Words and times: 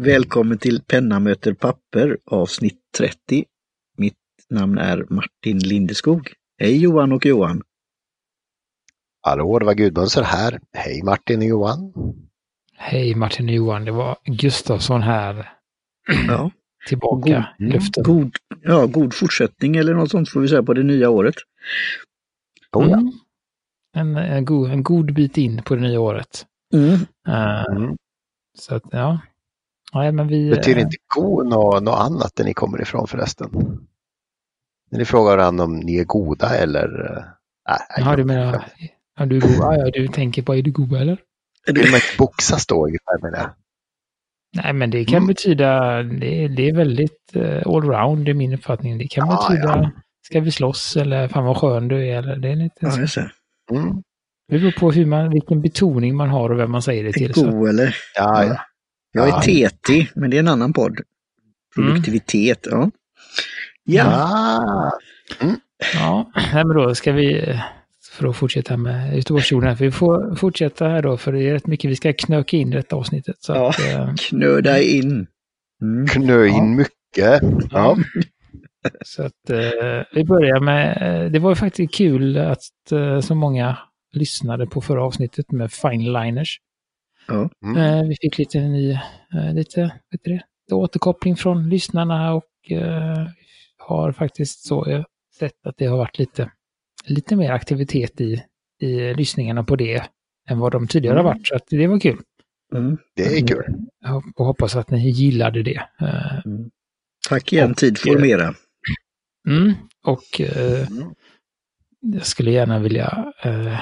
Välkommen 0.00 0.58
till 0.58 0.82
Penna 0.82 1.20
möter 1.20 1.54
papper 1.54 2.18
avsnitt 2.24 2.78
30. 2.98 3.44
Mitt 3.96 4.14
namn 4.50 4.78
är 4.78 5.06
Martin 5.10 5.58
Lindeskog. 5.58 6.32
Hej 6.58 6.78
Johan 6.78 7.12
och 7.12 7.26
Johan! 7.26 7.62
Hallå, 9.20 9.58
det 9.58 9.64
var 9.66 9.74
Gudmundsson 9.74 10.24
här. 10.24 10.60
Hej 10.72 11.02
Martin 11.02 11.38
och 11.38 11.44
Johan! 11.44 11.92
Hej 12.76 13.14
Martin 13.14 13.48
och 13.48 13.54
Johan, 13.54 13.84
det 13.84 13.92
var 13.92 14.16
Gustafsson 14.24 15.02
här. 15.02 15.52
Ja. 16.28 16.50
Tillbaka 16.88 17.48
i 17.58 17.64
God, 17.64 17.72
luften. 17.72 18.04
god, 18.04 18.36
ja, 18.62 18.86
god 18.86 19.14
fortsättning 19.14 19.76
eller 19.76 19.94
något 19.94 20.10
sånt 20.10 20.30
får 20.30 20.40
vi 20.40 20.48
säga 20.48 20.62
på 20.62 20.74
det 20.74 20.82
nya 20.82 21.10
året. 21.10 21.34
Oh, 22.72 22.90
ja. 22.90 22.96
Mm. 22.96 23.12
En, 23.94 24.16
en, 24.16 24.44
god, 24.44 24.70
en 24.70 24.82
god 24.82 25.14
bit 25.14 25.36
in 25.38 25.62
på 25.62 25.74
det 25.74 25.80
nya 25.80 26.00
året. 26.00 26.46
Mm. 26.74 26.92
Eh, 27.28 27.64
Mm. 27.76 27.96
Så 28.58 28.74
att, 28.74 28.82
ja. 28.90 29.20
Nej, 29.94 30.12
men 30.12 30.28
vi... 30.28 30.50
Betyder 30.50 30.78
eh, 30.78 30.82
inte 30.82 30.96
go 31.14 31.42
något, 31.42 31.82
något 31.82 32.00
annat 32.00 32.36
där 32.36 32.44
ni 32.44 32.54
kommer 32.54 32.82
ifrån 32.82 33.06
förresten? 33.06 33.50
När 34.90 34.98
ni 34.98 35.04
frågar 35.04 35.36
varandra 35.36 35.64
om 35.64 35.76
ni 35.76 35.96
är 35.98 36.04
goda 36.04 36.56
eller? 36.56 36.84
äh, 37.18 37.22
Nej, 37.68 37.78
Jaha, 37.96 38.16
du 38.16 38.24
menar... 38.24 38.64
Ja, 39.18 39.26
du, 39.26 39.36
är 39.36 39.40
god, 39.40 39.60
ah, 39.62 39.76
ja, 39.76 39.90
du 39.90 40.08
tänker 40.08 40.42
på, 40.42 40.54
är 40.54 40.62
du 40.62 40.70
god 40.70 40.92
eller? 40.92 41.18
Är 41.66 41.72
Vill 41.72 41.84
du, 41.84 41.90
man 41.90 41.94
inte 41.96 42.16
boxas 42.18 42.66
då 42.66 42.86
ungefär 42.86 43.22
med 43.22 43.32
det? 43.32 43.50
Nej, 44.62 44.72
men 44.72 44.90
det 44.90 45.04
kan 45.04 45.16
Mm. 45.16 45.26
betyda, 45.26 46.02
det, 46.02 46.48
det 46.48 46.68
är 46.68 46.74
väldigt 46.74 47.36
uh, 47.36 47.62
allround 47.66 48.28
i 48.28 48.34
min 48.34 48.52
uppfattning. 48.54 48.98
Det 48.98 49.08
kan 49.08 49.28
Ja, 49.28 49.48
betyda, 49.48 49.68
ja. 49.68 49.90
ska 50.26 50.40
vi 50.40 50.50
slåss 50.50 50.96
eller 50.96 51.28
fan 51.28 51.44
vad 51.44 51.56
skön 51.56 51.88
du 51.88 52.06
är 52.08 52.18
eller 52.18 52.36
det 52.36 52.48
är 52.48 52.56
lite 52.56 52.76
ja, 52.80 52.90
så. 52.90 53.00
jag 53.00 53.10
ser. 53.10 53.32
Mm. 53.72 54.02
Det 54.48 54.58
beror 54.58 54.72
på 54.72 54.90
hur 54.92 55.06
man, 55.06 55.30
vilken 55.30 55.60
betoning 55.60 56.16
man 56.16 56.28
har 56.28 56.50
och 56.50 56.58
vem 56.58 56.70
man 56.70 56.82
säger 56.82 57.04
det 57.04 57.12
till. 57.12 57.34
Så. 57.34 57.50
God 57.50 57.68
eller? 57.68 57.96
Ja, 58.16 58.44
ja. 58.44 58.60
Jag 59.12 59.28
Ja. 59.28 59.42
är 59.42 59.68
TT, 59.68 60.06
men 60.14 60.30
det 60.30 60.36
är 60.36 60.40
en 60.40 60.48
annan 60.48 60.72
podd. 60.72 60.98
Produktivitet, 61.74 62.66
ja. 62.70 62.90
Ja, 63.84 64.04
Ah, 64.06 64.90
Ja, 65.94 66.32
nej, 66.52 66.64
men 66.64 66.76
då 66.76 66.94
ska 66.94 67.12
vi, 67.12 67.54
för 68.12 68.28
att 68.28 68.36
fortsätta 68.36 68.76
med 68.76 69.16
Göteborgsjorden, 69.16 69.74
vi 69.76 69.90
får 69.90 70.34
fortsätta 70.36 70.88
här 70.88 71.02
då, 71.02 71.16
för 71.16 71.32
det 71.32 71.42
är 71.48 71.52
rätt 71.52 71.66
mycket 71.66 71.90
vi 71.90 71.96
ska 71.96 72.12
knöka 72.12 72.56
in 72.56 72.68
i 72.72 72.76
detta 72.76 72.96
avsnittet. 72.96 73.36
Så 73.40 73.52
Ja. 73.52 73.68
att, 73.70 73.78
eh, 73.80 74.14
knöda 74.14 74.80
in. 74.80 75.26
Mm. 75.82 76.06
knö 76.06 76.46
in 76.46 76.54
Ja. 76.54 76.62
mycket. 76.64 77.40
Ja. 77.70 77.96
så 79.04 79.22
att 79.22 79.50
eh, 79.50 80.02
vi 80.12 80.24
börjar 80.24 80.60
med, 80.60 80.98
eh, 81.24 81.30
det 81.30 81.38
var 81.38 81.50
ju 81.50 81.56
faktiskt 81.56 81.94
kul 81.94 82.38
att 82.38 82.92
eh, 82.92 83.20
så 83.20 83.34
många 83.34 83.78
lyssnade 84.12 84.66
på 84.66 84.80
förra 84.80 85.04
avsnittet 85.04 85.52
med 85.52 85.72
Fineliners. 85.72 86.58
Ja. 87.28 87.50
Mm. 87.64 87.76
Eh, 87.76 88.08
vi 88.08 88.16
fick 88.20 88.38
lite 88.38 88.60
ny, 88.60 88.90
eh, 89.34 89.54
lite, 89.54 89.80
vet 90.10 90.20
du 90.24 90.30
det, 90.30 90.42
lite 90.66 90.74
återkoppling 90.74 91.36
från 91.36 91.68
lyssnarna 91.68 92.34
och 92.34 92.70
eh, 92.72 93.26
har 93.78 94.12
faktiskt 94.12 94.66
så 94.66 95.04
sett 95.38 95.66
att 95.66 95.76
det 95.76 95.86
har 95.86 95.96
varit 95.96 96.18
lite, 96.18 96.50
lite 97.06 97.36
mer 97.36 97.50
aktivitet 97.52 98.20
i, 98.20 98.42
i 98.80 99.14
lyssningarna 99.14 99.64
på 99.64 99.76
det 99.76 100.02
än 100.50 100.58
vad 100.58 100.72
de 100.72 100.88
tidigare 100.88 101.14
Mm. 101.20 101.26
har 101.26 101.34
varit. 101.34 101.46
Så 101.46 101.54
att 101.56 101.66
det 101.70 101.86
var 101.86 102.00
kul. 102.00 102.18
Mm. 102.74 102.98
Det 103.16 103.22
är 103.38 103.46
kul. 103.46 103.64
Jag 104.04 104.22
hoppas 104.44 104.76
att 104.76 104.90
ni 104.90 105.10
gillade 105.10 105.62
det. 105.62 105.82
Eh, 106.00 106.40
Tack 107.28 107.52
igen, 107.52 107.70
Och, 107.70 107.76
tid 107.76 107.98
formera. 107.98 108.54
Mm, 109.48 109.72
och 110.04 110.40
eh, 110.40 110.86
Mm. 110.88 111.14
jag 112.00 112.26
skulle 112.26 112.50
gärna 112.50 112.78
vilja 112.78 113.32
eh, 113.42 113.80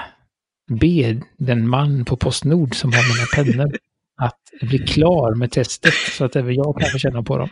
be 0.68 1.20
den 1.36 1.68
man 1.68 2.04
på 2.04 2.16
Postnord 2.16 2.74
som 2.76 2.92
har 2.92 3.02
mina 3.14 3.54
pennor 3.54 3.78
att 4.18 4.40
bli 4.68 4.78
klar 4.78 5.34
med 5.34 5.50
testet 5.52 5.94
så 5.94 6.24
att 6.24 6.36
även 6.36 6.54
jag 6.54 6.80
kan 6.80 6.90
få 6.90 6.98
känna 6.98 7.22
på 7.22 7.38
dem. 7.38 7.48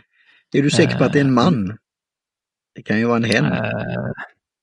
Är 0.53 0.61
du 0.61 0.69
säker 0.71 0.97
på 0.97 1.03
att 1.03 1.13
det 1.13 1.19
är 1.19 1.23
en 1.25 1.33
man? 1.33 1.77
Det 2.75 2.81
kan 2.83 2.99
ju 2.99 3.05
vara 3.05 3.17
en 3.17 3.23
hen. 3.23 3.45
Eh, 3.45 4.11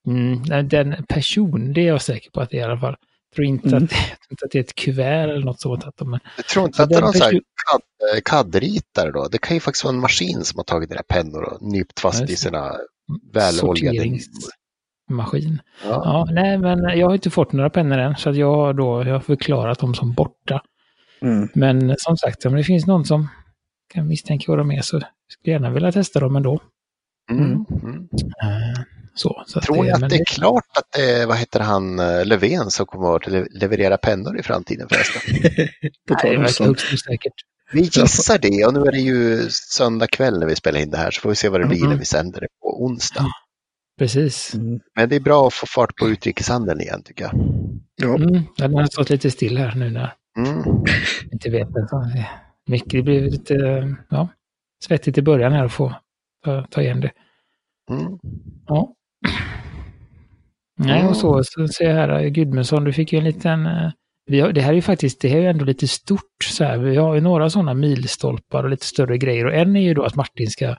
mm, 0.07 0.69
den 0.69 1.05
person, 1.09 1.73
det 1.73 1.81
är 1.81 1.87
jag 1.87 2.03
säker 2.03 2.31
på 2.31 2.41
att 2.41 2.51
det 2.51 2.57
är 2.57 2.61
i 2.61 2.65
alla 2.65 2.81
fall. 2.81 2.97
Jag 3.31 3.35
tror 3.37 3.47
inte, 3.47 3.69
Mm. 3.69 3.85
att, 3.85 3.91
jag 3.93 4.01
tror 4.21 4.31
inte 4.31 4.45
att 4.45 4.51
det 4.51 4.59
är 4.59 4.62
ett 4.62 4.75
kuvert 4.75 5.29
eller 5.29 5.45
något 5.45 5.61
sånt. 5.61 5.85
Att 5.85 5.97
de, 5.97 6.19
Jag 6.37 6.47
tror 6.47 6.65
inte 6.65 6.77
Så 6.77 6.83
att 6.83 6.89
det 6.89 6.97
är 6.97 7.01
någon 7.01 7.12
sån 7.12 7.23
här 7.23 7.33
perso- 7.33 7.41
CAD- 7.73 8.17
eh, 8.17 8.21
CAD-ritare 8.23 9.11
då. 9.12 9.29
Det 9.29 9.39
kan 9.39 9.57
ju 9.57 9.61
faktiskt 9.61 9.85
vara 9.85 9.95
en 9.95 10.01
maskin 10.01 10.45
som 10.45 10.59
har 10.59 10.65
tagit 10.65 10.89
dina 10.91 11.03
pennor 11.03 11.43
och 11.43 11.62
nypt 11.62 12.01
fast 12.01 12.19
i 12.19 12.21
just 12.23 12.31
det. 12.31 12.37
sina 12.49 12.77
sorteringsmaskin. 15.17 15.59
Ja. 15.84 16.03
Ja, 16.05 16.27
nej, 16.33 16.59
men 16.59 16.99
jag 16.99 17.06
har 17.06 17.15
inte 17.15 17.31
fått 17.31 17.53
några 17.53 17.71
pennor 17.71 17.99
än, 17.99 18.17
så 18.17 18.31
att 18.31 18.37
jag 18.37 18.55
har 18.56 18.75
då 18.75 19.03
jag 19.06 19.12
har 19.12 19.21
förklarat 19.21 19.78
dem 19.78 19.95
som 19.95 20.12
borta. 20.12 20.62
Mm. 21.23 21.49
Men 21.55 21.95
som 21.99 22.17
sagt, 22.17 22.47
om 22.47 22.55
det 22.56 22.65
finns 22.65 22.87
någon 22.87 23.05
som 23.05 23.28
kan 23.95 24.09
misstänka 24.09 24.45
vad 24.49 24.59
de 24.59 24.71
är 24.71 24.83
så 24.83 25.00
skulle 25.00 25.09
jag 25.43 25.53
gärna 25.62 25.71
vilja 25.71 25.93
testa 25.93 26.21
dem 26.21 26.37
ändå. 26.37 26.61
Mm. 27.31 27.45
Mm. 27.83 28.09
Eh, 28.43 28.81
Så, 29.15 29.43
så 29.47 29.61
Tror 29.61 29.83
ni 29.83 29.89
det, 29.89 29.95
att 29.95 30.09
det 30.11 30.17
är 30.17 30.25
klart 30.25 30.65
att 30.78 30.89
det 30.97 31.11
är, 31.11 31.27
vad 31.27 31.37
heter 31.37 31.61
han, 31.61 31.99
eh, 31.99 32.25
Löfven 32.27 32.71
som 32.71 32.87
kommer 32.87 33.17
att 33.17 33.27
le- 33.27 33.47
leverera 33.50 33.97
pennor 33.97 34.39
i 34.39 34.43
framtiden 34.43 34.89
förresten? 34.91 35.23
Nej, 35.43 35.81
det 36.06 36.15
verkar 36.15 36.39
högst 36.65 36.93
osäkert. 36.93 37.33
Vi 37.73 37.81
gissar 37.81 38.39
det 38.39 38.67
och 38.67 38.75
nu 38.75 38.81
är 38.81 38.93
det 38.93 38.99
ju 38.99 39.49
söndag 39.50 40.06
kväll 40.06 40.39
när 40.39 40.47
vi 40.47 40.56
spelar 40.56 40.81
in 40.81 40.91
det 40.91 40.97
här 40.97 41.11
så 41.11 41.21
får 41.21 41.29
vi 41.29 41.37
se 41.37 41.49
vad 41.49 41.61
det 41.61 41.67
blir 41.67 41.87
när 41.89 41.97
vi 41.97 42.05
sänder 42.05 42.41
det 42.41 42.47
på 42.62 42.84
onsdag. 42.84 43.27
Precis. 44.03 44.55
Mm. 44.55 44.81
Men 44.97 45.09
det 45.09 45.17
är 45.17 45.21
bra 45.21 45.47
att 45.47 45.55
få 45.55 45.67
fart 45.67 45.97
på 45.97 46.09
utrikeshandeln 46.09 46.81
igen 46.81 47.03
tycker 47.05 47.25
jag. 47.25 47.33
Ja. 47.97 48.15
Mm, 48.15 48.43
den 48.57 48.75
har 48.75 48.85
stått 48.87 49.11
lite 49.11 49.31
still 49.31 49.59
här 49.59 49.75
nu 49.75 49.91
när 49.91 50.13
Mm. 50.39 50.85
inte 51.33 51.51
vet. 51.51 51.69
Mycket, 52.67 52.91
det 52.93 53.03
blir 53.03 53.21
lite 53.31 53.55
ja, 54.11 54.29
svettigt 54.85 55.19
i 55.19 55.23
början 55.23 55.53
här 55.53 55.65
att 55.65 55.73
få 55.73 55.95
ta, 56.45 56.67
ta 56.71 56.83
igen 56.83 57.01
det. 57.01 57.11
Mm. 57.91 58.19
Ja. 58.67 58.95
Nej, 60.79 61.07
och 61.07 61.17
så, 61.17 61.45
så 61.45 61.69
ser 61.69 61.85
jag 61.85 61.95
här, 61.95 62.29
Gudmundsson, 62.29 62.85
du 62.85 62.93
fick 62.93 63.12
ju 63.12 63.19
en 63.19 63.25
liten... 63.25 63.67
eh, 63.67 63.91
Vi 64.27 64.41
har, 64.41 64.53
det 64.53 64.61
här 64.61 64.71
är 64.71 64.75
ju 64.77 64.83
faktiskt, 64.83 65.21
det 65.21 65.29
här 65.29 65.37
är 65.37 65.43
ju 65.43 65.49
ändå 65.49 65.65
lite 65.65 65.89
stort 65.89 66.45
så 66.45 66.65
här. 66.65 66.79
Vi 66.79 66.97
har 66.97 67.15
ju 67.15 67.21
några 67.21 67.51
sådana 67.51 67.75
milstolpar 67.75 68.65
och 68.65 68.71
lite 68.71 68.87
större 68.87 69.19
grejer. 69.19 69.47
Och 69.47 69.55
en 69.55 69.77
är 69.77 69.81
ju 69.81 69.95
då 69.95 70.03
att 70.05 70.17
Martin 70.17 70.51
ska 70.51 70.77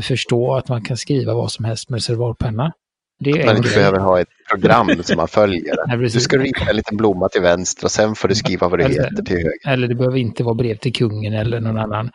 förstå 0.00 0.54
att 0.54 0.68
man 0.68 0.82
kan 0.82 0.96
skriva 0.96 1.34
vad 1.34 1.52
som 1.52 1.64
helst 1.64 1.88
med 1.90 1.96
reservoarpenna. 1.96 2.72
Det 3.18 3.30
är 3.30 3.46
Man 3.46 3.56
inte 3.56 3.68
grej. 3.68 3.76
behöver 3.78 3.98
ha 3.98 4.20
ett 4.20 4.28
program 4.50 4.90
som 5.02 5.16
man 5.16 5.28
följer. 5.28 5.74
Nej, 5.86 5.96
Du 5.98 6.10
ska 6.10 6.36
rita 6.38 6.70
en 6.70 6.76
liten 6.76 6.96
blomma 6.96 7.28
till 7.28 7.42
vänster 7.42 7.84
och 7.84 7.90
sen 7.90 8.14
får 8.14 8.28
du 8.28 8.34
skriva 8.34 8.68
vad 8.68 8.78
det 8.78 8.84
Alltså, 8.84 9.02
heter 9.02 9.22
till 9.22 9.36
höger. 9.36 9.52
Eller 9.68 9.88
det 9.88 9.94
behöver 9.94 10.18
inte 10.18 10.44
vara 10.44 10.54
brev 10.54 10.76
till 10.76 10.92
kungen 10.92 11.32
eller 11.32 11.60
någon 11.60 11.78
annan 11.78 12.10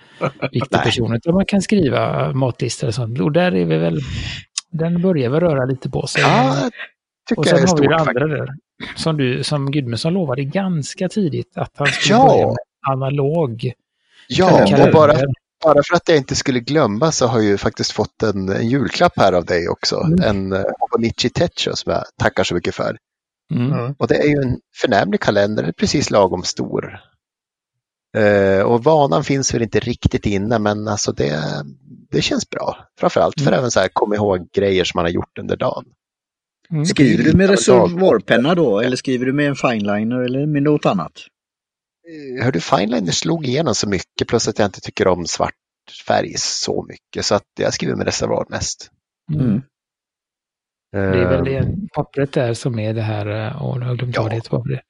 viktig 0.52 0.80
person. 0.84 1.16
Utan 1.16 1.34
man 1.34 1.46
kan 1.46 1.62
skriva 1.62 2.34
matlistor 2.34 2.88
och 2.88 2.94
sånt. 2.94 3.20
Och 3.20 3.32
där 3.32 3.56
är 3.56 3.66
vi 3.66 3.78
väl... 3.78 4.00
Den 4.72 5.02
börjar 5.02 5.30
väl 5.30 5.40
röra 5.40 5.66
lite 5.66 5.90
på 5.90 6.08
sig. 6.08 6.22
Ja, 6.22 6.70
tycker 7.30 7.40
och 7.42 7.48
jag 7.48 7.58
sen 7.60 7.64
är 7.64 7.68
har 7.72 7.82
vi 7.82 7.88
det 7.88 7.96
andra 7.96 8.28
där. 8.38 8.48
Som, 8.96 9.18
du, 9.18 9.44
som 9.44 9.72
Gudmundsson 9.72 10.14
lovade 10.14 10.44
ganska 10.44 11.10
tidigt 11.10 11.52
att 11.58 11.72
han 11.76 11.88
skulle 11.88 12.16
Ja. 12.20 12.28
börja 12.28 12.48
med 12.48 12.56
analog. 12.92 13.72
Ja, 14.28 14.86
och 14.88 14.92
bara, 14.94 15.14
bara 15.64 15.84
för 15.84 15.96
att 15.96 16.10
jag 16.10 16.18
inte 16.18 16.36
skulle 16.36 16.60
glömma 16.60 17.12
så 17.12 17.28
har 17.28 17.40
jag 17.40 17.48
ju 17.48 17.58
faktiskt 17.58 17.92
fått 17.92 18.24
en, 18.24 18.50
en 18.50 18.68
julklapp 18.70 19.14
här 19.16 19.34
av 19.34 19.46
dig 19.46 19.70
också. 19.70 19.96
Mm. 19.96 20.22
En 20.24 20.66
Hobonichi 20.80 21.30
Techo 21.30 21.76
som 21.76 21.92
jag 21.92 22.04
tackar 22.20 22.44
så 22.44 22.56
mycket 22.56 22.76
för. 22.76 22.98
Mm. 23.54 23.96
Och 24.00 24.08
det 24.08 24.16
är 24.16 24.28
ju 24.28 24.42
en 24.42 24.60
förnämlig 24.82 25.22
kalender, 25.22 25.64
den 25.64 25.70
är 25.70 25.74
precis 25.74 26.12
lagom 26.12 26.44
stor. 26.44 27.00
Eh, 28.18 28.62
och 28.62 28.84
vanan 28.84 29.24
finns 29.24 29.54
väl 29.54 29.62
inte 29.62 29.80
riktigt 29.80 30.26
inne 30.26 30.60
men 30.60 30.88
alltså 30.88 31.12
det, 31.12 31.40
det 32.12 32.22
känns 32.22 32.50
bra. 32.50 32.78
Framförallt 33.00 33.42
för 33.42 33.48
Mm. 33.48 33.60
även 33.60 33.72
så 33.72 33.80
här 33.80 33.88
kom 33.94 34.14
ihåg 34.14 34.52
grejer 34.54 34.84
som 34.84 34.98
man 34.98 35.06
har 35.06 35.12
gjort 35.12 35.38
under 35.40 35.58
dagen. 35.58 35.86
Mm. 36.72 36.86
Skriver 36.86 37.24
du 37.24 37.38
med 37.38 37.50
reservoarpenna 37.50 38.56
då 38.56 38.80
eller 38.80 38.96
skriver 38.96 39.26
du 39.26 39.34
med 39.34 39.48
en 39.48 39.56
fineliner 39.56 40.20
eller 40.20 40.46
med 40.46 40.64
något 40.64 40.86
annat? 40.86 41.12
Eh, 42.10 42.44
Hörde 42.46 42.60
Fineliner 42.60 43.12
slog 43.12 43.46
igenom 43.46 43.76
så 43.76 43.90
mycket 43.90 44.28
plus 44.28 44.48
att 44.48 44.60
jag 44.60 44.66
inte 44.68 44.82
tycker 44.82 45.08
om 45.08 45.26
svart 45.26 45.54
färg 46.08 46.34
så 46.38 46.86
mycket 46.90 47.26
så 47.26 47.36
att 47.36 47.44
jag 47.60 47.74
skriver 47.74 47.96
med 47.96 48.06
reservoar 48.06 48.46
mest. 48.50 48.92
Mm. 49.34 49.62
Det 50.92 50.98
är 51.00 51.30
väl 51.30 51.48
Eh, 51.48 51.62
det 51.66 51.90
pappret 51.96 52.34
där 52.34 52.54
som 52.54 52.80
är 52.80 52.94
det 52.94 53.02
här, 53.02 53.26
eh, 53.28 53.76
nu 53.78 53.82
har 53.82 53.88
jag 53.88 53.98
glömt 53.98 54.16
Ja. 54.16 54.22
vad 54.22 54.32
det 54.32 54.36
heter. 54.36 54.52
Vad 54.52 54.68
det 54.68 54.74
är. 54.74 54.82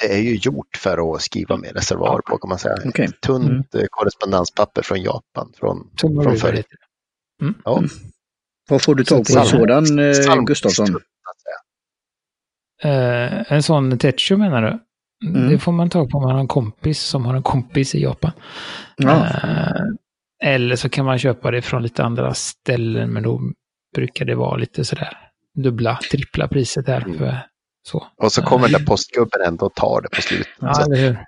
Det 0.00 0.14
är 0.14 0.18
ju 0.20 0.34
gjort 0.36 0.76
för 0.76 1.14
att 1.14 1.22
skriva 1.22 1.56
med 1.56 1.72
reservoar 1.72 2.20
på 2.20 2.38
kan 2.38 2.48
man 2.48 2.58
säga. 2.58 2.76
Okej. 2.84 3.08
Tunt 3.22 3.48
Mm. 3.48 3.64
eh, 3.74 3.86
korrespondenspapper 3.90 4.82
från 4.82 5.02
Japan. 5.02 5.52
Från, 5.56 5.90
från 6.00 6.36
förr. 6.36 6.52
det. 6.52 6.64
Ja, 7.64 7.82
Var 8.68 8.78
får 8.78 8.94
du 8.94 9.04
tag 9.04 9.24
på 9.26 9.38
en 9.38 9.46
sådan 9.46 9.98
eh, 9.98 10.12
säga. 10.14 11.58
Eh, 12.82 13.52
en 13.52 13.62
sån 13.62 13.98
Techo 13.98 14.36
menar 14.36 14.62
du? 14.62 14.78
Mm. 15.24 15.50
Det 15.50 15.58
får 15.58 15.72
man 15.72 15.90
tag 15.90 16.10
på 16.10 16.18
om 16.18 16.24
man 16.24 16.32
har 16.32 16.40
en 16.40 16.48
kompis 16.48 17.00
som 17.00 17.24
har 17.24 17.34
en 17.34 17.42
kompis 17.42 17.94
i 17.94 18.02
Japan. 18.02 18.32
Ja. 18.96 19.26
Eh, 19.26 19.82
eller 20.44 20.76
så 20.76 20.88
kan 20.88 21.04
man 21.04 21.18
köpa 21.18 21.50
det 21.50 21.62
från 21.62 21.82
lite 21.82 22.04
andra 22.04 22.34
ställen, 22.34 23.10
men 23.10 23.22
då 23.22 23.40
brukar 23.94 24.24
det 24.24 24.34
vara 24.34 24.56
lite 24.56 24.84
sådär 24.84 25.18
dubbla, 25.54 25.98
trippla 26.10 26.48
priset 26.48 26.86
här. 26.86 27.02
Mm. 27.02 27.18
För, 27.18 27.36
så. 27.82 28.06
Och 28.22 28.32
så 28.32 28.42
kommer 28.42 28.68
den 28.68 28.80
där 28.80 28.86
postgubben 28.86 29.40
ändå 29.46 29.66
och 29.66 29.74
tar 29.74 30.00
det 30.00 30.08
på 30.08 30.22
slutet. 30.22 30.48
Ja, 30.60 30.84
eller 30.84 30.96
hur? 30.96 31.18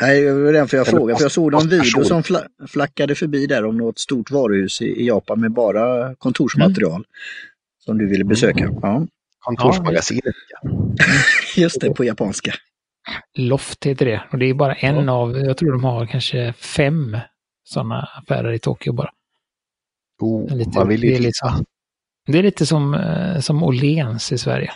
Nej, 0.00 0.20
det 0.20 0.32
var 0.32 0.52
därför 0.52 0.76
jag 0.76 0.86
frågade, 0.86 1.18
för 1.18 1.24
jag 1.24 1.32
såg 1.32 1.52
någon 1.52 1.60
poststation. 1.60 1.82
video 1.82 2.04
som 2.04 2.22
fla, 2.22 2.42
flackade 2.68 3.14
förbi 3.14 3.46
där 3.46 3.64
om 3.64 3.76
något 3.76 3.98
stort 3.98 4.30
varuhus 4.30 4.82
i, 4.82 4.84
i 4.84 5.06
Japan 5.06 5.40
med 5.40 5.52
bara 5.52 6.14
kontorsmaterial. 6.14 7.04
Som 7.84 7.98
du 7.98 8.08
ville 8.08 8.24
besöka. 8.24 8.70
Ja, 8.82 9.06
Kontorsmagasinet. 9.38 10.34
Ja, 10.62 10.70
just 11.56 11.80
det, 11.80 11.90
på 11.90 12.04
japanska. 12.04 12.52
Loft 13.38 13.86
heter 13.86 14.06
det. 14.06 14.22
Och 14.32 14.38
det 14.38 14.46
är 14.46 14.54
bara 14.54 14.74
en 14.74 15.08
av, 15.08 15.38
jag 15.38 15.56
tror 15.56 15.72
de 15.72 15.84
har 15.84 16.06
kanske 16.06 16.52
fem 16.52 17.16
sådana 17.64 18.00
affärer 18.22 18.52
i 18.52 18.58
Tokyo 18.58 18.92
bara. 18.92 19.10
Oh, 20.20 20.56
Lite- 20.56 20.78
man 20.78 20.88
vill 20.88 21.00
det 21.00 21.06
är 21.06 21.10
titta. 21.16 21.22
liksom- 21.26 21.64
Det 22.26 22.38
är 22.38 22.42
lite 22.42 22.66
som, 22.66 22.94
eh, 22.94 23.40
som 23.40 23.62
Åhléns 23.62 24.32
i 24.32 24.38
Sverige. 24.38 24.70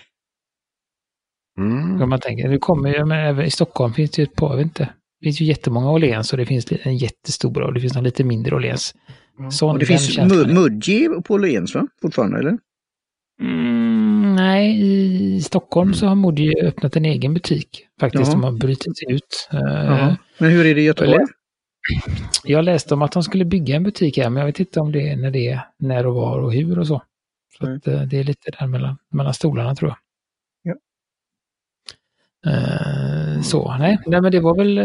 Mm. 1.58 2.02
Om 2.02 2.08
man 2.10 2.20
tänker, 2.20 2.48
det 2.48 2.58
kommer 2.58 2.94
ju, 2.94 3.04
men 3.04 3.18
även 3.26 3.44
i 3.46 3.50
Stockholm 3.50 3.92
finns 3.94 4.10
det 4.10 4.22
ju 4.22 4.24
ett 4.26 4.34
par, 4.36 4.50
jag 4.50 4.56
vet 4.56 4.64
inte. 4.64 4.84
Det 5.20 5.24
finns 5.26 5.40
ju 5.40 5.44
jättemånga 5.44 5.90
Åhléns 5.90 6.32
och 6.32 6.38
det 6.38 6.46
finns 6.46 6.66
en 6.82 6.96
jättestor 6.96 7.62
och 7.62 7.74
det 7.74 7.80
finns 7.80 7.96
en 7.96 8.04
lite 8.04 8.24
mindre 8.24 8.56
Åhléns. 8.56 8.94
Sån, 9.50 9.70
Och 9.70 9.78
det 9.78 9.86
finns 9.86 10.18
Mudji 10.48 11.08
på 11.24 11.34
Åhléns 11.34 11.74
va? 11.74 11.86
Fortfarande 12.02 12.38
eller? 12.38 12.58
Mm, 13.40 14.34
nej, 14.34 14.80
i 14.80 15.40
Stockholm 15.40 15.94
så 15.94 16.06
har 16.06 16.14
Modi 16.14 16.60
öppnat 16.62 16.96
en 16.96 17.04
egen 17.04 17.34
butik. 17.34 17.86
Faktiskt, 18.00 18.24
Jaha. 18.24 18.32
de 18.32 18.44
har 18.44 18.52
brutit 18.52 19.02
ut. 19.08 19.48
Eh, 19.52 19.58
Jaha. 19.60 20.16
Men 20.38 20.50
hur 20.50 20.66
är 20.66 20.74
det 20.74 20.80
i 20.80 20.84
Göteborg? 20.84 21.26
Jag 22.44 22.64
läste 22.64 22.94
om 22.94 23.02
att 23.02 23.12
de 23.12 23.22
skulle 23.22 23.44
bygga 23.44 23.76
en 23.76 23.82
butik 23.82 24.18
här, 24.18 24.30
men 24.30 24.40
jag 24.40 24.46
vet 24.46 24.60
inte 24.60 24.80
om 24.80 24.92
det 24.92 25.08
är 25.08 25.16
när 25.16 25.30
det 25.30 25.48
är, 25.48 25.60
när 25.78 26.06
och 26.06 26.14
var 26.14 26.38
och 26.38 26.52
hur 26.52 26.78
och 26.78 26.86
så. 26.86 27.02
Så 27.58 27.72
att, 27.72 27.86
eh, 27.86 28.02
det 28.02 28.18
är 28.18 28.24
lite 28.24 28.50
där 28.58 28.66
mellan, 28.66 28.98
mellan 29.10 29.34
stolarna 29.34 29.74
tror 29.74 29.90
jag. 29.90 29.98
Ja. 30.62 30.74
Eh, 32.52 33.40
så, 33.40 33.76
nej, 33.78 33.98
nej, 34.06 34.20
men 34.20 34.32
det 34.32 34.40
var 34.40 34.56
väl 34.56 34.78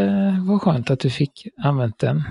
var 0.48 0.60
skönt 0.60 0.92
att 0.92 1.00
du 1.00 1.10
fick 1.10 1.48
använt 1.58 2.00
den. 2.00 2.24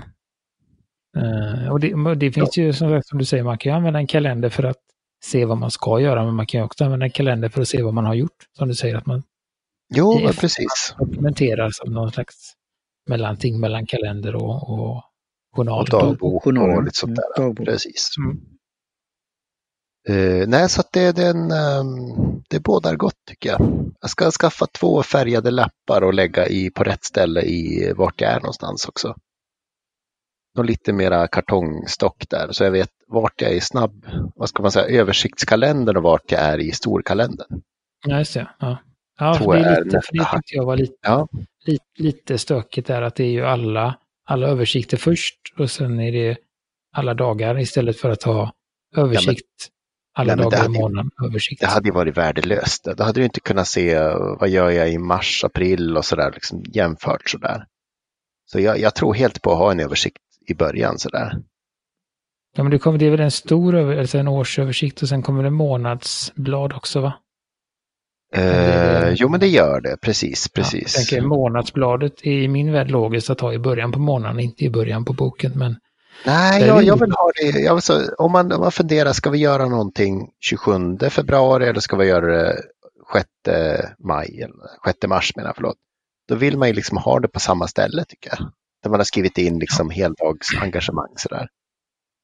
Eh, 1.17 1.71
och 1.71 1.79
det, 1.79 2.15
det 2.15 2.31
finns 2.31 2.57
ju 2.57 2.73
som, 2.73 2.89
sagt, 2.89 3.07
som 3.07 3.19
du 3.19 3.25
säger, 3.25 3.43
man 3.43 3.57
kan 3.57 3.71
ju 3.71 3.75
använda 3.75 3.99
en 3.99 4.07
kalender 4.07 4.49
för 4.49 4.63
att 4.63 4.82
se 5.23 5.45
vad 5.45 5.57
man 5.57 5.71
ska 5.71 5.99
göra, 5.99 6.25
men 6.25 6.35
man 6.35 6.45
kan 6.45 6.59
ju 6.59 6.65
också 6.65 6.83
använda 6.83 7.05
en 7.05 7.11
kalender 7.11 7.49
för 7.49 7.61
att 7.61 7.67
se 7.67 7.81
vad 7.81 7.93
man 7.93 8.05
har 8.05 8.13
gjort. 8.13 8.47
Som 8.57 8.67
du 8.67 8.75
säger, 8.75 8.95
att 8.95 9.05
man 9.05 9.23
Jo, 9.95 10.19
men 10.23 10.33
precis. 10.33 10.95
dokumenterar 10.99 11.69
som 11.71 11.93
någon 11.93 12.11
slags 12.11 12.53
mellanting 13.09 13.59
mellan 13.59 13.85
kalender 13.85 14.35
och, 14.35 14.69
och 14.69 15.03
journal. 15.55 15.81
Och 15.81 15.89
dagbok 15.89 16.43
Journaler. 16.43 16.77
och 16.77 16.83
lite 16.83 16.97
sånt 16.97 17.15
där. 17.15 17.37
Mm, 17.37 17.49
dagbok. 17.49 17.67
Precis. 17.67 18.09
Mm. 18.17 18.39
Eh, 20.09 20.47
nej, 20.47 20.69
så 20.69 20.81
att 20.81 20.91
det, 20.91 21.11
det, 21.11 21.23
är 21.23 21.29
en, 21.29 21.51
ehm, 21.51 22.41
det 22.49 22.59
bådar 22.59 22.95
gott 22.95 23.25
tycker 23.27 23.49
jag. 23.49 23.91
Jag 24.01 24.09
ska 24.09 24.31
skaffa 24.31 24.65
två 24.65 25.03
färgade 25.03 25.51
lappar 25.51 26.01
och 26.01 26.13
lägga 26.13 26.47
i 26.47 26.69
på 26.69 26.83
rätt 26.83 27.03
ställe 27.03 27.41
i 27.41 27.93
vart 27.97 28.21
jag 28.21 28.31
är 28.31 28.39
någonstans 28.39 28.85
också. 28.87 29.15
Och 30.57 30.65
lite 30.65 30.93
mera 30.93 31.27
kartongstock 31.27 32.29
där 32.29 32.51
så 32.51 32.63
jag 32.63 32.71
vet 32.71 32.89
vart 33.07 33.41
jag 33.41 33.51
är 33.51 33.55
i 33.55 33.61
snabb, 33.61 34.05
vad 34.35 34.49
ska 34.49 34.61
man 34.61 34.71
säga, 34.71 34.99
översiktskalendern 35.01 35.97
och 35.97 36.03
vart 36.03 36.31
jag 36.31 36.41
är 36.41 36.59
i 36.59 36.71
storkalendern. 36.71 37.61
Ja, 38.05 38.17
just 38.17 38.33
det. 38.33 38.47
Ja, 38.59 38.77
ja 39.19 39.33
för 39.33 39.53
det, 39.53 39.59
är 39.59 39.83
lite, 39.83 40.01
för 40.01 40.13
det 40.13 40.25
tyckte 40.35 40.55
jag 40.55 40.65
var 40.65 40.77
lite, 40.77 40.93
Ja. 41.01 41.27
lite, 41.65 41.85
lite 41.97 42.37
stökigt 42.37 42.87
där 42.87 43.01
att 43.01 43.15
det 43.15 43.23
är 43.23 43.31
ju 43.31 43.45
alla, 43.45 43.97
alla 44.25 44.47
översikter 44.47 44.97
först 44.97 45.35
och 45.57 45.71
sen 45.71 45.99
är 45.99 46.11
det 46.11 46.37
alla 46.95 47.13
dagar 47.13 47.59
istället 47.59 47.97
för 47.97 48.09
att 48.09 48.23
ha 48.23 48.53
översikt 48.95 49.69
alla 50.15 50.35
Nej, 50.35 50.43
men 50.43 50.49
det 50.49 50.57
dagar 50.57 50.65
i 50.65 50.79
månaden. 50.79 51.11
Översikt. 51.25 51.61
Det 51.61 51.67
hade 51.67 51.87
ju 51.87 51.93
varit 51.93 52.17
värdelöst. 52.17 52.87
Då 52.97 53.03
hade 53.03 53.19
du 53.19 53.23
inte 53.23 53.39
kunnat 53.39 53.67
se 53.67 53.99
vad 54.39 54.49
gör 54.49 54.69
jag 54.69 54.91
i 54.91 54.97
mars, 54.97 55.43
april 55.43 55.97
och 55.97 56.05
sådär, 56.05 56.31
liksom 56.33 56.63
jämfört 56.73 57.29
sådär. 57.29 57.65
Så 58.45 58.59
jag, 58.59 58.79
jag 58.79 58.95
tror 58.95 59.13
helt 59.13 59.41
på 59.41 59.51
att 59.51 59.57
ha 59.57 59.71
en 59.71 59.79
översikt 59.79 60.17
i 60.47 60.53
början 60.53 60.99
sådär. 60.99 61.33
Ja, 62.55 62.63
men 62.63 62.71
det, 62.71 62.79
kommer, 62.79 62.99
det 62.99 63.05
är 63.05 63.11
väl 63.11 63.19
en 63.19 63.31
stor 63.31 63.99
alltså 63.99 64.17
en 64.17 64.27
årsöversikt 64.27 65.01
och 65.01 65.09
sen 65.09 65.21
kommer 65.21 65.43
det 65.43 65.49
månadsblad 65.49 66.73
också 66.73 67.01
va? 67.01 67.13
Eh, 68.35 69.09
jo, 69.13 69.29
men 69.29 69.39
det 69.39 69.47
gör 69.47 69.81
det, 69.81 69.97
precis, 70.01 70.47
Ja, 70.53 70.61
precis. 70.61 70.95
jag 70.95 71.07
tänker 71.07 71.27
månadsbladet 71.27 72.13
är 72.23 72.31
i 72.31 72.47
min 72.47 72.71
värld 72.71 72.91
logiskt 72.91 73.29
att 73.29 73.39
ha 73.39 73.53
i 73.53 73.59
början 73.59 73.91
på 73.91 73.99
månaden, 73.99 74.39
inte 74.39 74.65
i 74.65 74.69
början 74.69 75.05
på 75.05 75.13
boken. 75.13 75.51
Men 75.55 75.75
Nej, 76.25 76.61
Det 76.61 76.67
jag, 76.67 76.83
jag 76.83 76.99
vill 76.99 77.11
ha 77.11 77.31
det. 77.41 77.59
Jag, 77.59 77.73
vill 77.73 77.81
så, 77.81 78.13
om, 78.17 78.31
man, 78.31 78.51
om 78.51 78.61
man 78.61 78.71
funderar, 78.71 79.13
ska 79.13 79.29
vi 79.29 79.37
göra 79.37 79.65
någonting 79.65 80.29
27 80.39 80.97
februari 81.09 81.67
eller 81.67 81.79
ska 81.79 81.95
vi 81.95 82.07
göra 82.07 82.25
det 82.25 82.61
6 83.13 83.27
maj, 83.99 84.41
eller 84.41 84.55
6 84.85 85.07
mars 85.07 85.35
menar 85.35 85.49
jag, 85.49 85.55
förlåt. 85.55 85.77
Då 86.27 86.35
vill 86.35 86.57
man 86.57 86.67
ju 86.67 86.73
liksom 86.73 86.97
ha 86.97 87.19
det 87.19 87.27
på 87.27 87.39
samma 87.39 87.67
ställe 87.67 88.05
tycker 88.07 88.29
jag. 88.29 88.51
Där 88.83 88.89
man 88.89 88.99
har 88.99 89.05
skrivit 89.05 89.37
in 89.37 89.59
liksom 89.59 89.89
heldagsengagemang 89.89 91.13
sådär. 91.15 91.47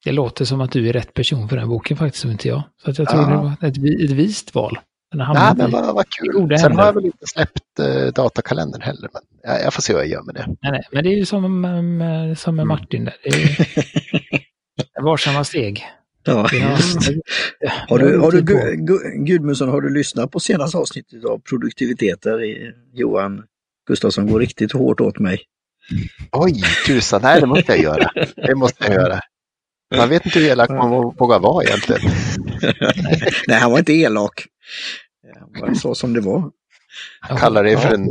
det 0.06 0.12
låter 0.12 0.46
som 0.46 0.62
att 0.62 0.72
du 0.72 0.90
är 0.90 0.94
rätt 0.94 1.14
person 1.14 1.50
för 1.50 1.56
den 1.58 1.70
boken 1.70 1.98
faktiskt, 1.98 2.26
inte 2.26 2.48
jag. 2.48 2.62
Så 2.84 2.92
att 2.92 2.98
jag 3.00 3.10
tror 3.10 3.22
Ja. 3.22 3.30
det 3.30 3.36
var 3.36 3.70
ett, 3.70 3.78
vi- 3.78 4.06
ett 4.06 4.12
vist 4.12 4.56
val. 4.56 4.80
Den 5.12 5.22
har 5.22 5.34
Nej, 5.34 5.54
men 5.58 5.72
vad, 5.72 5.96
vad 5.96 6.06
kul. 6.10 6.34
Sen 6.36 6.50
händer. 6.60 6.70
har 6.78 6.86
jag 6.86 6.94
väl 6.94 7.06
inte 7.06 7.26
släppt 7.28 7.80
eh, 7.80 8.06
datakalendern 8.14 8.82
heller, 8.82 9.10
men 9.14 9.22
jag, 9.44 9.64
jag 9.64 9.74
får 9.74 9.82
se 9.82 9.94
vad 9.94 10.02
jag 10.04 10.10
gör 10.10 10.24
med 10.24 10.36
det. 10.36 10.46
Nej, 10.48 10.72
nej, 10.72 10.82
men 10.92 11.04
det 11.04 11.10
är 11.10 11.18
ju 11.18 11.26
som, 11.26 11.62
med- 11.62 12.38
som 12.40 12.56
med 12.56 12.64
Mm. 12.64 12.68
Martin 12.68 13.06
där. 13.06 13.16
Det 13.24 13.30
är 14.94 15.02
varsamma 15.04 15.44
steg. 15.44 15.84
Ja, 16.24 16.50
just. 16.54 17.08
det 17.08 17.22
Har 17.90 18.00
du, 18.00 18.18
har 18.20 18.32
du. 18.32 18.42
Gu- 18.42 19.26
Gudmundsson, 19.26 19.70
har 19.70 19.82
du 19.82 19.94
lyssnat 19.94 20.32
på 20.32 20.40
senaste 20.40 20.78
avsnittet 20.78 21.26
av 21.26 21.40
produktiviteter? 21.50 22.44
I 22.44 22.72
Johan 22.94 23.44
Gustafsson 23.88 24.28
går 24.28 24.40
riktigt 24.40 24.72
hårt 24.72 25.02
åt 25.02 25.20
mig. 25.20 25.40
Oj, 26.32 26.62
tusan, 26.86 27.22
nej 27.22 27.42
det 27.42 27.48
måste 27.48 27.72
jag 27.72 27.80
göra. 27.82 28.10
Det 28.36 28.56
måste 28.56 28.86
jag 28.86 28.94
göra. 28.94 29.20
Man 29.96 30.10
vet 30.10 30.26
inte 30.26 30.40
hur 30.40 30.48
elak 30.48 30.70
man 30.70 30.90
vågar 30.92 31.40
vara 31.40 31.64
egentligen. 31.64 32.02
Nej, 33.48 33.60
han 33.60 33.72
var 33.72 33.80
inte 33.80 33.94
elak. 33.94 34.46
Han 35.40 35.62
bara 35.62 35.76
sa 35.76 35.96
som 35.96 36.14
det 36.14 36.22
var. 36.22 36.44
Han 37.20 37.38
kallar 37.38 37.64
det 37.64 37.78
för 37.78 37.88
Ja, 37.90 37.96
en 37.96 38.08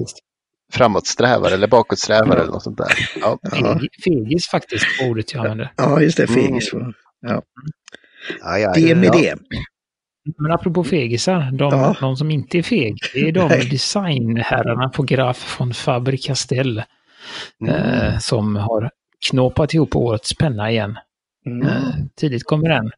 framåtsträvare 0.72 1.54
eller 1.54 1.66
bakåtsträvare 1.68 2.40
eller 2.40 2.52
något 2.52 2.62
sånt 2.62 2.78
där. 2.78 3.08
Ja, 3.20 3.38
Ja, 3.42 3.50
Feg- 3.50 3.88
Fegis 4.04 4.48
faktiskt, 4.48 4.86
ordet 5.02 5.34
jag 5.34 5.40
använder. 5.40 5.72
ja 5.76 6.00
just 6.00 6.16
det, 6.16 6.28
Mm. 6.30 6.34
fegis. 6.44 6.72
va. 6.74 6.92
ja, 8.40 8.58
ja, 8.58 8.72
Det 8.74 8.94
med 8.94 9.04
ja. 9.06 9.12
det. 9.12 9.34
Men 10.38 10.52
apropå 10.52 10.84
fegisar, 10.84 11.50
de, 11.52 11.70
Ja. 11.72 11.96
de 12.00 12.16
som 12.16 12.30
inte 12.30 12.58
är 12.58 12.62
feg, 12.62 12.96
det 13.14 13.20
är 13.20 13.32
de 13.32 13.48
designherrarna 13.70 14.88
på 14.88 15.02
Graf 15.02 15.60
von 15.60 15.72
Faber-Castell 15.72 16.82
Mm. 17.60 17.74
eh, 17.74 18.18
som 18.18 18.56
har 18.56 18.90
knåpat 19.30 19.74
ihop 19.74 19.96
årets 19.96 20.34
penna 20.36 20.70
igen. 20.70 20.96
Mm. 21.46 21.66
Eh, 21.68 21.94
tidigt 22.16 22.44
kommer 22.44 22.68
den. 22.68 22.90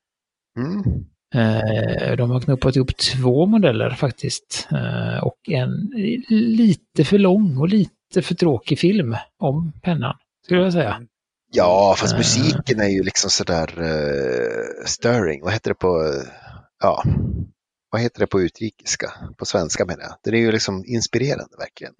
Mm. 0.58 1.04
Eh, 1.34 2.16
de 2.16 2.30
har 2.30 2.40
knoppat 2.40 2.76
ihop 2.76 2.96
två 2.96 3.46
modeller 3.46 3.90
faktiskt. 3.90 4.68
Eh, 4.72 5.24
och 5.24 5.38
en 5.50 5.90
lite 6.28 7.04
för 7.04 7.18
lång 7.18 7.56
och 7.56 7.68
lite 7.68 8.22
för 8.22 8.34
tråkig 8.34 8.78
film 8.78 9.16
om 9.38 9.72
pennan, 9.82 10.14
skulle 10.44 10.60
jag 10.62 10.72
säga. 10.72 11.02
Ja, 11.52 11.94
fast 11.98 12.12
Eh. 12.12 12.18
musiken 12.18 12.80
är 12.80 12.88
ju 12.88 13.02
liksom 13.02 13.30
sådär 13.30 13.80
uh, 13.82 14.84
stirring. 14.86 15.42
Vad 15.42 15.52
heter 15.52 15.70
det 15.70 15.74
på, 15.74 16.12
ja, 16.82 17.02
vad 17.90 18.00
heter 18.00 18.20
det 18.20 18.26
på 18.26 18.40
utrikiska? 18.40 19.12
På 19.36 19.44
svenska 19.44 19.84
menar 19.86 20.02
jag. 20.02 20.14
Den 20.24 20.34
är 20.34 20.38
ju 20.38 20.52
liksom 20.52 20.84
inspirerande 20.86 21.56
verkligen. 21.58 21.92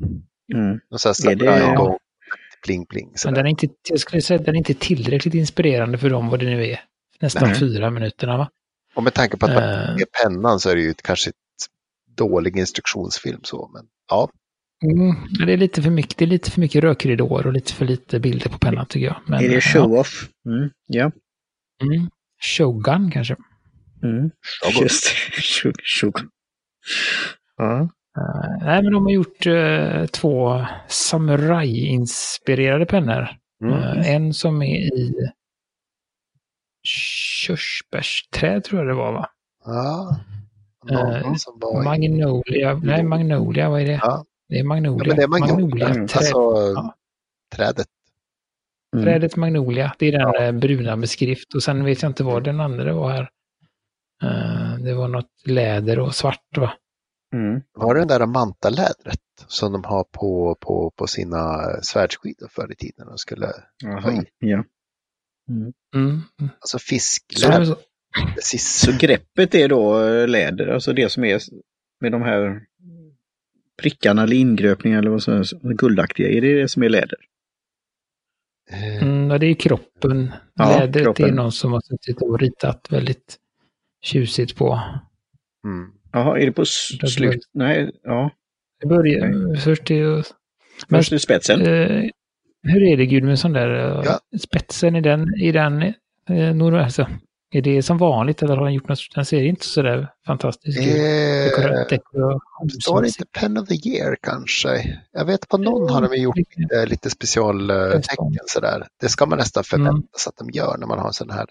Mm. 0.54 0.78
Och 0.90 1.00
så 1.00 1.08
här 1.08 1.30
Är 1.30 1.34
det- 1.36 1.44
samurai-gång, 1.46 1.98
pling 2.66 2.86
pling. 2.86 3.12
Men 3.24 3.34
den 3.34 3.46
är 3.46 3.50
inte, 3.50 3.68
jag 3.88 4.00
skulle 4.00 4.22
säga 4.22 4.40
att 4.40 4.46
den 4.46 4.54
är 4.54 4.58
inte 4.58 4.74
tillräckligt 4.74 5.34
inspirerande 5.34 5.98
för 5.98 6.10
dem 6.10 6.28
vad 6.28 6.40
det 6.40 6.46
nu 6.46 6.66
är. 6.66 6.80
Nästan 7.20 7.48
Nej. 7.48 7.58
fyra 7.58 7.90
minuterna 7.90 8.36
va? 8.36 8.50
Och 8.94 9.02
med 9.02 9.14
tanke 9.14 9.36
på 9.36 9.46
att 9.46 9.54
man 9.54 9.62
Eh. 9.64 9.94
med 9.94 10.04
pennan 10.22 10.60
så 10.60 10.70
är 10.70 10.76
det 10.76 10.82
ju 10.82 10.90
ett- 10.90 11.02
kanske 11.02 11.30
ett 11.30 11.36
dålig 12.16 12.56
instruktionsfilm 12.58 13.40
så. 13.42 13.70
Men 13.74 13.84
ja, 14.10 14.30
Mm, 14.84 15.16
det 15.46 15.52
är 15.52 15.56
lite 15.56 15.82
för 15.82 15.90
mycket, 15.90 16.18
det 16.18 16.24
är 16.24 16.26
lite 16.26 16.50
för 16.50 16.60
mycket 16.60 16.82
rökridåer 16.84 17.46
och 17.46 17.52
lite 17.52 17.72
för 17.72 17.84
lite 17.84 18.20
bilder 18.20 18.50
på 18.50 18.58
pennan 18.58 18.86
tycker 18.86 19.06
jag. 19.06 19.20
Men, 19.26 19.44
Är 19.44 19.48
det 19.48 19.54
ja. 19.54 19.60
show-off? 19.60 20.28
Mm. 20.46 20.70
Ja. 20.86 21.10
Mm. 21.82 22.10
Shogun 22.42 23.10
kanske. 23.10 23.36
Mm. 24.02 24.30
Shogun. 24.62 24.82
Just 24.82 25.04
det. 25.04 25.40
Shug- 25.42 25.82
Shug. 25.84 26.14
Ja. 27.56 27.88
Eh, 28.18 28.56
nej, 28.64 28.82
men 28.82 28.92
de 28.92 29.04
har 29.04 29.12
gjort 29.12 29.46
uh, 29.46 30.06
två 30.06 30.64
samurai-inspirerade 30.88 32.84
pennor. 32.86 33.28
mm. 33.64 33.72
Eh, 33.82 34.14
en 34.14 34.34
som 34.34 34.62
är 34.62 34.76
i 34.76 35.14
körsbärsträd 37.46 38.64
tror 38.64 38.80
jag 38.80 38.88
det 38.88 38.94
var 38.94 39.12
va? 39.12 39.28
ja. 39.64 40.16
Var 40.82 41.80
i- 41.80 41.84
Magnolia, 41.84 42.74
nej 42.82 43.02
Magnolia, 43.02 43.68
vad 43.70 43.80
är 43.80 43.86
det? 43.86 44.00
Ja. 44.02 44.24
Det 44.48 44.58
är 44.58 44.64
Magnolia. 44.64 45.04
Ja, 45.04 45.08
men 45.08 45.16
det 45.16 45.22
är 45.22 45.28
Magnolia. 45.28 45.88
Magnolia. 45.88 46.06
Träd, 46.08 46.16
Alltså 46.16 46.72
Ja. 46.74 46.94
trädet. 47.56 47.86
Mm. 48.96 49.04
Trädet 49.04 49.36
Magnolia, 49.36 49.94
det 49.98 50.06
är 50.06 50.12
den 50.12 50.34
eh, 50.42 50.52
bruna 50.60 50.96
med 50.96 51.10
skrift. 51.10 51.54
Och 51.54 51.62
sen 51.62 51.84
vet 51.84 52.02
jag 52.02 52.10
inte 52.10 52.24
vad 52.24 52.44
den 52.44 52.60
andra 52.60 52.92
var 52.92 53.10
här. 53.10 53.30
Det 54.80 54.94
var 54.94 55.08
något 55.08 55.30
läder 55.44 55.98
och 55.98 56.14
svart 56.14 56.56
va? 56.56 56.72
Mm. 57.34 57.60
Var 57.72 57.94
det 57.94 58.00
den 58.00 58.08
där 58.08 58.26
mantalädret 58.26 59.20
som 59.46 59.72
de 59.72 59.84
har 59.84 60.04
på, 60.04 60.56
på, 60.60 60.90
på 60.96 61.06
sina 61.06 61.58
svärdsskidor 61.82 62.48
förr 62.48 62.72
i 62.72 62.76
tiden? 62.76 63.06
De 63.06 63.18
skulle, 63.18 63.46
Jaha, 63.82 64.24
ja. 64.38 64.64
Mm. 65.94 66.22
alltså 66.60 66.78
Så, 66.78 66.84
fiskläder. 66.84 67.64
så, 67.64 67.76
Precis. 68.34 68.80
Så 68.80 68.92
greppet 68.98 69.54
är 69.54 69.68
då 69.68 70.04
eh, 70.04 70.28
läder, 70.28 70.66
alltså 70.68 70.92
det 70.92 71.08
som 71.12 71.24
är 71.24 71.40
med 72.00 72.12
de 72.12 72.22
här 72.22 72.60
prickarna 73.82 74.22
eller 74.22 74.36
ingröpningar 74.36 74.98
eller 74.98 75.10
vad 75.10 75.22
som 75.22 75.34
är 75.36 75.74
guldaktiga, 75.74 76.28
är 76.28 76.40
det 76.40 76.60
det 76.62 76.68
som 76.68 76.82
är 76.82 76.88
läder? 76.88 77.18
Eh, 78.70 79.02
mm, 79.02 79.40
det 79.40 79.46
är 79.46 79.54
kroppen. 79.54 80.32
Ja, 80.54 80.70
Lädret 80.78 80.92
det 80.92 81.00
är 81.00 81.04
kroppen. 81.04 81.34
någon 81.34 81.52
som 81.52 81.72
har 81.72 81.80
suttit 81.80 82.22
och 82.22 82.40
ritat 82.40 82.86
väldigt 82.90 83.36
tjusigt 84.02 84.56
på. 84.56 84.80
Mm. 85.64 85.92
Jaha, 86.12 86.38
är 86.38 86.46
det 86.46 86.52
på 86.52 86.62
s- 86.62 86.88
Det 87.00 87.08
slut? 87.08 87.40
Nej, 87.54 87.90
ja. 88.02 88.30
Det 88.80 88.86
börjar 88.86 89.56
först 89.60 89.90
ju... 89.90 90.22
Men, 90.88 91.00
Först 91.00 91.12
i 91.12 91.18
spetsen. 91.18 91.60
eh, 91.60 92.02
hur 92.62 92.82
är 92.92 92.96
det 92.96 93.06
Gud 93.06 93.24
med 93.24 93.38
sån 93.38 93.52
där 93.52 93.70
eh, 93.98 94.02
Ja. 94.04 94.20
spetsen 94.38 94.96
i 94.96 95.00
den, 95.00 95.34
i 95.40 95.52
den 95.52 95.82
eh, 95.82 95.94
nor- 96.54 96.78
alltså, 96.78 97.06
är 97.52 97.62
det 97.62 97.82
som 97.82 97.98
vanligt 97.98 98.42
eller 98.42 98.56
har 98.56 98.64
den 98.64 98.74
gjort 98.74 98.88
något? 98.88 98.98
Den 99.14 99.24
ser 99.24 99.42
inte 99.42 99.64
så 99.66 99.82
där 99.82 100.08
fantastisk 100.26 100.78
ut. 100.80 100.86
Eh. 100.86 101.98
Står 102.82 103.00
det 103.02 103.06
inte 103.08 103.24
Pen 103.40 103.58
of 103.58 103.68
the 103.68 103.88
Year 103.88 104.16
kanske? 104.22 104.98
Jag 105.12 105.24
vet 105.24 105.48
på 105.48 105.58
någon 105.58 105.90
har 105.90 106.08
de 106.08 106.16
gjort 106.16 106.36
eh, 106.74 106.86
lite 106.86 107.10
specialtecken 107.10 108.38
sådär. 108.46 108.86
Det 109.00 109.08
ska 109.08 109.26
man 109.26 109.38
nästan 109.38 109.64
förvänta 109.64 109.90
Mm. 109.90 110.02
sig 110.22 110.30
att 110.30 110.36
de 110.36 110.50
gör 110.50 110.76
när 110.78 110.86
man 110.86 110.98
har 110.98 111.06
en 111.06 111.12
sån 111.12 111.30
här 111.30 111.46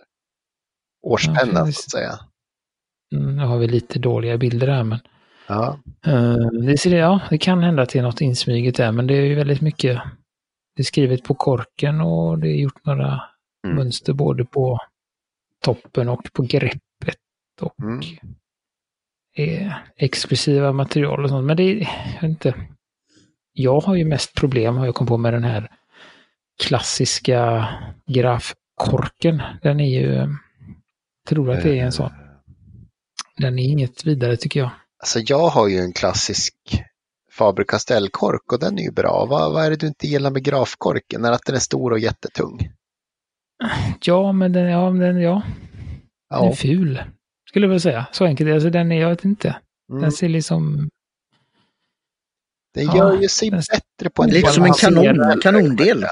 årspenna 1.01 1.59
så 1.59 1.65
precis. 1.65 1.85
att 1.85 1.91
säga. 1.91 2.19
Mm, 3.11 3.35
nu 3.37 3.43
har 3.43 3.57
vi 3.57 3.67
lite 3.67 3.99
dåliga 3.99 4.37
bilder 4.37 4.67
här 4.67 4.83
men 4.83 4.99
Ja. 5.47 5.79
eh, 6.05 6.35
det, 6.67 6.77
ser, 6.77 6.97
ja, 6.97 7.19
det 7.29 7.37
kan 7.37 7.63
hända 7.63 7.83
att 7.83 7.89
det 7.89 7.99
är 7.99 8.03
något 8.03 8.21
insmyget 8.21 8.75
där 8.75 8.91
men 8.91 9.07
det 9.07 9.13
är 9.13 9.21
ju 9.25 9.35
väldigt 9.35 9.61
mycket 9.61 10.01
det 10.75 10.81
är 10.81 10.85
skrivet 10.85 11.23
på 11.23 11.33
korken 11.33 12.01
och 12.01 12.39
det 12.39 12.47
är 12.49 12.55
gjort 12.55 12.85
några 12.85 13.21
Mm. 13.65 13.75
mönster 13.75 14.13
både 14.13 14.45
på 14.45 14.79
toppen 15.63 16.09
och 16.09 16.33
på 16.33 16.43
greppet 16.43 17.17
och 17.61 17.79
Mm. 17.79 17.99
eh, 19.37 19.73
exklusiva 19.95 20.71
material 20.73 21.23
och 21.23 21.29
sånt. 21.29 21.45
Men 21.45 21.57
det 21.57 21.63
är, 21.63 21.89
jag 22.21 22.29
inte. 22.29 22.53
Jag 23.53 23.79
har 23.79 23.95
ju 23.95 24.05
mest 24.05 24.35
problem 24.35 24.77
har 24.77 24.85
jag 24.85 24.95
kommit 24.95 25.09
på 25.09 25.17
med 25.17 25.33
den 25.33 25.43
här 25.43 25.71
klassiska 26.63 27.67
grafkorken. 28.05 29.41
Den 29.61 29.79
är 29.79 29.99
ju, 29.99 30.13
jag 30.13 30.35
tror 31.27 31.51
att 31.51 31.63
det 31.63 31.79
är 31.79 31.85
en 31.85 31.91
sån. 31.91 32.11
Den 33.39 33.59
är 33.59 33.63
inget 33.63 34.05
vidare 34.05 34.37
tycker 34.37 34.59
jag. 34.59 34.69
Alltså 34.99 35.19
jag 35.19 35.47
har 35.47 35.67
ju 35.67 35.77
en 35.77 35.93
klassisk 35.93 36.53
Faber 37.31 37.63
Castell-kork 37.63 38.51
och 38.53 38.59
den 38.59 38.79
är 38.79 38.83
ju 38.83 38.91
bra. 38.91 39.25
Vad, 39.29 39.53
vad 39.53 39.65
är 39.65 39.69
det 39.69 39.75
du 39.75 39.87
inte 39.87 40.07
gillar 40.07 40.31
med 40.31 40.43
grafkorken? 40.43 41.25
Är 41.25 41.31
att 41.31 41.45
den 41.45 41.55
är 41.55 41.59
stor 41.59 41.91
och 41.91 41.99
jättetung? 41.99 42.71
Ja, 44.01 44.31
men 44.31 44.53
den, 44.53 44.65
ja, 44.65 44.91
men 44.91 44.99
den, 44.99 45.21
ja, 45.21 45.41
den 46.29 46.43
är 46.43 46.51
ful. 46.53 47.03
Skulle 47.49 47.65
jag 47.65 47.69
vilja 47.69 47.79
säga. 47.79 48.07
Så 48.11 48.25
enkelt. 48.25 48.53
Alltså 48.53 48.69
den 48.69 48.91
är, 48.91 49.01
jag 49.01 49.09
vet 49.09 49.25
inte. 49.25 49.55
Mm. 49.89 50.01
Den 50.01 50.11
ser 50.11 50.29
liksom, 50.29 50.89
Den 52.73 52.85
Ja, 52.85 52.97
gör 52.97 53.21
ju 53.21 53.27
sig 53.27 53.49
den- 53.49 53.61
bättre 53.71 54.09
på 54.09 54.23
en 54.23 54.29
Lite 54.29 54.51
som 54.51 54.65
en 54.65 54.73
kanon, 54.73 55.39
kanondel. 55.41 56.05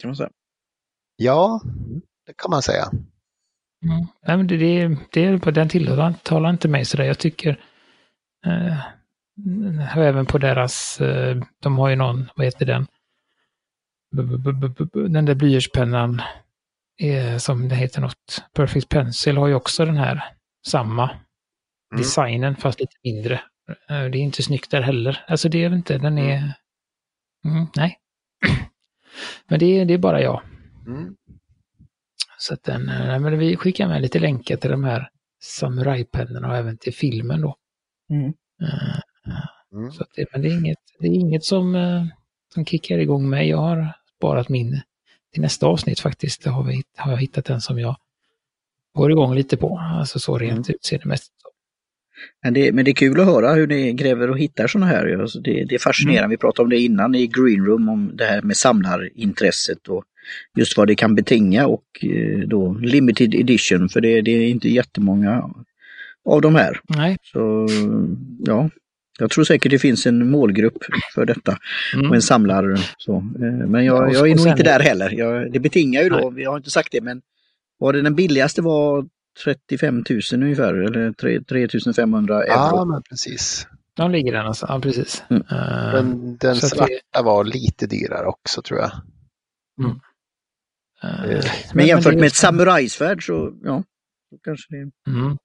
Kan 0.00 0.08
man 0.08 0.16
säga. 0.16 0.30
Ja, 1.16 1.60
det 2.26 2.32
kan 2.36 2.50
man 2.50 2.62
säga. 2.62 2.90
Mm. 3.84 4.06
Nej, 4.26 4.36
men 4.36 4.46
det, 4.46 4.56
det, 4.56 4.96
det 5.12 5.24
är 5.24 5.38
på 5.38 5.50
den 5.50 5.68
tillhör, 5.68 6.12
talar 6.22 6.50
inte 6.50 6.68
mig 6.68 6.84
sådär. 6.84 7.04
Jag 7.04 7.18
tycker, 7.18 7.60
eh, 8.46 9.96
även 9.98 10.26
på 10.26 10.38
deras, 10.38 11.00
eh, 11.00 11.42
de 11.62 11.78
har 11.78 11.88
ju 11.88 11.96
någon, 11.96 12.30
vad 12.36 12.46
heter 12.46 12.66
den? 12.66 12.86
B- 14.16 14.52
b- 14.52 14.68
b- 14.92 15.08
Den 15.08 15.24
där 15.24 15.34
blyertspennan, 15.34 16.22
eh, 17.00 17.36
som 17.36 17.68
det 17.68 17.74
heter 17.74 18.00
något, 18.00 18.44
Perfect 18.54 18.88
Pencil 18.88 19.36
har 19.36 19.46
ju 19.48 19.54
också 19.54 19.84
den 19.84 19.96
här 19.96 20.24
samma 20.66 21.10
Mm. 21.92 22.02
designen 22.02 22.56
fast 22.56 22.80
lite 22.80 22.96
mindre. 23.04 23.34
Eh, 23.88 24.04
Det 24.04 24.18
är 24.18 24.22
inte 24.22 24.42
snyggt 24.42 24.70
där 24.70 24.80
heller. 24.82 25.24
Alltså 25.28 25.48
det 25.48 25.64
är 25.64 25.68
väl 25.68 25.78
inte, 25.78 25.98
den 25.98 26.18
är, 26.18 26.52
mm, 27.44 27.66
nej. 27.76 27.98
Men 29.48 29.58
det, 29.58 29.66
är- 29.66 29.84
det 29.84 29.94
är 29.94 29.98
bara 29.98 30.20
jag. 30.22 30.42
Mm. 30.86 31.16
Så 32.46 32.54
att 32.54 32.62
den, 32.62 32.88
eh, 32.88 33.18
men 33.18 33.38
vi 33.38 33.56
skickar 33.56 33.88
med 33.88 34.02
lite 34.02 34.18
länkar 34.18 34.56
till 34.56 34.70
de 34.70 34.84
här 34.84 35.08
samurajpennorna 35.42 36.48
och 36.48 36.56
även 36.56 36.78
till 36.78 36.94
filmen 36.94 37.40
då. 37.40 37.56
Mm. 38.10 38.32
Eh, 38.62 39.00
Mm. 39.74 39.92
Så 39.92 40.02
att 40.02 40.08
det, 40.16 40.26
men 40.32 40.42
det 40.42 40.48
är 40.48 40.58
inget, 40.58 40.78
det 40.98 41.06
är 41.06 41.12
inget 41.12 41.44
som, 41.44 41.74
eh, 41.74 42.04
som 42.54 42.64
kickar 42.64 42.98
igång 42.98 43.28
mig. 43.28 43.48
Jag 43.48 43.58
har 43.58 43.92
sparat 44.16 44.48
min 44.48 44.80
till 45.32 45.42
nästa 45.42 45.66
avsnitt 45.66 46.00
faktiskt. 46.00 46.44
Det 46.44 46.50
har, 46.50 46.64
vi, 46.64 46.82
har 46.96 47.10
jag 47.10 47.18
hittat 47.18 47.50
en 47.50 47.60
som 47.60 47.78
jag 47.78 47.96
går 48.94 49.10
igång 49.10 49.34
lite 49.34 49.56
på. 49.56 49.78
Alltså 49.78 50.18
så 50.18 50.38
rent 50.38 50.70
utseendemässigt. 50.70 51.34
Men 52.42 52.54
det, 52.54 52.72
men 52.72 52.84
det 52.84 52.90
är 52.90 52.94
kul 52.94 53.20
att 53.20 53.26
höra 53.26 53.52
hur 53.52 53.66
ni 53.66 53.92
gräver 53.92 54.30
och 54.30 54.38
hittar 54.38 54.66
sådana 54.66 54.86
här. 54.86 55.18
Alltså 55.20 55.40
det, 55.40 55.64
det 55.64 55.74
är 55.74 55.78
fascinerande. 55.78 56.28
Vi 56.28 56.36
pratade 56.36 56.64
om 56.64 56.70
det 56.70 56.78
innan 56.78 57.14
i 57.14 57.26
Green 57.26 57.64
Room, 57.64 57.88
om 57.88 58.16
det 58.16 58.24
här 58.24 58.42
med 58.42 58.56
samlarintresset 58.56 59.88
och 59.88 60.04
just 60.58 60.76
vad 60.76 60.86
det 60.88 60.94
kan 60.94 61.14
betinga 61.14 61.66
och 61.66 61.84
eh, 62.02 62.38
då 62.48 62.72
limited 62.74 63.34
edition, 63.34 63.88
för 63.88 64.00
det, 64.00 64.20
det 64.22 64.30
är 64.30 64.48
inte 64.48 64.68
jättemånga 64.68 65.50
av 66.28 66.40
de 66.40 66.54
här. 66.54 66.80
Nej. 66.88 67.16
Så 67.22 67.66
ja, 68.46 68.70
jag 69.18 69.30
tror 69.30 69.44
säkert 69.44 69.70
det 69.70 69.78
finns 69.78 70.06
en 70.06 70.30
målgrupp 70.30 70.78
för 71.14 71.26
detta 71.26 71.58
Mm. 71.94 72.08
och 72.10 72.14
en 72.16 72.22
samlare. 72.22 72.76
Så. 72.98 73.16
eh, 73.16 73.22
Men 73.68 73.84
Ja, 73.84 74.02
jag, 74.02 74.12
jag 74.14 74.30
är 74.30 74.36
nog 74.36 74.46
inte 74.46 74.62
där 74.62 74.80
heller. 74.80 75.10
Jag, 75.10 75.52
det 75.52 75.60
betingar 75.60 76.02
ju 76.02 76.08
då, 76.08 76.16
Nej. 76.16 76.30
vi 76.34 76.44
har 76.44 76.56
inte 76.56 76.70
sagt 76.70 76.88
det, 76.92 77.00
men 77.00 77.22
var 77.78 77.92
det 77.92 78.02
den 78.02 78.14
billigaste 78.14 78.62
var 78.62 79.06
35 79.44 80.04
000 80.10 80.20
ungefär, 80.42 80.74
eller 80.74 81.12
3 81.12 81.40
3500 81.40 82.42
euro. 82.42 82.52
Ja, 82.52 82.84
men 82.84 83.02
precis. 83.02 83.66
De 83.96 84.10
ligger 84.10 84.32
där 84.32 84.44
alltså. 84.44 84.66
Ja, 84.68 84.80
precis. 84.80 85.22
Mm. 85.30 85.42
Men 85.92 86.36
den 86.40 86.50
att 86.50 86.68
svarta 86.68 86.92
det- 87.12 87.22
var 87.22 87.44
lite 87.44 87.86
dyrare 87.86 88.26
också 88.26 88.62
tror 88.62 88.80
jag. 88.80 88.90
eh, 89.84 89.92
Eh, 91.04 91.44
Men 91.74 91.86
jämfört 91.86 92.12
det 92.12 92.16
är 92.16 92.20
med 92.20 92.26
ett 92.26 92.34
samurajsvärd 92.34 93.26
så, 93.26 93.52
ja, 93.62 93.82
så 94.30 94.38
kanske 94.44 94.66
det 94.74 94.76
är 94.76 95.16
Mm. 95.16 95.38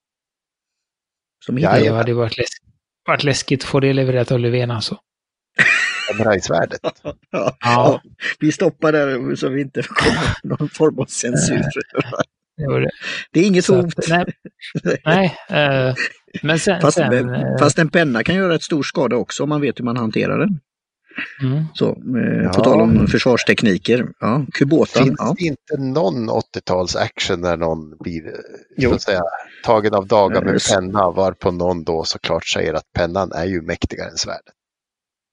som 1.44 1.58
Ja, 1.58 1.70
hittar. 1.72 1.84
Det 1.90 1.96
hade 1.96 2.14
varit, 2.14 2.36
läsk, 2.38 2.62
varit 3.06 3.24
läskigt 3.24 3.62
att 3.62 3.68
få 3.68 3.80
det 3.80 3.92
levererat 3.92 4.32
av 4.32 4.38
Löfven 4.40 4.70
alltså. 4.70 4.98
Samurajsvärdet. 6.08 6.80
Ja, 7.30 7.56
ja. 7.60 8.02
Vi 8.40 8.52
stoppar 8.52 8.92
där 8.92 9.36
så 9.36 9.48
vi 9.48 9.60
inte 9.60 9.82
kommer 9.82 10.36
någon 10.58 10.68
form 10.68 10.98
av 10.98 11.04
censur. 11.06 11.62
Det 13.32 13.40
är 13.40 13.44
inget 13.46 13.64
Så 13.64 13.76
hot. 13.80 13.98
att, 13.98 14.08
nej, 14.08 14.24
nej 15.04 15.36
eh, 15.48 15.94
men 16.42 16.58
sen... 16.58 16.80
Fast, 16.80 16.96
sen 16.96 17.34
eh, 17.34 17.58
fast 17.58 17.78
en 17.78 17.88
penna 17.90 18.24
kan 18.24 18.34
göra 18.34 18.54
ett 18.54 18.62
stor 18.62 18.82
skada 18.82 19.16
också 19.16 19.42
om 19.42 19.48
man 19.48 19.60
vet 19.60 19.78
hur 19.80 19.84
man 19.84 19.96
hanterar 19.96 20.38
den. 20.38 20.60
Mm. 21.42 21.64
Så, 21.74 21.88
eh, 21.88 22.42
Ja. 22.44 22.52
På 22.52 22.64
tal 22.64 22.80
om 22.80 23.06
försvarstekniker. 23.06 24.08
Ja, 24.20 24.46
kubotan. 24.52 25.04
Finns 25.04 25.16
Ja. 25.18 25.34
det 25.38 25.44
inte 25.44 25.76
någon 25.78 26.30
80-tals 26.30 26.96
action 26.96 27.42
där 27.42 27.56
någon 27.56 27.96
blir 27.98 28.26
eh, 28.26 28.32
Jo. 28.76 28.90
så 28.90 28.94
att 28.96 29.02
säga, 29.02 29.22
tagen 29.64 29.94
av 29.94 30.06
dagar 30.06 30.42
med 30.44 30.54
en 30.54 30.60
penna 30.74 31.10
varpå 31.10 31.50
någon 31.50 31.84
då 31.84 32.04
såklart 32.04 32.46
säger 32.46 32.74
att 32.74 32.92
pennan 32.94 33.32
är 33.32 33.44
ju 33.44 33.62
mäktigare 33.62 34.10
än 34.10 34.16
svärdet. 34.16 34.54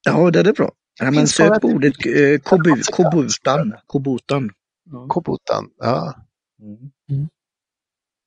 ja, 0.04 0.30
det 0.30 0.40
är 0.40 0.52
bra. 0.52 0.70
Ja, 1.00 1.10
men 1.10 1.26
sök 1.28 1.60
på 1.60 1.68
ordet 1.68 1.92
eh, 2.06 2.38
kobu, 2.42 2.70
kobutan. 2.92 3.74
kobutan. 3.86 4.50
Ja. 4.90 5.06
Kobutan, 5.08 5.64
ja. 5.78 6.14
Mm. 6.62 7.28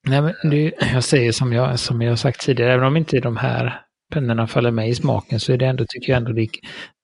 Nej, 0.08 0.22
men 0.22 0.34
det, 0.52 0.74
jag 0.94 1.04
säger 1.04 1.32
som 1.32 1.54
jag, 1.54 1.80
som 1.80 2.02
jag 2.02 2.12
har 2.12 2.16
sagt 2.16 2.42
tidigare, 2.42 2.74
även 2.74 2.86
om 2.86 2.98
inte 2.98 3.20
de 3.20 3.38
här 3.38 3.82
pennorna 4.14 4.48
faller 4.48 4.72
mig 4.72 4.90
i 4.90 4.96
smaken 4.96 5.40
så 5.40 5.54
är 5.54 5.58
det 5.58 5.66
ändå, 5.66 5.86
tycker 5.88 6.12
jag 6.12 6.18
ändå, 6.18 6.32
det, 6.32 6.48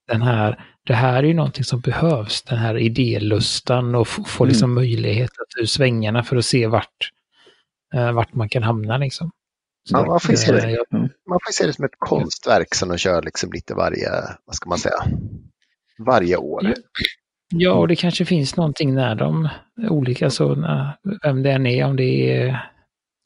den 0.07 0.21
här, 0.21 0.63
det 0.83 0.93
här 0.93 1.17
är 1.23 1.27
ju 1.27 1.33
någonting 1.33 1.63
som 1.63 1.79
behövs, 1.79 2.41
den 2.43 2.57
här 2.57 2.77
idélustan 2.77 3.95
och 3.95 4.07
f- 4.07 4.19
få 4.27 4.43
Mm. 4.43 4.49
liksom 4.51 4.73
möjlighet 4.73 5.29
att 5.31 5.61
ur 5.61 5.65
svängarna 5.65 6.23
för 6.23 6.35
att 6.35 6.45
se 6.45 6.67
vart, 6.67 7.11
eh, 7.93 8.11
vart 8.11 8.33
man 8.33 8.49
kan 8.49 8.63
hamna 8.63 8.97
liksom. 8.97 9.31
Ja, 9.89 10.05
man 10.05 10.19
får 10.19 10.33
se 10.33 10.51
eh, 10.51 10.55
det. 10.57 10.71
jag- 10.71 10.85
Man 11.29 11.39
får 11.45 11.51
se 11.51 11.65
det 11.65 11.73
som 11.73 11.85
ett 11.85 11.91
konstverk 11.99 12.75
som 12.75 12.89
de 12.89 12.97
kör 12.97 13.21
liksom 13.21 13.51
lite 13.51 13.73
varje, 13.73 14.09
vad 14.45 14.55
ska 14.55 14.69
man 14.69 14.77
säga, 14.77 14.95
varje 16.05 16.37
år. 16.37 16.73
Ja. 17.55 17.73
Och 17.73 17.87
det 17.87 17.95
kanske 17.95 18.25
finns 18.25 18.55
någonting 18.57 18.93
när 18.95 19.15
de 19.15 19.49
olika, 19.89 20.29
så 20.29 20.55
när, 20.55 20.97
vem 21.23 21.43
det 21.43 21.51
än 21.51 21.65
är, 21.65 21.85
om 21.85 21.95
det 21.95 22.37
är, 22.41 22.69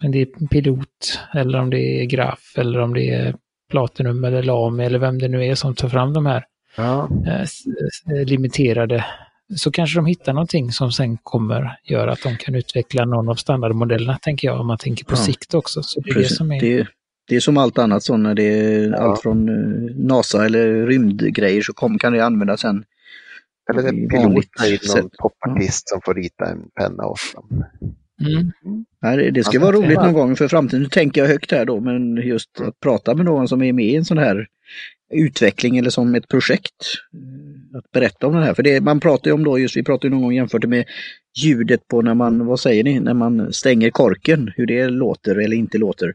om 0.03 0.11
det 0.11 0.21
är 0.21 0.47
pilot 0.47 1.19
eller 1.33 1.59
om 1.59 1.69
det 1.69 2.01
är 2.01 2.05
graf 2.05 2.53
eller 2.57 2.79
om 2.79 2.93
det 2.93 3.09
är 3.09 3.35
Platinum 3.71 4.23
eller 4.23 4.43
Lamy 4.43 4.83
eller 4.83 5.00
vem 5.00 5.19
det 5.19 5.27
nu 5.27 5.45
är 5.45 5.55
som 5.55 5.75
tar 5.75 5.89
fram 5.89 6.13
de 6.13 6.25
här 6.25 6.45
Ja. 6.75 7.10
eh, 7.28 7.42
s- 7.42 7.63
limiterade, 8.25 9.06
så 9.56 9.72
kanske 9.72 9.98
de 9.98 10.06
hittar 10.06 10.34
någonting 10.34 10.72
som 10.72 10.92
sen 10.92 11.18
kommer 11.24 11.80
göra 11.84 12.12
att 12.12 12.24
de 12.24 12.38
kan 12.38 12.56
utveckla 12.56 13.06
någon 13.06 13.30
av 13.30 13.36
standardmodellerna, 13.36 14.18
tänker 14.22 14.48
jag, 14.48 14.60
om 14.60 14.68
man 14.68 14.78
tänker 14.78 15.06
på 15.06 15.12
Ja. 15.12 15.16
sikt 15.18 15.54
också. 15.54 15.84
Så 15.84 16.00
det 16.01 16.10
är 16.10 16.16
det 16.16 16.25
som 16.30 16.51
är... 16.51 16.60
Det, 16.62 16.88
Det 17.28 17.36
är 17.36 17.40
som 17.40 17.58
allt 17.58 17.78
annat 17.78 18.04
så 18.04 18.18
när 18.18 18.34
det 18.36 18.44
är 18.44 18.90
Ja. 18.90 18.98
allt 18.98 19.22
från 19.22 19.50
eh, 19.50 19.96
NASA 19.96 20.46
eller 20.46 20.86
rymdgrejer 20.88 21.62
så 21.62 21.74
kom, 21.74 22.00
kan 22.00 22.13
det 22.13 22.25
användas 22.25 22.60
sen. 22.62 22.84
Eller 23.72 23.84
en 23.90 24.10
pilot 24.10 24.24
någon 24.25 24.78
sätt. 24.80 25.06
popartist 25.20 25.90
som 25.90 26.01
får 26.06 26.13
rita 26.13 26.46
en 26.46 26.62
penna 26.75 27.06
åt 27.06 27.20
dem. 27.36 27.63
Mm. 28.22 28.51
Nej, 29.01 29.32
det, 29.32 29.44
ska 29.44 29.50
Alltså, 29.58 29.60
vara 29.72 29.75
roligt 29.75 29.98
någon 30.00 30.13
gång 30.13 30.36
för 30.36 30.48
framtiden. 30.48 30.84
Nu 30.84 30.90
tänker 30.90 31.22
jag 31.22 31.28
högt 31.28 31.51
här 31.51 31.66
då, 31.66 31.80
men 31.80 32.16
just 32.18 32.62
att 32.62 32.80
prata 32.80 33.16
med 33.16 33.25
någon 33.25 33.48
som 33.48 33.62
är 33.63 33.74
med 33.74 33.86
i 33.86 33.96
en 33.96 34.06
sån 34.06 34.18
här 34.18 34.48
utveckling 35.12 35.77
eller 35.77 35.89
som 35.89 36.15
ett 36.15 36.27
projekt. 36.27 36.86
eh, 37.13 37.77
Att 37.77 37.91
berätta 37.91 38.27
om 38.27 38.34
det 38.36 38.44
här. 38.44 38.53
För 38.53 38.63
det, 38.63 38.82
man 38.82 39.00
pratar 39.00 39.27
ju 39.32 39.34
om 39.34 39.44
då, 39.44 39.60
just 39.60 39.77
vi 39.77 39.84
pratade 39.84 40.08
ju 40.08 40.12
någon 40.12 40.22
gång 40.24 40.34
jämfört 40.34 40.65
med 40.65 40.86
ljudet 41.38 41.88
på 41.88 42.01
när 42.01 42.13
man, 42.13 42.46
vad 42.46 42.60
säger 42.60 42.84
ni, 42.84 43.00
när 43.00 43.13
man 43.13 43.53
stänger 43.53 43.89
korken, 43.89 44.51
hur 44.56 44.65
det 44.65 44.88
låter 44.89 45.36
eller 45.36 45.56
inte 45.58 45.77
låter. 45.77 46.08
eh, 46.08 46.13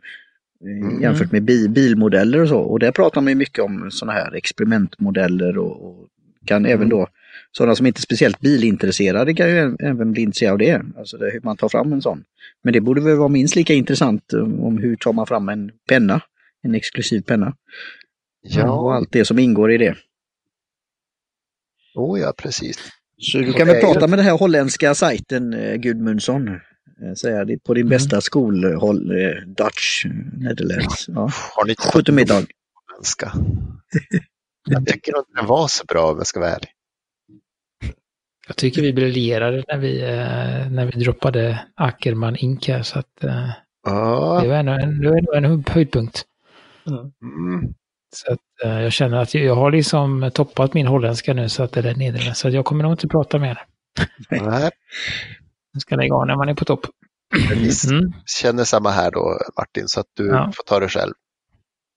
Mm. 0.87 1.03
Jämfört 1.03 1.33
med 1.33 1.43
bi, 1.43 1.69
bilmodeller 1.69 2.41
och 2.43 2.49
så. 2.49 2.59
Och 2.59 2.79
där 2.79 2.93
pratar 2.93 3.21
man 3.21 3.29
ju 3.31 3.35
mycket 3.35 3.65
om 3.65 3.91
såna 3.91 4.13
här 4.13 4.35
experimentmodeller 4.35 5.59
och, 5.59 5.89
och 5.89 6.09
kan 6.47 6.67
även 6.67 6.89
då 6.89 7.07
sådana 7.53 7.75
som 7.75 7.87
inte 7.87 7.99
är 7.99 8.03
speciellt 8.03 8.41
bilintresserade 8.41 9.35
kan 9.35 9.49
ju 9.51 9.77
även 9.81 10.13
bli 10.13 10.23
intresserade 10.23 10.53
av 10.53 10.59
det. 10.59 10.99
Alltså 10.99 11.17
det, 11.17 11.31
hur 11.33 11.41
man 11.41 11.57
tar 11.57 11.69
fram 11.69 11.93
en 11.93 12.03
sån. 12.03 12.25
Men 12.65 12.73
det 12.73 12.81
borde 12.81 13.01
väl 13.01 13.17
vara 13.17 13.29
minst 13.29 13.57
lika 13.57 13.75
intressant 13.75 14.33
eh, 14.33 14.41
om 14.43 14.79
hur 14.79 14.97
tar 14.97 15.13
man 15.13 15.27
fram 15.27 15.49
en 15.49 15.71
penna, 15.89 16.21
en 16.63 16.75
exklusiv 16.75 17.21
penna. 17.21 17.55
Och 18.47 18.53
Ja, 18.63 18.95
allt 18.95 19.13
det 19.13 19.25
som 19.25 19.39
ingår 19.39 19.73
i 19.73 19.79
det. 19.79 19.97
oh, 21.95 22.21
ja 22.21 22.33
precis. 22.39 22.79
Så 23.19 23.39
du 23.39 23.51
Och 23.51 23.57
kan 23.57 23.67
det 23.67 23.73
väl 23.73 23.83
prata 23.83 24.07
med 24.07 24.19
den 24.19 24.27
här 24.27 24.39
holländska 24.39 24.95
sajten 24.95 25.55
eh, 25.55 25.75
Gudmundsson. 25.75 26.49
Eh, 26.49 27.15
Säga 27.17 27.45
det 27.45 27.59
på 27.65 27.75
din 27.75 27.83
Mm. 27.87 27.91
bästa 27.91 28.21
skolhåll, 28.21 29.11
eh, 29.11 29.31
Dutch, 29.47 30.05
Netherlands. 30.33 31.05
Ja. 31.09 31.31
Har 31.57 31.65
ni 31.65 31.71
inte 31.71 31.83
Skjut 31.83 32.09
middag. 32.15 32.43
svenska? 32.95 33.33
Jag 34.69 34.87
tycker 34.87 35.19
inte 35.19 35.31
den 35.35 35.47
var 35.47 35.69
så 35.69 35.85
bra 35.85 36.11
om 36.13 36.17
jag 36.19 36.27
ska 36.27 36.41
vara 36.41 36.51
ärlig. 36.51 36.69
Jag 38.47 38.57
tycker 38.57 38.83
vi 38.83 38.93
briljerade 38.93 39.65
när 39.69 39.79
vi, 39.79 40.01
när 40.71 40.87
vi 40.93 41.01
droppade 41.05 41.67
Ackerman 41.75 42.37
här, 42.69 42.83
så 42.83 42.99
att 42.99 43.13
Ja, 43.83 44.41
det 44.43 44.49
var 44.49 44.57
ändå 44.57 44.73
en, 44.73 45.01
det 45.01 45.09
var 45.27 45.37
en 45.37 45.65
höjdpunkt. 45.69 46.25
mm. 46.87 47.75
Så 48.17 48.33
att, 48.33 48.39
eh, 48.65 48.83
jag 48.83 48.93
känner 48.93 49.17
att 49.17 49.35
jag 49.35 49.55
har 49.55 49.71
liksom 49.73 50.31
toppat 50.35 50.75
min 50.75 50.87
holländska 50.87 51.35
nu 51.35 51.49
så 51.49 51.63
att 51.63 51.73
det 51.73 51.81
är 51.81 51.95
nederländska. 51.95 52.35
Så 52.35 52.49
att 52.49 52.55
jag 52.55 52.65
kommer 52.65 52.83
nog 52.85 52.93
inte 52.93 53.09
prata 53.09 53.39
mer. 53.39 53.63
Nej, 54.31 54.71
Jag 55.73 55.83
ska 55.83 55.97
lägga 55.97 56.15
av 56.15 56.27
när 56.27 56.37
man 56.37 56.49
är 56.49 56.55
på 56.55 56.65
topp. 56.65 56.87
vi 57.51 57.71
Mm. 57.91 58.13
känner 58.41 58.65
samma 58.65 58.91
här 58.91 59.11
då 59.11 59.39
Martin, 59.59 59.89
så 59.89 60.01
att 60.01 60.07
du 60.17 60.27
Ja. 60.27 60.53
får 60.57 60.63
ta 60.65 60.81
det 60.81 60.89
själv. 60.89 61.13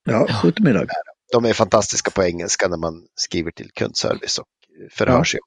Ja, 0.05 0.27
skjut 0.27 0.59
middag. 0.59 0.85
De 1.33 1.45
är 1.45 1.53
fantastiska 1.53 2.11
på 2.11 2.23
engelska 2.23 2.67
när 2.67 2.77
man 2.77 2.93
skriver 3.15 3.51
till 3.51 3.69
kundservice 3.75 4.38
och 4.38 4.45
förhör 4.91 5.17
Ja. 5.17 5.25
sig 5.25 5.39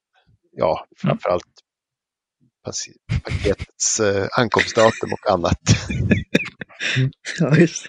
ja, 0.56 0.86
framförallt 1.02 1.44
paci- 2.66 3.20
paketets 3.24 4.00
eh, 4.00 4.26
ankomstdatum 4.38 5.12
och 5.12 5.32
annat. 5.32 5.58
Ja, 7.38 7.56
just. 7.56 7.86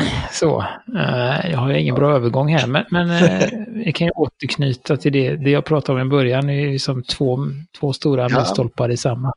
Så, 0.32 0.60
eh, 0.96 1.50
jag 1.50 1.58
har 1.58 1.70
ingen 1.72 1.94
bra 1.94 2.14
övergång 2.16 2.48
här, 2.48 2.66
men, 2.66 2.84
men 2.90 3.10
eh, 3.10 3.48
jag 3.84 3.94
kan 3.94 4.06
ju 4.06 4.10
återknyta 4.10 4.96
till 4.96 5.12
det, 5.12 5.36
det 5.36 5.50
jag 5.50 5.64
pratade 5.64 6.00
om 6.00 6.06
i 6.06 6.10
början. 6.10 6.46
Det 6.46 6.52
är 6.52 6.68
ju 6.68 6.78
som 6.78 7.02
två, 7.02 7.38
två 7.80 7.92
stora 7.92 8.28
Ja. 8.30 8.36
milstolpar 8.38 8.88
i 8.90 8.96
samma, 8.96 9.32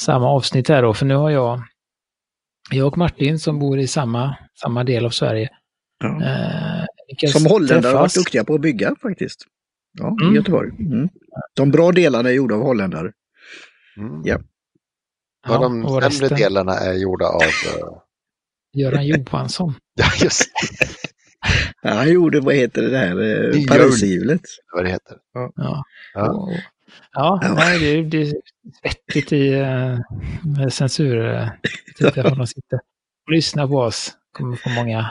samma 0.00 0.28
avsnitt 0.28 0.68
här 0.68 0.82
då. 0.82 0.94
För 0.94 1.06
nu 1.06 1.14
har 1.14 1.30
jag, 1.30 1.60
jag 2.70 2.86
och 2.86 2.98
Martin 2.98 3.38
som 3.38 3.58
bor 3.58 3.78
i 3.78 3.86
samma, 3.86 4.36
samma 4.62 4.84
del 4.84 5.04
av 5.06 5.10
Sverige. 5.10 5.48
Ja. 6.04 6.22
Eh, 6.24 6.84
Som 7.32 7.46
holländare 7.46 7.92
har 7.92 8.00
varit 8.00 8.14
duktiga 8.14 8.44
på 8.44 8.54
att 8.54 8.60
bygga 8.60 8.94
faktiskt. 9.02 9.44
Ja, 9.98 10.16
i 10.20 10.24
Mm. 10.24 10.34
Göteborg. 10.36 10.70
Mm. 10.78 11.08
De 11.56 11.70
bra 11.70 11.92
delarna 11.92 12.28
är 12.28 12.32
gjorda 12.32 12.54
av 12.54 12.62
holländare. 12.62 13.12
Mm. 13.96 14.22
Ja. 14.24 14.38
Ja, 15.46 15.52
Ja, 15.54 15.58
de 15.58 15.82
sämre 15.88 16.06
resten, 16.06 16.28
delarna 16.38 16.72
är 16.74 16.92
gjorda 16.94 17.26
av, 17.26 17.42
eh, 17.42 17.88
Göran 18.72 19.06
Johansson. 19.06 19.74
ja 19.94 20.06
just 20.24 20.50
Ja, 21.82 21.90
han 21.90 22.12
gjorde, 22.12 22.40
vad 22.40 22.54
heter 22.54 22.82
det 22.82 22.90
där, 22.90 23.10
eh. 23.56 23.66
Pariserhjulet. 23.66 24.40
vad 24.72 24.84
det 24.84 24.90
heter. 24.90 25.16
Ja. 25.34 25.52
Ja. 25.56 25.84
Ja, 26.14 26.58
Ja. 27.12 27.54
nej, 27.56 27.78
det, 27.78 27.86
är- 27.86 28.02
det 28.02 28.22
är 28.22 28.32
svettigt 28.82 29.32
i 29.32 29.54
uh, 29.54 30.00
med 30.56 30.72
censur. 30.72 31.16
Uh, 31.18 31.48
titta 31.98 32.22
på 32.22 32.34
de 32.34 32.46
sitter 32.46 32.76
och 33.26 33.32
lyssnar 33.32 33.66
på 33.66 33.76
oss. 33.78 34.12
Kommer 34.32 34.56
få 34.56 34.68
många 34.70 35.10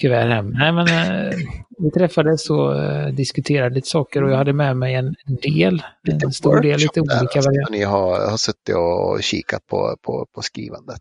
kuvert 0.00 0.28
hem. 0.28 0.50
Nej, 0.50 0.72
men 0.72 0.86
eh, 0.88 1.32
vi 1.78 1.90
träffades 1.90 2.50
och 2.50 2.82
eh, 2.82 3.08
diskuterade 3.08 3.74
lite 3.74 3.88
saker 3.88 4.22
och 4.22 4.30
jag 4.30 4.36
hade 4.36 4.52
med 4.52 4.76
mig 4.76 4.94
en 4.94 5.14
del, 5.42 5.82
en 6.22 6.32
stor 6.32 6.60
del, 6.60 6.80
lite 6.80 7.00
olika 7.00 7.14
alltså, 7.18 7.40
varianter. 7.40 7.72
Ni 7.72 7.82
har, 7.82 8.30
har 8.30 8.36
suttit 8.36 8.74
och 8.76 9.22
kikat 9.22 9.66
på, 9.66 9.96
på, 10.02 10.26
på 10.34 10.42
skrivandet. 10.42 11.00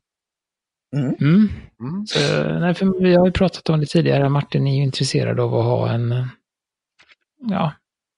Mm. 0.93 1.49
Mm. 1.79 2.05
Så, 2.07 2.19
nej, 2.59 2.73
för 2.73 3.01
vi 3.03 3.15
har 3.15 3.25
ju 3.25 3.31
pratat 3.31 3.69
om 3.69 3.79
det 3.79 3.85
tidigare. 3.85 4.29
Martin 4.29 4.67
är 4.67 4.75
ju 4.75 4.83
intresserad 4.83 5.39
av 5.39 5.55
att 5.55 5.65
ha 5.65 5.91
en, 5.91 6.11
eh, 6.11 6.25
ja, 7.49 7.73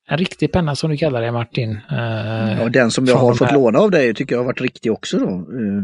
en 0.09 0.17
riktig 0.17 0.51
penna 0.51 0.75
som 0.75 0.91
du 0.91 0.97
kallar 0.97 1.21
det 1.21 1.31
Martin. 1.31 1.71
Eh, 1.91 2.61
Ja, 2.61 2.69
den 2.69 2.91
som 2.91 3.05
jag 3.05 3.15
har 3.15 3.33
fått 3.33 3.47
här- 3.47 3.53
låna 3.57 3.79
av 3.79 3.91
dig 3.91 4.13
tycker 4.13 4.35
jag 4.35 4.39
har 4.39 4.45
varit 4.45 4.61
riktig 4.61 4.91
också 4.91 5.17
då. 5.19 5.29
Eh, 5.29 5.83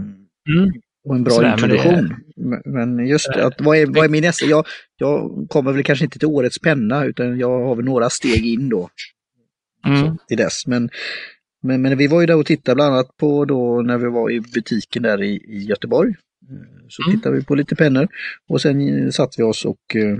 Mm. 0.49 0.71
Och 1.07 1.15
en 1.15 1.23
bra 1.23 1.33
Sådär, 1.33 1.57
men 1.61 1.69
det- 1.69 1.75
introduktion. 1.75 2.15
Men, 2.35 2.61
men 2.65 3.07
just 3.07 3.33
det, 3.33 3.45
att 3.45 3.61
vad 3.61 3.77
är, 3.77 3.85
vad 3.85 4.05
är 4.05 4.09
min 4.09 4.23
nästa? 4.23 4.45
Jag, 4.45 4.65
jag 4.97 5.45
kommer 5.49 5.71
väl 5.71 5.83
kanske 5.83 6.05
inte 6.05 6.19
till 6.19 6.27
årets 6.27 6.59
penna 6.59 7.05
utan 7.05 7.39
jag 7.39 7.65
har 7.67 7.75
väl 7.75 7.85
några 7.85 8.09
steg 8.09 8.45
in 8.45 8.69
då 8.69 8.89
Mm. 9.87 10.17
till 10.27 10.37
dess. 10.37 10.67
Men, 10.67 10.89
men, 11.63 11.81
men 11.81 11.97
vi 11.97 12.07
var 12.07 12.21
ju 12.21 12.27
där 12.27 12.35
och 12.37 12.45
tittade 12.45 12.75
bland 12.75 12.93
annat 12.93 13.17
på 13.17 13.45
då 13.45 13.81
när 13.81 13.97
vi 13.97 14.09
var 14.09 14.29
i 14.31 14.41
butiken 14.41 15.03
där 15.03 15.21
i, 15.23 15.35
i 15.35 15.63
Göteborg. 15.69 16.13
Eh, 16.49 16.87
Så 16.89 17.03
Mm. 17.03 17.17
tittade 17.17 17.35
vi 17.35 17.43
på 17.43 17.55
lite 17.55 17.75
pennor 17.75 18.07
och 18.49 18.61
sen 18.61 19.03
eh, 19.05 19.09
satt 19.09 19.39
vi 19.39 19.43
oss 19.43 19.65
och 19.65 19.95
eh, 19.95 20.17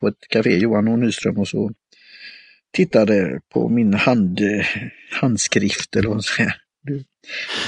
på 0.00 0.08
ett 0.08 0.28
café, 0.28 0.58
Johan 0.58 0.88
och 0.88 0.98
Nyström, 0.98 1.38
och 1.38 1.48
så 1.48 1.70
tittade 2.72 3.40
på 3.54 3.68
min 3.68 3.94
hand, 3.94 4.40
handskrift 5.20 5.96
eller 5.96 6.08
vad 6.08 6.24
säger. 6.24 6.54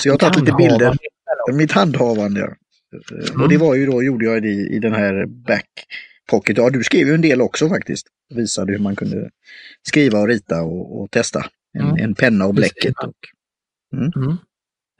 Så 0.00 0.08
jag 0.08 0.12
har 0.12 0.18
tagit 0.18 0.40
lite 0.40 0.52
bilder. 0.58 0.96
Mitt 1.52 1.72
handhavande, 1.72 2.54
Mm. 3.30 3.42
Och 3.42 3.48
det 3.48 3.56
var 3.56 3.74
ju 3.74 3.86
då, 3.86 4.02
gjorde 4.02 4.24
jag 4.24 4.42
det 4.42 4.48
i, 4.48 4.76
i 4.76 4.78
den 4.78 4.92
här 4.94 5.26
back 5.26 5.68
pocket. 6.30 6.56
Ja, 6.58 6.70
du 6.70 6.84
skrev 6.84 7.06
ju 7.08 7.14
en 7.14 7.20
del 7.20 7.40
också 7.40 7.68
faktiskt. 7.68 8.06
Visade 8.34 8.72
hur 8.72 8.78
man 8.78 8.96
kunde 8.96 9.30
skriva 9.88 10.18
och 10.18 10.28
rita 10.28 10.62
och, 10.62 11.00
och 11.00 11.10
testa. 11.10 11.46
En, 11.78 11.80
Mm. 11.88 11.96
en 12.04 12.14
penna 12.14 12.46
och 12.46 12.54
bläcket. 12.54 12.94
Och, 13.04 13.14
Mm. 13.96 14.30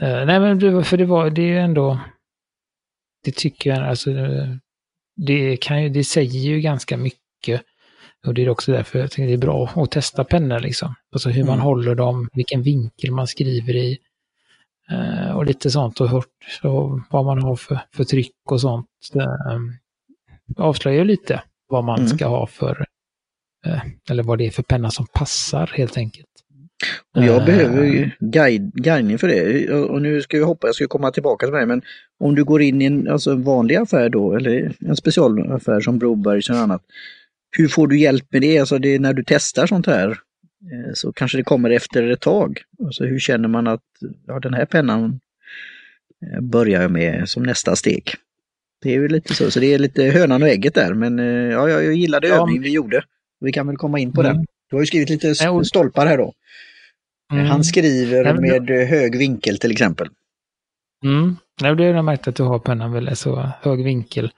Eh, 0.03 0.27
nej 0.27 0.41
men 0.41 0.59
det, 0.59 0.71
var- 0.71 0.83
för 0.83 0.97
det 0.97 1.05
var, 1.05 1.31
det 1.31 1.43
är 1.43 1.47
ju 1.47 1.59
ändå, 1.59 2.01
det 3.27 3.37
tycker 3.37 3.71
jag, 3.71 3.83
alltså, 3.89 4.11
det, 5.17 5.57
kan 5.57 5.83
ju, 5.83 5.89
det 5.89 6.05
säger 6.05 6.41
ju 6.41 6.61
ganska 6.61 6.97
mycket. 6.97 7.63
Och 8.27 8.35
det 8.35 8.43
är 8.45 8.49
också 8.49 8.73
därför 8.73 8.99
jag 8.99 9.11
tycker 9.11 9.27
det 9.27 9.33
är 9.33 9.39
bra 9.39 9.71
att 9.77 9.91
testa 9.91 10.25
pennor 10.25 10.61
liksom. 10.61 10.95
Alltså 11.13 11.29
hur 11.31 11.45
man 11.45 11.55
Mm. 11.55 11.65
håller 11.65 11.95
dem, 11.95 12.29
vilken 12.33 12.63
vinkel 12.63 13.11
man 13.13 13.27
skriver 13.27 13.77
i. 13.77 13.99
eh, 14.91 15.31
och 15.37 15.47
lite 15.47 15.71
sånt 15.71 16.01
och 16.01 16.09
hört 16.09 16.61
och 16.63 17.01
vad 17.11 17.25
man 17.25 17.43
har 17.43 17.57
för, 17.57 17.79
för 17.95 18.05
tryck 18.05 18.33
och 18.51 18.61
sånt. 18.61 18.87
Uh, 19.17 19.59
avslöjar 20.57 20.99
ju 20.99 21.05
lite 21.05 21.43
vad 21.69 21.85
man 21.85 21.99
Mm. 22.01 22.09
ska 22.09 22.27
ha 22.27 22.47
för, 22.47 22.87
eh, 23.67 23.81
eller 24.11 24.23
vad 24.23 24.39
det 24.39 24.47
är 24.47 24.51
för 24.51 24.63
penna 24.63 24.91
som 24.91 25.07
passar 25.15 25.67
helt 25.75 25.97
enkelt. 25.97 26.27
Och 27.17 27.25
jag 27.25 27.37
Eh, 27.41 27.47
behöver 27.47 27.85
ju 27.85 28.11
guide, 28.21 28.73
guidning 28.75 29.19
för 29.19 29.29
det. 29.29 29.71
Och 29.75 30.03
nu 30.03 30.23
ska 30.23 30.37
vi 30.37 30.43
hoppa, 30.45 30.67
jag 30.69 30.75
ska 30.75 30.87
komma 30.87 31.11
tillbaka 31.11 31.47
till 31.47 31.55
det, 31.55 31.67
men 31.67 31.83
om 32.21 32.35
du 32.35 32.45
går 32.45 32.63
in 32.63 32.83
i 32.83 32.85
en, 32.85 33.09
alltså 33.09 33.31
en 33.31 33.43
vanlig 33.43 33.77
affär 33.77 34.09
då, 34.09 34.35
eller 34.37 34.73
en 34.81 34.97
specialaffär 34.97 35.81
som 35.81 35.99
Brobergs 35.99 36.51
eller 36.51 36.61
annat. 36.61 36.83
Hur 37.57 37.69
får 37.69 37.87
du 37.89 37.99
hjälp 37.99 38.25
med 38.33 38.41
det? 38.43 38.59
Alltså 38.59 38.79
det 38.79 38.89
är 38.95 38.99
när 38.99 39.13
du 39.15 39.25
testar 39.27 39.67
sånt 39.67 39.87
här 39.87 40.09
eh, 40.11 40.93
så 40.95 41.13
kanske 41.13 41.39
det 41.39 41.45
kommer 41.45 41.71
efter 41.71 42.11
ett 42.11 42.21
tag. 42.21 42.61
Alltså 42.85 43.05
hur 43.05 43.19
känner 43.19 43.49
man 43.49 43.67
att 43.67 43.83
ja, 44.27 44.41
den 44.41 44.55
här 44.55 44.65
pennan 44.67 45.21
eh, 46.33 46.41
börjar 46.41 46.83
jag 46.83 46.91
med 46.91 47.29
som 47.29 47.43
nästa 47.43 47.77
steg? 47.77 48.11
Det 48.83 48.89
är 48.89 48.95
ju 48.95 49.09
lite 49.09 49.35
så, 49.35 49.51
så 49.51 49.61
det 49.61 49.75
är 49.75 49.79
lite 49.79 50.03
hönan 50.05 50.43
och 50.43 50.49
ägget 50.49 50.75
där, 50.75 50.95
men 50.95 51.19
ja, 51.51 51.69
jag, 51.71 51.85
jag 51.85 51.95
gillade 51.95 52.29
Ja. 52.29 52.43
övningen 52.43 52.63
vi 52.63 52.71
gjorde. 52.73 53.03
Vi 53.41 53.53
kan 53.53 53.67
väl 53.67 53.77
komma 53.77 53.99
in 53.99 54.13
på 54.13 54.21
Mm. 54.21 54.37
den. 54.37 54.47
Du 54.71 54.77
har 54.77 54.81
ju 54.83 54.87
skrivit 54.87 55.09
lite 55.11 55.35
stolpar 55.65 56.07
här 56.07 56.19
då. 56.19 56.33
mm. 57.33 57.47
Han 57.47 57.65
skriver 57.65 58.25
Nej, 58.35 58.35
med 58.51 58.71
eh, 58.83 58.87
hög 58.89 59.19
vinkel 59.19 59.59
till 59.59 59.73
exempel. 59.73 60.09
Mm. 61.05 61.37
Nej, 61.63 61.77
det 61.77 61.85
har 61.85 61.95
jag 61.95 62.05
märkt 62.05 62.29
att 62.29 62.37
du 62.37 62.43
har 62.43 62.59
pennan 62.59 62.93
väl 62.93 63.17
så 63.17 63.51
hög 63.63 63.85
vinkel. 63.85 64.33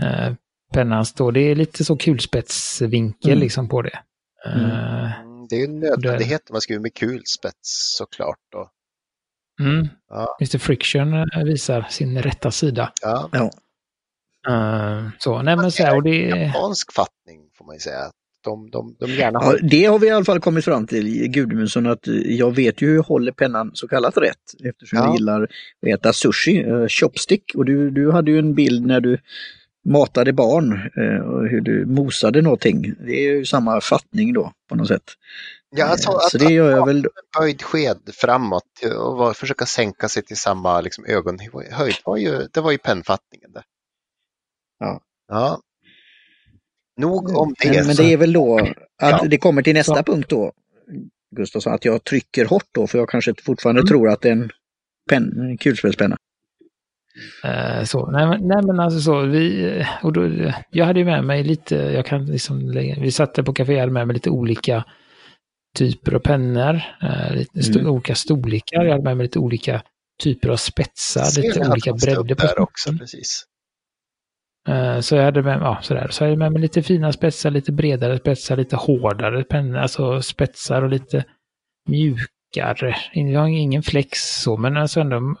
Eh, 0.00 0.32
pennan 0.72 1.06
står, 1.06 1.32
det 1.32 1.40
är 1.40 1.54
lite 1.54 1.84
så 1.84 1.96
kulspetsvinkel 1.96 3.30
Mm. 3.30 3.40
liksom 3.40 3.68
på 3.68 3.82
det. 3.82 3.98
Eh, 4.46 5.20
Mm, 5.22 5.46
Det 5.48 5.56
är 5.56 5.58
ju 5.58 5.64
en 5.64 5.80
nödvändighet 5.80 6.50
om 6.50 6.54
man 6.54 6.60
skriver 6.60 6.82
med 6.82 6.94
kulspets 6.94 7.96
såklart. 7.98 8.38
Då. 8.52 8.70
mm. 9.60 9.88
Ja. 10.08 10.36
Mr 10.40 10.58
Friction 10.58 11.14
eh, 11.14 11.44
visar 11.44 11.86
sin 11.90 12.22
rätta 12.22 12.50
sida. 12.50 12.92
Ja, 13.02 13.28
Ja. 13.32 13.50
Uh, 14.48 15.08
så, 15.18 15.42
nej 15.42 15.56
men 15.56 15.72
så 15.72 15.82
här, 15.82 15.96
och 15.96 16.02
det... 16.02 16.16
Japansk 16.28 16.92
fattning 16.92 17.50
får 17.58 17.64
man 17.64 17.74
ju 17.76 17.80
säga. 17.80 18.10
De, 18.44 18.70
de, 18.70 18.96
de 18.98 19.10
gärna 19.10 19.38
har... 19.38 19.52
Ja, 19.52 19.58
det 19.70 19.84
har 19.84 19.98
vi 19.98 20.06
i 20.06 20.10
alla 20.10 20.24
fall 20.24 20.40
kommit 20.40 20.64
fram 20.64 20.86
till, 20.86 21.28
Gudmundsson, 21.28 21.86
att 21.86 22.06
jag 22.24 22.56
vet 22.56 22.82
ju 22.82 22.86
hur 22.86 22.94
jag 22.94 23.02
håller 23.02 23.32
pennan 23.32 23.70
så 23.74 23.88
kallat 23.88 24.16
rätt 24.16 24.54
eftersom 24.64 24.98
ja. 24.98 25.04
jag 25.04 25.14
gillar 25.14 25.42
att 25.42 25.88
äta 25.88 26.12
sushi, 26.12 26.64
uh, 26.64 26.88
chopstick. 26.88 27.54
Och 27.54 27.64
du, 27.64 27.90
du 27.90 28.12
hade 28.12 28.30
ju 28.30 28.38
en 28.38 28.54
bild 28.54 28.86
när 28.86 29.00
du 29.00 29.18
matade 29.84 30.32
barn 30.32 30.72
uh, 30.72 31.20
och 31.20 31.48
hur 31.48 31.60
du 31.60 31.86
mosade 31.86 32.42
någonting. 32.42 32.94
Det 33.06 33.12
är 33.12 33.32
ju 33.32 33.44
samma 33.44 33.80
fattning 33.80 34.32
då 34.32 34.52
på 34.68 34.76
något 34.76 34.88
sätt. 34.88 35.04
Ja, 35.70 35.84
alltså, 35.84 36.10
att, 36.10 36.30
så 36.30 36.38
det 36.38 36.52
gör 36.52 36.70
jag 36.70 36.86
väl. 36.86 37.06
Böjd 37.38 37.62
sked 37.62 37.98
framåt 38.14 38.64
och 38.98 39.36
försöka 39.36 39.66
sänka 39.66 40.08
sig 40.08 40.22
till 40.22 40.36
samma 40.36 40.80
liksom, 40.80 41.04
ögonhöjd, 41.04 41.94
var 42.04 42.16
ju, 42.16 42.48
det 42.52 42.60
var 42.60 42.70
ju 42.70 42.78
pennfattningen. 42.78 43.52
Det. 43.52 43.62
Ja. 44.78 45.00
ja. 45.28 45.60
Nog 46.98 47.36
om 47.36 47.54
det. 47.62 47.70
Men, 47.70 47.86
men 47.86 47.96
det 47.96 48.12
är 48.12 48.16
väl 48.16 48.32
då 48.32 48.58
att 48.58 48.72
ja. 48.98 49.24
det 49.28 49.38
kommer 49.38 49.62
till 49.62 49.74
nästa 49.74 49.96
ja. 49.96 50.02
punkt 50.02 50.28
då, 50.28 50.52
Gustafsson, 51.36 51.74
att 51.74 51.84
jag 51.84 52.04
trycker 52.04 52.44
hårt 52.44 52.68
då, 52.74 52.86
för 52.86 52.98
jag 52.98 53.08
kanske 53.08 53.34
fortfarande 53.42 53.80
mm. 53.80 53.88
tror 53.88 54.08
att 54.08 54.20
det 54.20 54.28
är 54.28 54.32
en, 54.32 54.50
pen, 55.10 55.40
en 55.40 55.58
kulspetspenna. 55.58 56.16
Uh, 57.44 57.84
så, 57.84 58.10
nej, 58.10 58.26
men, 58.26 58.48
nej 58.48 58.62
men 58.62 58.80
alltså 58.80 59.00
så, 59.00 59.20
vi, 59.20 59.86
och 60.02 60.12
då, 60.12 60.52
jag 60.70 60.86
hade 60.86 60.98
ju 60.98 61.04
med 61.04 61.24
mig 61.24 61.44
lite, 61.44 61.76
jag 61.76 62.06
kan 62.06 62.26
liksom, 62.26 62.72
vi 63.00 63.10
satte 63.10 63.42
på 63.42 63.52
café, 63.52 63.72
jag 63.72 63.80
hade 63.80 63.92
med 63.92 64.06
mig 64.06 64.14
lite 64.14 64.30
olika 64.30 64.84
typer 65.76 66.14
av 66.14 66.18
pennor, 66.18 66.74
uh, 67.02 67.36
lite 67.36 67.58
st 67.58 67.78
mm. 67.78 67.92
olika 67.92 68.14
storlekar, 68.14 68.84
jag 68.84 68.90
hade 68.90 69.04
med 69.04 69.16
mig 69.16 69.24
lite 69.24 69.38
olika 69.38 69.82
typer 70.22 70.48
av 70.48 70.56
spetsar, 70.56 71.42
lite 71.42 71.70
olika 71.70 71.92
bredder 71.92 72.34
på 72.34 72.46
där 72.46 72.60
också, 72.60 72.92
precis. 72.98 73.44
Eh, 74.68 75.00
så 75.00 75.16
jag 75.16 75.24
hade 75.24 75.42
med, 75.42 75.58
ja, 75.60 75.78
sådär. 75.82 76.08
Så 76.10 76.24
jag 76.24 76.28
hade 76.28 76.38
med 76.38 76.52
mig 76.52 76.62
lite 76.62 76.82
fina 76.82 77.12
spetsar, 77.12 77.50
lite 77.50 77.72
bredare 77.72 78.18
spetsar, 78.18 78.56
lite 78.56 78.76
hårdare 78.76 79.44
pennor, 79.44 79.78
alltså 79.78 80.22
spetsar 80.22 80.82
och 80.82 80.88
lite 80.88 81.24
mjukare. 81.88 82.96
Jag 83.12 83.40
har 83.40 83.48
ingen 83.48 83.82
flex 83.82 84.18
så, 84.42 84.56
men 84.56 84.76
alltså 84.76 85.00
ändå. 85.00 85.36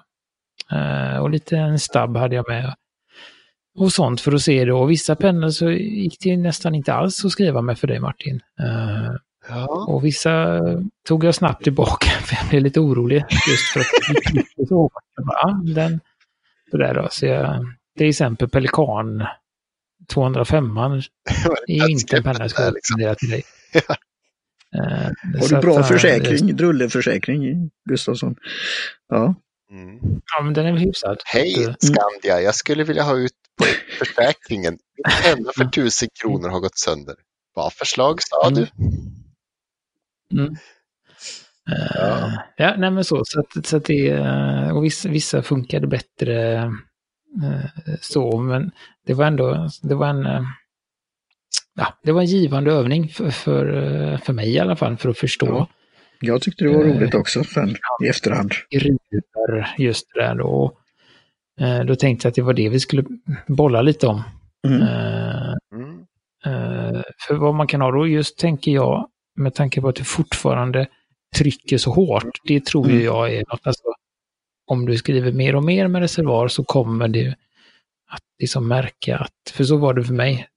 Eh, 0.72 1.18
och 1.18 1.30
lite 1.30 1.56
en 1.56 1.78
stabb 1.78 2.16
hade 2.16 2.36
jag 2.36 2.48
med. 2.48 2.74
Och 3.78 3.92
sånt 3.92 4.20
för 4.20 4.32
att 4.32 4.42
se 4.42 4.64
då. 4.64 4.78
Och 4.78 4.90
vissa 4.90 5.16
pennor 5.16 5.48
så 5.48 5.70
gick 5.70 6.20
det 6.20 6.36
nästan 6.36 6.74
inte 6.74 6.94
alls 6.94 7.24
att 7.24 7.30
skriva 7.30 7.62
med 7.62 7.78
för 7.78 7.86
dig 7.86 8.00
Martin. 8.00 8.40
Eh, 8.60 9.12
ja. 9.48 9.86
Och 9.88 10.04
vissa 10.04 10.60
tog 11.08 11.24
jag 11.24 11.34
snabbt 11.34 11.64
tillbaka 11.64 12.08
för 12.24 12.36
jag 12.36 12.48
blev 12.48 12.62
lite 12.62 12.80
orolig 12.80 13.24
just 13.50 13.66
för 13.72 13.80
att 13.80 13.86
det 14.32 14.36
gick 14.36 14.68
så 14.68 14.74
hårt. 14.74 14.92
Ja, 15.16 15.60
den, 15.74 16.00
sådär 16.70 16.94
då. 16.94 17.08
Så 17.10 17.26
jag, 17.26 17.64
till 17.98 18.08
exempel 18.08 18.48
Pelikan 18.48 19.26
205 20.08 20.76
är 21.66 21.86
ju 21.86 21.92
inte 21.92 22.16
en 22.16 22.22
penna 22.22 22.38
jag 22.40 22.50
skulle 22.50 22.70
rekommendera 22.70 23.14
till 23.14 23.30
dig. 23.30 23.44
Ja. 23.72 23.96
Uh, 24.76 25.40
Har 25.40 25.48
du 25.48 25.60
bra 25.60 25.78
att, 25.78 25.88
försäkring, 25.88 26.56
drulleförsäkring, 26.56 27.70
Gustafsson? 27.88 28.36
Ja. 29.08 29.34
Mm. 29.70 29.98
Ja, 30.02 30.42
men 30.44 30.54
den 30.54 30.66
är 30.66 30.72
väl 30.72 30.80
hyfsad. 30.80 31.18
Hej 31.24 31.64
mm. 31.64 31.74
Skandia, 31.78 32.40
jag 32.40 32.54
skulle 32.54 32.84
vilja 32.84 33.02
ha 33.02 33.16
ut 33.16 33.32
på 33.58 33.64
försäkringen. 33.98 34.78
Min 34.96 35.22
penna 35.22 35.52
för 35.56 35.64
tusen 35.64 36.08
kronor 36.22 36.48
har 36.48 36.60
gått 36.60 36.78
sönder. 36.78 37.14
Vad 37.54 37.72
förslag 37.72 38.22
sa 38.22 38.50
du? 38.50 38.66
Mm. 40.32 40.56
Ja. 41.64 42.26
Uh, 42.26 42.34
ja, 42.56 42.74
nej 42.78 42.90
men 42.90 43.04
så. 43.04 43.22
Så, 43.24 43.40
att, 43.40 43.66
så 43.66 43.76
att 43.76 43.84
det, 43.84 44.20
och 44.72 44.84
vissa, 44.84 45.08
vissa 45.08 45.42
funkade 45.42 45.86
bättre 45.86 46.52
Eh, 46.52 46.70
så, 48.00 48.38
men 48.38 48.70
det 49.06 49.14
var 49.14 49.26
ändå, 49.26 49.68
det 49.82 49.94
var 49.94 50.06
en, 50.06 50.26
eh, 50.26 50.42
ja, 51.74 51.94
det 52.02 52.12
var 52.12 52.20
en 52.20 52.26
givande 52.26 52.72
övning 52.72 53.08
för, 53.08 53.30
för, 53.30 53.66
eh, 54.12 54.18
för 54.18 54.32
mig 54.32 54.54
i 54.54 54.58
alla 54.58 54.76
fall, 54.76 54.96
för 54.96 55.08
att 55.08 55.18
förstå. 55.18 55.46
Ja. 55.46 55.68
Jag 56.20 56.42
tyckte 56.42 56.64
det 56.64 56.76
var 56.76 56.84
roligt 56.84 57.14
också 57.14 57.44
sen 57.44 57.76
i 58.04 58.08
efterhand. 58.08 58.52
Just 59.78 60.06
det 60.14 60.20
där 60.20 60.34
då. 60.34 60.78
Då 61.86 61.96
tänkte 61.96 62.26
jag 62.26 62.30
att 62.30 62.34
det 62.34 62.42
var 62.42 62.54
det 62.54 62.68
vi 62.68 62.80
skulle 62.80 63.04
bolla 63.46 63.82
lite 63.82 64.06
om. 64.06 64.22
Mm. 64.66 64.82
Mm. 65.74 67.02
För 67.26 67.34
vad 67.34 67.54
man 67.54 67.66
kan 67.66 67.80
ha 67.80 67.90
då, 67.90 68.06
just 68.06 68.38
tänker 68.38 68.72
jag, 68.72 69.08
med 69.36 69.54
tanke 69.54 69.80
på 69.80 69.88
att 69.88 69.96
du 69.96 70.04
fortfarande 70.04 70.86
trycker 71.36 71.78
så 71.78 71.90
hårt, 71.90 72.40
det 72.44 72.64
tror 72.64 72.86
mm. 72.86 73.04
jag 73.04 73.34
är 73.34 73.44
något, 73.48 73.66
alltså, 73.66 73.82
om 74.68 74.86
du 74.86 74.96
skriver 74.96 75.32
mer 75.32 75.56
och 75.56 75.64
mer 75.64 75.88
med 75.88 76.02
reservoar 76.02 76.48
så 76.48 76.64
kommer 76.64 77.08
du 77.08 77.28
att 78.10 78.22
liksom 78.38 78.68
märka 78.68 79.18
att, 79.18 79.52
för 79.52 79.64
så 79.64 79.76
var 79.76 79.94
det 79.94 80.04
för 80.04 80.14
mig, 80.14 80.48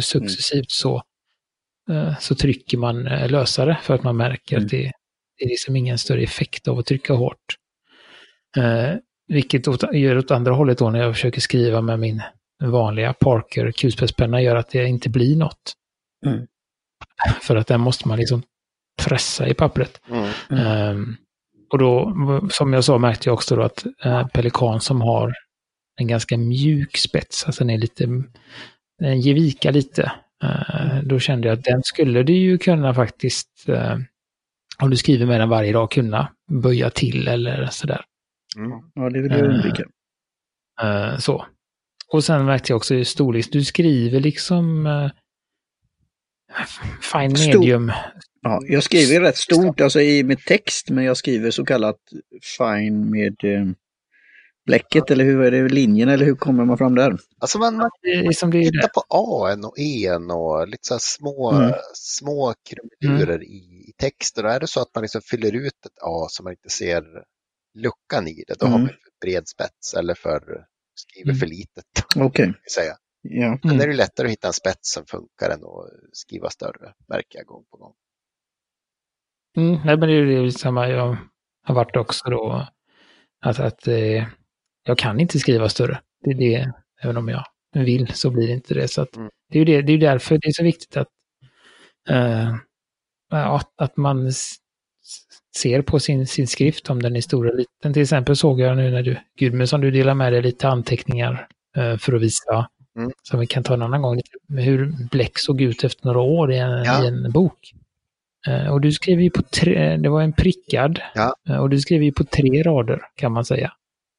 successivt 0.00 0.70
så, 0.70 1.02
eh, 1.90 2.18
så 2.18 2.34
trycker 2.34 2.78
man 2.78 3.06
eh, 3.06 3.30
lösare 3.30 3.78
för 3.82 3.94
att 3.94 4.02
man 4.02 4.16
märker 4.16 4.56
mm. 4.56 4.64
att 4.64 4.70
det, 4.70 4.92
det 5.38 5.44
är 5.44 5.48
liksom 5.48 5.76
ingen 5.76 5.98
större 5.98 6.22
effekt 6.22 6.68
av 6.68 6.78
att 6.78 6.86
trycka 6.86 7.14
hårt. 7.14 7.56
Eh, 8.56 8.94
vilket 9.28 9.66
gör 9.92 10.18
åt 10.18 10.30
andra 10.30 10.52
hållet 10.52 10.78
då 10.78 10.90
när 10.90 11.00
jag 11.00 11.14
försöker 11.14 11.40
skriva 11.40 11.80
med 11.80 11.98
min 11.98 12.22
vanliga 12.64 13.12
Parker 13.12 13.72
kulspetspenna 13.72 14.42
gör 14.42 14.56
att 14.56 14.70
det 14.70 14.86
inte 14.86 15.08
blir 15.08 15.36
något. 15.36 15.72
Mm. 16.26 16.46
För 17.42 17.56
att 17.56 17.66
den 17.66 17.80
måste 17.80 18.08
man 18.08 18.18
liksom 18.18 18.42
pressa 19.04 19.48
i 19.48 19.54
pappret. 19.54 20.00
Mm. 20.50 20.96
Um, 20.96 21.16
och 21.70 21.78
då, 21.78 22.14
som 22.50 22.72
jag 22.72 22.84
sa, 22.84 22.98
märkte 22.98 23.28
jag 23.28 23.34
också 23.34 23.56
då 23.56 23.62
att 23.62 23.86
eh, 24.04 24.26
Pelikan 24.26 24.80
som 24.80 25.00
har 25.00 25.34
en 25.96 26.06
ganska 26.06 26.36
mjuk 26.36 26.96
spets, 26.96 27.44
alltså 27.46 27.64
den 27.64 27.70
är 27.70 27.78
lite, 27.78 28.06
den 28.98 29.20
ger 29.20 29.34
vika 29.34 29.70
lite. 29.70 30.12
Eh, 30.42 31.02
då 31.02 31.18
kände 31.18 31.48
jag 31.48 31.58
att 31.58 31.64
den 31.64 31.82
skulle 31.82 32.22
du 32.22 32.32
ju 32.32 32.58
kunna 32.58 32.94
faktiskt, 32.94 33.68
eh, 33.68 33.96
om 34.78 34.90
du 34.90 34.96
skriver 34.96 35.26
med 35.26 35.40
den 35.40 35.48
varje 35.48 35.72
dag, 35.72 35.90
kunna 35.90 36.32
böja 36.50 36.90
till 36.90 37.28
eller 37.28 37.66
sådär. 37.66 38.04
Mm. 38.56 38.70
Ja, 38.94 39.10
det 39.10 39.22
vill 39.22 39.32
jag 39.32 39.44
undvika. 39.44 39.84
Eh, 40.82 41.18
så. 41.18 41.46
Och 42.12 42.24
sen 42.24 42.44
märkte 42.44 42.72
jag 42.72 42.76
också 42.76 42.94
i 42.94 43.04
storlek, 43.04 43.46
du 43.52 43.64
skriver 43.64 44.20
liksom 44.20 44.86
eh, 44.86 45.10
fine 47.12 47.32
medium. 47.32 47.92
Ja, 48.46 48.60
jag 48.66 48.82
skriver 48.82 49.20
rätt 49.20 49.36
stort 49.36 49.80
alltså 49.80 50.00
i 50.00 50.24
med 50.24 50.44
text, 50.44 50.90
men 50.90 51.04
jag 51.04 51.16
skriver 51.16 51.50
så 51.50 51.64
kallat 51.64 52.00
fine 52.58 53.10
med 53.10 53.44
eh, 53.44 53.66
bläcket, 54.66 55.10
eller 55.10 55.24
hur 55.24 55.40
är 55.40 55.50
det, 55.50 55.68
linjen, 55.68 56.08
eller 56.08 56.24
hur 56.24 56.34
kommer 56.34 56.64
man 56.64 56.78
fram 56.78 56.94
där? 56.94 57.16
Alltså 57.38 57.58
man, 57.58 57.76
man, 57.76 57.90
man 58.42 58.50
det 58.50 58.70
tittar 58.70 58.88
på 58.88 59.02
A 59.08 59.56
och 59.62 59.78
E 59.78 60.10
och 60.12 60.68
lite 60.68 60.82
så 60.82 60.98
små, 61.00 61.52
mm. 61.52 61.72
små 61.94 62.54
krumelurer 62.68 63.34
mm. 63.34 63.48
i 63.48 63.92
text. 63.98 64.38
Och 64.38 64.44
då 64.44 64.48
är 64.48 64.60
det 64.60 64.66
så 64.66 64.80
att 64.80 64.94
man 64.94 65.02
liksom 65.02 65.20
fyller 65.20 65.54
ut 65.54 65.86
ett 65.86 65.98
A 66.02 66.26
så 66.30 66.42
man 66.42 66.52
inte 66.52 66.68
ser 66.68 67.04
luckan 67.74 68.28
i 68.28 68.44
det, 68.46 68.54
då 68.58 68.66
mm. 68.66 68.72
har 68.72 68.78
man 68.78 68.88
för 68.88 69.26
bred 69.26 69.48
spets 69.48 69.94
eller 69.94 70.14
för 70.14 70.40
skriver 70.94 71.30
mm. 71.30 71.38
för 71.38 71.46
litet. 71.46 71.84
Okej. 72.16 72.24
Okay. 72.24 72.52
Ja. 73.22 73.58
Men 73.62 73.70
mm. 73.72 73.82
är 73.82 73.86
det 73.86 73.96
lättare 73.96 74.26
att 74.26 74.32
hitta 74.32 74.48
en 74.48 74.52
spets 74.52 74.92
som 74.92 75.06
funkar 75.06 75.50
än 75.50 75.64
att 75.64 75.90
skriva 76.12 76.50
större, 76.50 76.94
märker 77.08 77.38
jag 77.38 77.46
gång 77.46 77.64
på 77.70 77.76
gång. 77.76 77.94
Mm, 79.56 79.80
nej, 79.84 79.96
men 79.96 80.08
det 80.08 80.14
är 80.14 80.42
ju 80.42 80.50
samma 80.50 80.88
jag 80.88 81.16
har 81.64 81.74
varit 81.74 81.96
också 81.96 82.30
då. 82.30 82.66
Att, 83.42 83.60
att 83.60 83.88
eh, 83.88 84.26
jag 84.84 84.98
kan 84.98 85.20
inte 85.20 85.38
skriva 85.38 85.68
större. 85.68 86.00
Det 86.24 86.30
är 86.30 86.34
det, 86.34 86.72
även 87.02 87.16
om 87.16 87.28
jag 87.28 87.44
vill 87.74 88.12
så 88.14 88.30
blir 88.30 88.46
det 88.46 88.52
inte 88.52 88.74
det. 88.74 88.88
Så 88.88 89.02
att, 89.02 89.16
mm. 89.16 89.30
det 89.52 89.58
är 89.58 89.64
det, 89.64 89.82
det 89.82 89.92
är 89.92 89.98
därför 89.98 90.38
det 90.38 90.48
är 90.48 90.52
så 90.52 90.64
viktigt 90.64 90.96
att, 90.96 91.08
eh, 92.08 92.54
att, 93.30 93.72
att 93.76 93.96
man 93.96 94.32
ser 95.56 95.82
på 95.82 95.98
sin, 95.98 96.26
sin 96.26 96.46
skrift 96.46 96.90
om 96.90 97.02
den 97.02 97.16
är 97.16 97.20
stor 97.20 97.48
eller 97.48 97.58
liten. 97.58 97.92
Till 97.92 98.02
exempel 98.02 98.36
såg 98.36 98.60
jag 98.60 98.76
nu 98.76 98.90
när 98.90 99.02
du, 99.02 99.16
Gudmundsson, 99.38 99.80
du 99.80 99.90
delar 99.90 100.14
med 100.14 100.32
dig 100.32 100.42
lite 100.42 100.68
anteckningar 100.68 101.48
eh, 101.76 101.96
för 101.96 102.12
att 102.12 102.22
visa, 102.22 102.68
mm. 102.96 103.10
som 103.22 103.40
vi 103.40 103.46
kan 103.46 103.62
ta 103.62 103.74
en 103.74 103.82
annan 103.82 104.02
gång, 104.02 104.20
hur 104.48 105.08
bläck 105.10 105.38
såg 105.38 105.60
ut 105.60 105.84
efter 105.84 106.06
några 106.06 106.20
år 106.20 106.52
i 106.52 106.58
en, 106.58 106.84
ja. 106.84 107.04
i 107.04 107.06
en 107.06 107.32
bok. 107.32 107.72
Eh, 108.46 108.72
och 108.72 108.80
du 108.80 108.92
skrev 108.92 109.20
ju 109.20 109.30
på 109.30 109.42
tre, 109.42 109.96
det 109.96 110.08
var 110.08 110.22
en 110.22 110.32
prickad. 110.32 111.00
Ja. 111.14 111.34
Eh, 111.48 111.56
och 111.56 111.70
du 111.70 111.80
skrev 111.80 112.02
ju 112.02 112.12
på 112.12 112.24
tre 112.24 112.62
rader 112.62 113.02
kan 113.14 113.32
man 113.32 113.44
säga. 113.44 113.72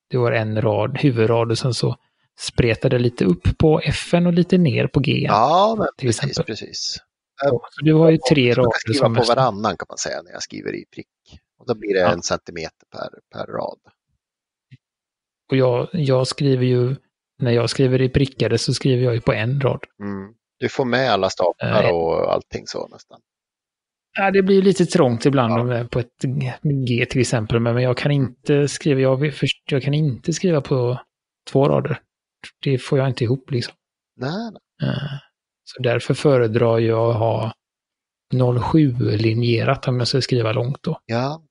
Det 0.09 0.17
var 0.17 0.31
en 0.31 0.61
rad, 0.61 0.97
huvudrad 0.97 1.51
och 1.51 1.57
sen 1.57 1.73
så 1.73 1.95
spretade 2.39 2.99
lite 2.99 3.25
upp 3.25 3.57
på 3.57 3.81
F 3.83 4.13
och 4.13 4.33
lite 4.33 4.57
ner 4.57 4.87
på 4.87 4.99
G. 4.99 5.25
Ja, 5.27 5.75
men 5.77 5.87
till 5.97 6.07
precis, 6.07 6.29
exempel. 6.29 6.45
precis. 6.45 6.97
Så, 7.41 7.61
du 7.83 7.93
har 7.93 8.09
ju 8.09 8.17
tre 8.17 8.51
rader. 8.51 8.61
Jag 8.61 8.73
kan 8.73 8.93
skriva 8.93 9.21
på 9.21 9.35
varannan 9.35 9.77
kan 9.77 9.85
man 9.89 9.97
säga 9.97 10.21
när 10.21 10.31
jag 10.31 10.43
skriver 10.43 10.75
i 10.75 10.85
prick. 10.93 11.07
Och 11.59 11.65
då 11.67 11.75
blir 11.75 11.93
det 11.93 11.99
ja. 11.99 12.11
en 12.11 12.21
centimeter 12.21 12.87
per, 12.91 13.09
per 13.33 13.51
rad. 13.51 13.79
Och 15.51 15.57
jag, 15.57 15.89
jag 15.91 16.27
skriver 16.27 16.65
ju, 16.65 16.95
när 17.39 17.51
jag 17.51 17.69
skriver 17.69 18.01
i 18.01 18.09
prickade 18.09 18.57
så 18.57 18.73
skriver 18.73 19.03
jag 19.03 19.13
ju 19.13 19.21
på 19.21 19.33
en 19.33 19.61
rad. 19.61 19.83
Mm. 19.99 20.33
Du 20.59 20.69
får 20.69 20.85
med 20.85 21.11
alla 21.11 21.29
staplar 21.29 21.93
och 21.93 22.33
allting 22.33 22.67
så 22.67 22.87
nästan. 22.87 23.19
Ja, 24.17 24.31
det 24.31 24.41
blir 24.43 24.61
lite 24.61 24.85
trångt 24.85 25.25
ibland 25.25 25.73
ja. 25.73 25.83
på 25.91 25.99
ett 25.99 26.23
G 26.87 27.05
till 27.09 27.21
exempel, 27.21 27.59
men 27.59 27.81
jag 27.81 27.97
kan 27.97 28.11
inte 28.11 28.67
skriva, 28.67 28.99
jag, 29.01 29.33
jag 29.69 29.83
kan 29.83 29.93
inte 29.93 30.33
skriva 30.33 30.61
på 30.61 30.99
två 31.51 31.69
rader. 31.69 32.01
Det 32.63 32.77
får 32.77 32.97
jag 32.99 33.07
inte 33.07 33.23
ihop 33.23 33.51
liksom. 33.51 33.73
Nej. 34.15 34.51
Eh, 34.83 35.17
Så 35.63 35.81
därför 35.83 36.13
föredrar 36.13 36.79
jag 36.79 37.09
att 37.09 37.17
ha 37.19 37.53
07-linjerat 38.33 39.87
om 39.87 39.99
jag 39.99 40.07
ska 40.07 40.21
skriva 40.21 40.51
långt 40.51 40.83
då. 40.83 40.99
Ja, 41.05 41.41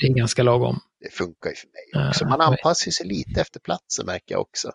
Det 0.00 0.06
är 0.06 0.14
ganska 0.14 0.42
lagom. 0.42 0.78
det 1.00 1.10
funkar 1.14 1.50
ju 1.50 1.56
för 1.56 1.68
mig 1.68 2.08
också. 2.08 2.24
Ja, 2.24 2.28
Man 2.30 2.40
anpassar 2.40 2.90
sig 2.90 3.06
lite 3.06 3.40
efter 3.40 3.60
platsen 3.60 4.06
märker 4.06 4.34
jag 4.34 4.40
också. 4.40 4.72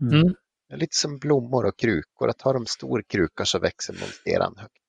Mm. 0.00 0.34
Är 0.72 0.76
lite 0.76 0.96
som 0.96 1.18
blommor 1.18 1.66
och 1.66 1.78
krukor. 1.78 2.28
Att 2.28 2.40
ha 2.42 2.52
de 2.52 2.66
stor 2.66 3.02
kruka 3.08 3.44
så 3.44 3.58
växer 3.58 3.92
monsteran 3.92 4.54
högt. 4.56 4.83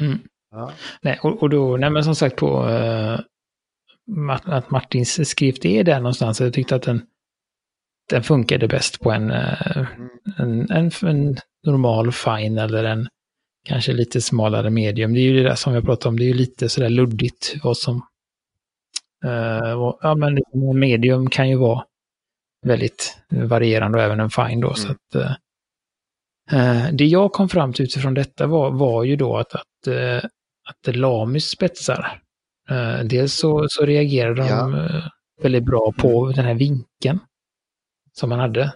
Mm. 0.00 0.18
Ja. 0.50 0.72
Nej, 1.02 1.18
och, 1.22 1.42
och 1.42 1.50
då, 1.50 1.76
nej 1.76 1.90
men 1.90 2.04
som 2.04 2.14
sagt 2.14 2.36
på 2.36 2.62
Mart- 4.06 4.48
att 4.48 4.70
Martins 4.70 5.28
skrift 5.30 5.64
är 5.64 5.84
där 5.84 5.96
någonstans. 6.00 6.40
Jag 6.40 6.52
tyckte 6.52 6.76
att 6.76 6.82
den, 6.82 7.02
den 8.10 8.22
funkade 8.22 8.68
bäst 8.68 9.00
på 9.00 9.10
en, 9.12 9.30
Mm. 9.30 9.88
en, 10.38 10.70
en, 10.70 10.90
en 11.02 11.36
normal 11.66 12.12
fine 12.12 12.58
eller 12.58 12.84
en 12.84 13.08
kanske 13.64 13.92
lite 13.92 14.20
smalare 14.20 14.70
medium. 14.70 15.14
Det 15.14 15.20
är 15.20 15.22
ju 15.22 15.36
det 15.36 15.48
där 15.48 15.54
som 15.54 15.74
jag 15.74 15.84
pratade 15.84 16.08
om, 16.08 16.18
det 16.18 16.24
är 16.24 16.28
ju 16.28 16.34
lite 16.34 16.68
sådär 16.68 16.88
luddigt 16.88 17.54
vad 17.62 17.76
som... 17.76 17.96
eh, 19.24 19.76
vad- 19.78 19.98
ja 20.00 20.14
men 20.14 20.38
en 20.52 20.78
medium 20.78 21.30
kan 21.30 21.48
ju 21.48 21.56
vara 21.56 21.84
väldigt 22.66 23.18
varierande 23.30 23.98
och 23.98 24.04
även 24.04 24.20
en 24.20 24.30
fine 24.30 24.60
då. 24.60 24.74
Så 24.74 24.84
Mm. 24.88 24.96
att, 25.14 25.40
eh, 26.50 26.86
det 26.92 27.04
jag 27.04 27.32
kom 27.32 27.48
fram 27.48 27.72
till 27.72 27.84
utifrån 27.84 28.14
detta 28.14 28.46
var, 28.46 28.70
var 28.70 29.04
ju 29.04 29.16
då 29.16 29.36
att, 29.36 29.54
att, 29.54 29.86
eh, 29.86 30.16
att 30.68 30.96
Lamis 30.96 31.48
spetsar, 31.48 32.20
eh, 32.70 32.98
dels 33.04 33.34
så, 33.34 33.66
så 33.68 33.84
reagerade 33.86 34.42
de 34.42 34.48
Ja. 34.48 35.10
väldigt 35.42 35.64
bra 35.64 35.92
på 35.98 36.32
den 36.32 36.44
här 36.44 36.54
vinkeln 36.54 37.18
som 38.12 38.28
man 38.28 38.38
hade. 38.38 38.72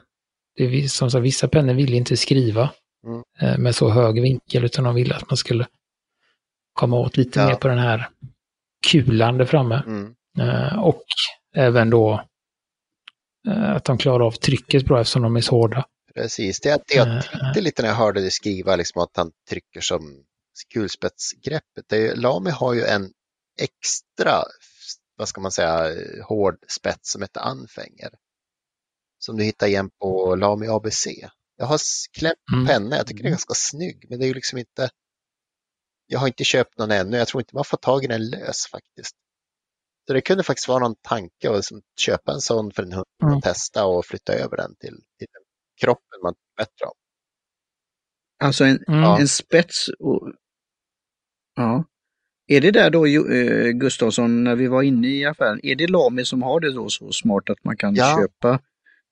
Det 0.57 0.89
som 0.93 1.11
sagt, 1.11 1.23
vissa 1.25 1.49
pennor 1.49 1.75
ville 1.75 1.97
inte 1.97 2.17
skriva 2.17 2.71
Mm. 3.41 3.63
med 3.63 3.75
så 3.75 3.89
hög 3.91 4.23
vinkel, 4.23 4.65
utan 4.65 4.85
de 4.85 4.95
ville 4.95 5.15
att 5.15 5.31
man 5.31 5.37
skulle 5.37 5.67
komma 6.73 6.97
åt 6.97 7.17
lite 7.17 7.41
Ja. 7.41 7.47
mer 7.47 7.55
på 7.55 7.69
den 7.69 7.79
här 7.79 8.09
kulan 8.91 9.39
där 9.39 9.45
framme. 9.45 9.83
Mm. 9.87 10.15
Och 10.79 11.03
även 11.55 11.91
då 11.91 12.25
att 13.49 13.85
de 13.85 13.99
klarar 13.99 14.27
av 14.27 14.31
trycket 14.31 14.85
bra 14.85 15.01
eftersom 15.01 15.23
de 15.23 15.37
är 15.37 15.41
så 15.41 15.57
hårda. 15.57 15.85
Precis, 16.17 16.61
det, 16.61 16.83
det 16.87 16.95
jag 16.95 17.09
Eh, 17.09 17.23
tänkte 17.23 17.61
lite 17.61 17.83
när 17.83 17.89
jag 17.89 17.97
hörde 17.97 18.21
dig 18.21 18.31
skriva, 18.31 18.77
liksom 18.77 19.03
att 19.03 19.17
han 19.17 19.33
trycker 19.49 19.81
som 19.81 20.25
kulspetsgreppet. 20.75 21.93
Är, 21.93 22.17
Lamy 22.17 22.51
har 22.51 22.75
ju 22.75 22.85
en 22.85 23.13
extra, 23.61 24.43
vad 25.17 25.29
ska 25.29 25.41
man 25.41 25.53
säga, 25.53 25.95
hård 26.25 26.59
spets 26.69 27.13
som 27.13 27.23
heter 27.23 27.41
anfänger. 27.41 28.11
Som 29.19 29.37
du 29.37 29.45
hittar 29.45 29.67
igen 29.67 29.91
på 30.01 30.37
Lamy 30.37 30.67
ABC. 30.67 31.07
Jag 31.57 31.67
har 31.67 31.81
klämt 32.19 32.35
Mm. 32.53 32.67
penna, 32.67 32.97
jag 32.97 33.07
tycker 33.07 33.19
den 33.23 33.27
är 33.27 33.31
ganska 33.31 33.55
snygg, 33.55 34.07
men 34.11 34.19
det 34.19 34.25
är 34.25 34.29
ju 34.29 34.35
liksom 34.35 34.59
inte, 34.59 34.91
jag 36.07 36.19
har 36.19 36.27
inte 36.27 36.45
köpt 36.45 36.79
någon 36.79 36.91
ännu, 36.91 37.17
jag 37.17 37.29
tror 37.29 37.41
inte 37.41 37.55
man 37.55 37.65
får 37.65 37.77
tag 37.77 38.05
i 38.05 38.07
den 38.07 38.31
lös 38.31 38.67
faktiskt. 38.71 39.17
Så 40.07 40.13
det 40.13 40.21
kunde 40.21 40.43
faktiskt 40.45 40.69
vara 40.69 40.79
någon 40.79 40.97
tanke 41.03 41.51
att 41.51 41.57
liksom 41.57 41.83
köpa 42.01 42.33
en 42.33 42.41
sån 42.41 42.73
för 42.73 42.83
en 42.83 42.93
hund 42.93 43.07
Mm. 43.23 43.37
och 43.37 43.43
testa 43.43 43.87
och 43.87 44.07
flytta 44.07 44.33
över 44.33 44.57
den 44.57 44.77
till, 44.77 44.97
till 45.19 45.29
den 45.33 45.43
kroppen 45.81 46.21
man 46.23 46.35
tycker 46.35 46.57
bättre 46.57 46.87
om. 46.87 46.93
Alltså 48.45 48.65
en, 48.65 48.85
Mm. 48.89 49.21
en 49.21 49.29
spets. 49.29 49.89
Och, 49.99 50.33
ja. 51.57 51.85
Är 52.49 52.61
det 52.61 52.71
där 52.71 52.91
då 52.91 53.07
eh, 53.07 53.71
Gustafsson, 53.71 54.45
när 54.45 54.57
vi 54.57 54.67
var 54.67 54.83
inne 54.83 55.09
i 55.09 55.25
affären, 55.25 55.61
är 55.63 55.75
det 55.75 55.87
Lamy 55.87 56.25
som 56.25 56.43
har 56.43 56.61
det 56.61 56.73
då 56.73 56.89
så 56.89 57.13
smart 57.13 57.51
att 57.51 57.65
man 57.65 57.77
kan 57.77 57.95
Ja. 57.95 58.19
köpa, 58.21 58.61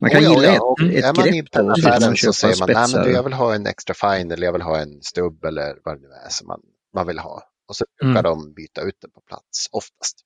man 0.01 0.11
kan 0.11 0.21
Oh 0.21 0.25
ja, 0.25 0.31
gilla 0.31 0.49
oh 0.49 0.53
ett, 0.53 0.57
ja. 0.57 0.63
Och 0.63 0.81
ett 0.81 1.05
är 1.05 1.15
man 1.15 1.25
grepp 1.33 1.51
då, 1.53 1.71
och 1.71 1.77
så 1.79 1.83
pennaffären 1.83 2.01
kan 2.01 2.09
man 2.11 2.17
så 2.17 2.33
säger 2.33 2.57
man, 2.61 2.69
nej 2.73 2.87
men 2.95 3.05
du, 3.05 3.13
jag 3.13 3.23
vill 3.23 3.33
ha 3.33 3.55
en 3.55 3.67
extra 3.67 3.95
fine 3.95 4.31
eller 4.33 4.47
jag 4.47 4.53
vill 4.53 4.63
ha 4.63 4.79
en 4.81 5.03
stubb 5.03 5.45
eller 5.45 5.79
vad 5.85 5.97
det 5.97 6.01
nu 6.09 6.09
är 6.27 6.29
som 6.29 6.47
man, 6.47 6.61
man 6.95 7.07
vill 7.07 7.19
ha. 7.19 7.43
Och 7.69 7.77
så 7.77 7.85
brukar 8.01 8.11
Mm. 8.21 8.23
de 8.25 8.55
byta 8.55 8.81
ut 8.83 8.95
den 9.01 9.11
på 9.11 9.21
plats, 9.21 9.69
oftast. 9.73 10.17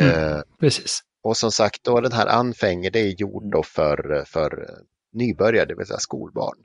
Mm. 0.00 0.32
Eh, 0.32 0.42
Precis. 0.60 1.00
Och 1.26 1.36
som 1.36 1.52
sagt, 1.52 1.84
då 1.84 2.00
den 2.00 2.12
här 2.12 2.26
anfänger, 2.26 2.90
det 2.90 3.00
är 3.00 3.08
gjord 3.20 3.50
då 3.52 3.62
för, 3.62 4.24
för 4.26 4.68
nybörjare, 5.12 5.66
det 5.66 5.74
vill 5.74 5.86
säga 5.86 5.98
skolbarn. 5.98 6.56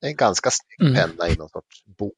Det 0.00 0.06
är 0.06 0.10
en 0.10 0.16
ganska 0.16 0.50
snygg 0.50 0.90
Mm. 0.90 0.94
penna 1.10 1.28
i 1.28 1.36
någon 1.36 1.48
sorts 1.48 1.84
bok. 1.84 2.14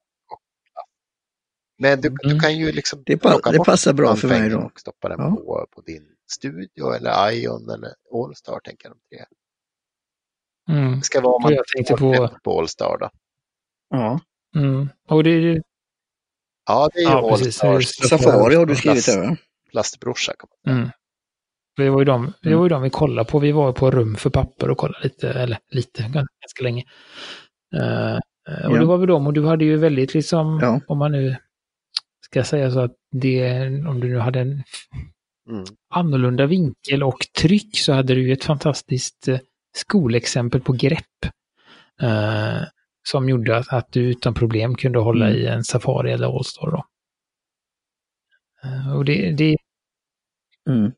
Men 1.79 2.00
du, 2.00 2.09
du 2.09 2.29
Mm. 2.31 2.40
kan 2.40 2.57
ju 2.59 2.72
liksom 2.72 3.03
Det, 3.07 3.16
pa- 3.18 3.50
det 3.53 3.59
passar 3.64 3.92
bra 3.92 4.16
för 4.16 4.29
mig 4.29 4.48
då. 4.50 4.59
och 4.59 4.81
stoppa 4.81 5.09
den 5.09 5.20
Ja. 5.20 5.37
på, 5.37 5.66
på 5.70 5.81
din 5.81 6.07
Studio 6.33 6.92
eller 6.96 7.31
Ion 7.33 7.70
eller 7.70 7.94
Allstar, 8.14 8.61
tänker 8.64 8.88
jag. 8.88 8.96
de 8.96 9.16
tre. 9.16 9.24
Mm. 10.76 10.98
Det 10.98 11.05
ska 11.05 11.20
vara 11.20 11.35
om 11.35 11.42
man 11.42 11.53
jag 11.55 11.66
tänkte 11.66 11.94
på- 11.96 12.31
på 12.44 12.59
Allstar 12.61 12.98
då. 13.00 13.11
Ja. 13.90 14.20
Mm. 14.57 14.88
Och 15.09 15.24
det 15.24 15.31
är 15.31 15.40
ju 15.40 15.62
Ja, 16.66 16.90
det 16.94 16.98
är 17.00 17.03
ju 17.03 17.09
Ja, 17.09 17.38
Just- 17.74 18.09
Safari 18.09 18.55
har 18.55 18.66
du 18.66 18.76
skrivit 18.76 19.05
plast, 19.05 19.07
där 19.18 19.29
va? 19.29 19.37
plastbrorsa. 19.70 20.33
Kan 20.38 20.48
man 20.50 20.74
säga. 20.74 20.76
Mm. 20.83 20.90
Det 21.76 21.90
var 21.90 21.98
ju 22.00 22.04
de, 22.04 22.33
det 22.42 22.48
Mm. 22.48 22.59
var 22.59 22.64
ju 22.64 22.68
de 22.68 22.83
vi 22.83 22.90
kollade 22.90 23.30
på. 23.30 23.38
Vi 23.38 23.52
var 23.52 23.72
på 23.72 23.90
rum 23.90 24.16
för 24.16 24.30
papper 24.30 24.70
och 24.70 24.78
kollade 24.78 25.02
lite, 25.04 25.30
eller 25.33 25.59
lite, 25.70 26.02
ganska 26.02 26.62
länge. 26.62 26.85
Eh, 27.76 28.14
och 28.68 28.74
Ja. 28.76 28.80
det 28.80 28.85
var 28.85 28.98
väl 28.98 29.09
de, 29.09 29.26
och 29.26 29.33
du 29.33 29.46
hade 29.46 29.64
ju 29.64 29.76
väldigt 29.76 30.14
liksom, 30.14 30.59
Ja. 30.62 30.80
om 30.87 30.98
man 30.98 31.12
nu 31.12 31.37
ska 32.20 32.44
säga 32.44 32.70
så 32.70 32.80
att 32.80 32.94
det, 33.12 33.66
om 33.88 34.00
du 34.00 34.09
nu 34.09 34.18
hade 34.18 34.40
en 34.40 34.62
Mm. 35.50 35.64
annorlunda 35.90 36.46
vinkel 36.46 37.02
och 37.02 37.26
tryck 37.40 37.78
så 37.78 37.92
hade 37.92 38.14
du 38.14 38.22
ju 38.26 38.33
ett 38.33 38.44
fantastiskt 38.44 39.28
eh, 39.28 39.38
skolexempel 39.76 40.61
på 40.61 40.72
grepp. 40.72 41.04
eh, 42.02 42.62
som 43.09 43.28
gjorde 43.28 43.56
att, 43.56 43.72
att 43.72 43.92
du 43.92 44.00
utan 44.11 44.35
problem 44.35 44.74
kunde 44.74 44.98
hålla 44.98 45.26
Mm. 45.28 45.38
i 45.40 45.46
en 45.46 45.64
Safari 45.64 46.12
eller 46.12 46.37
Allstar. 46.38 46.70
Då. 46.70 46.85
Eh, 48.64 48.96
och 48.96 49.04
det, 49.04 49.33
det, 49.33 49.56
Mm. 50.70 50.92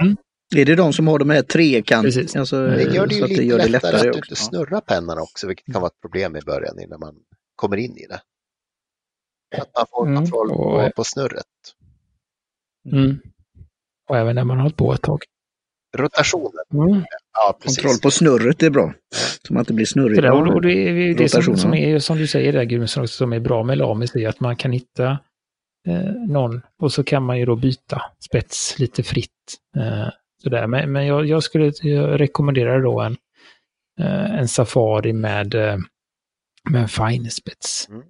Mm. 0.00 0.16
Är 0.56 0.64
det 0.64 0.74
de 0.74 0.92
som 0.92 1.08
har 1.08 1.18
de 1.18 1.30
här 1.30 1.42
trekanterna? 1.42 2.02
Precis. 2.02 2.36
Alltså, 2.36 2.56
Det 2.66 2.76
Det 2.84 2.94
gör 2.94 3.06
det 3.06 3.14
ju 3.14 3.26
lite 3.26 3.42
gör 3.42 3.58
det 3.58 3.68
lättare, 3.68 3.92
lättare 3.92 4.08
att 4.08 4.12
du 4.14 4.18
inte 4.18 4.36
snurrar 4.36 4.80
pennan 4.80 5.18
också, 5.18 5.46
vilket 5.46 5.72
kan 5.72 5.82
vara 5.82 5.86
ett 5.90 6.00
problem 6.00 6.36
i 6.36 6.40
början 6.40 6.80
innan 6.80 7.00
man 7.00 7.14
kommer 7.56 7.76
in 7.76 7.96
i 7.96 8.06
det. 8.06 8.20
Att 9.58 9.70
man 9.76 9.86
får 9.90 10.06
Mm, 10.06 10.16
kontroll 10.22 10.48
på, 10.48 10.90
på 10.96 11.04
snurret. 11.04 11.44
mm. 12.92 13.18
Och 14.08 14.16
även 14.16 14.34
när 14.34 14.44
man 14.44 14.56
har 14.56 14.62
hållit 14.62 14.76
på 14.76 14.92
ett 14.92 15.02
tag. 15.02 15.22
Rotationen, 15.96 16.64
Mm. 16.74 17.04
ja. 17.32 17.58
Kontroll 17.64 17.98
på 18.02 18.10
snurret 18.10 18.62
är 18.62 18.70
bra. 18.70 18.92
Så 19.46 19.52
man 19.54 19.60
inte 19.60 19.72
blir 19.72 19.86
snurrig. 19.86 20.16
Det, 20.16 20.22
där, 20.22 20.54
och, 20.54 20.62
det, 20.62 20.72
är- 20.72 21.14
det 21.14 21.28
som, 21.28 21.56
som 21.56 21.74
är, 21.74 21.98
som 21.98 22.16
du 22.18 22.26
säger 22.26 22.52
där 22.52 22.64
Gudmundsson, 22.64 23.08
som 23.08 23.32
är 23.32 23.40
bra 23.40 23.62
med 23.62 23.78
Lamis, 23.78 24.14
är 24.16 24.28
att 24.28 24.40
man 24.40 24.56
kan 24.56 24.72
hitta 24.72 25.06
eh, 25.10 25.16
någon 26.28 26.62
och 26.78 26.92
så 26.92 27.04
kan 27.04 27.22
man 27.22 27.38
ju 27.38 27.44
då 27.46 27.56
byta 27.56 28.02
spets 28.20 28.78
lite 28.78 29.02
fritt. 29.02 29.30
Eh, 29.76 30.08
sådär. 30.42 30.66
Men, 30.66 30.92
men 30.92 31.06
jag, 31.06 31.26
jag 31.26 31.42
skulle 31.42 31.72
jag 31.82 32.20
rekommendera 32.20 32.78
då 32.78 33.00
en, 33.00 33.16
eh, 34.00 34.34
en 34.38 34.48
Safari 34.48 35.12
med, 35.12 35.54
eh, 35.54 35.76
med 36.70 36.82
en 36.82 36.88
fine 36.88 37.30
spets. 37.30 37.88
Mm. 37.88 38.02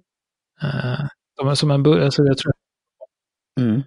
Eh, 0.61 1.55
som, 1.55 1.71
en, 1.71 1.85
alltså 1.85 2.23
jag 2.23 2.37
tror, 2.37 2.53
Mm. 3.59 3.81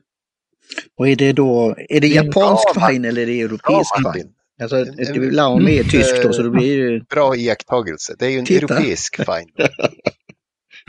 Och 0.96 1.08
är 1.08 1.16
det 1.16 1.32
då, 1.32 1.74
är 1.88 2.00
det 2.00 2.06
japansk 2.08 2.74
bra- 2.74 2.88
fine 2.88 3.04
eller 3.04 3.22
är 3.22 3.26
det 3.26 3.40
europeisk 3.40 3.96
fine? 3.96 4.02
Martin, 4.02 4.32
Alltså, 4.62 4.84
Laumi 5.30 5.72
är 5.74 5.80
mm, 5.80 5.88
tysk 5.90 6.22
då, 6.22 6.32
så 6.32 6.40
eh, 6.40 6.44
det 6.44 6.50
blir 6.50 6.74
ju... 6.74 7.00
bra 7.00 7.36
iakttagelse. 7.36 8.14
Det 8.18 8.26
är 8.26 8.30
ju 8.30 8.38
en 8.38 8.44
Titta. 8.44 8.74
europeisk 8.74 9.16
fine. 9.16 9.50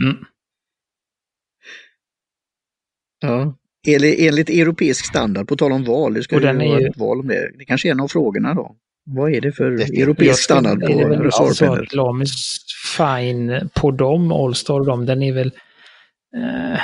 mm, 0.04 0.18
Ja. 3.22 3.56
Eller 3.88 4.28
enligt 4.28 4.50
europeisk 4.50 5.06
standard, 5.06 5.48
på 5.48 5.56
tal 5.56 5.72
om 5.72 5.84
val, 5.84 6.14
det 6.14 6.24
ska 6.24 6.36
Och 6.36 6.42
ju 6.42 6.48
vara 6.48 6.64
ju- 6.82 6.88
ett 6.88 6.98
val 6.98 7.20
om 7.20 7.28
det. 7.28 7.52
Det 7.58 7.66
kanske 7.66 7.88
är 7.88 7.92
en 7.92 8.00
av 8.00 8.08
frågorna 8.08 8.54
då. 8.54 8.76
Vad 9.06 9.34
är 9.34 9.42
det 9.42 9.52
för 9.52 9.72
Det 9.72 9.84
europeisk 9.84 10.44
standard 10.44 10.80
på 10.80 10.86
alltså 10.86 11.44
reservpennor? 11.44 11.88
Lamis 11.92 12.58
fine 12.98 13.70
på 13.76 13.92
dem, 13.92 14.32
Allstar 14.32 14.74
och 14.80 14.86
dem, 14.86 15.06
den 15.06 15.24
är 15.24 15.34
väl 15.34 15.48
eh, 16.36 16.80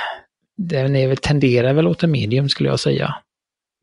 den 0.58 0.96
är 0.96 1.08
väl, 1.08 1.18
tenderar 1.18 1.74
väl 1.74 1.88
åt 1.88 2.04
en 2.04 2.12
medium 2.12 2.50
skulle 2.50 2.70
jag 2.70 2.80
säga. 2.80 3.16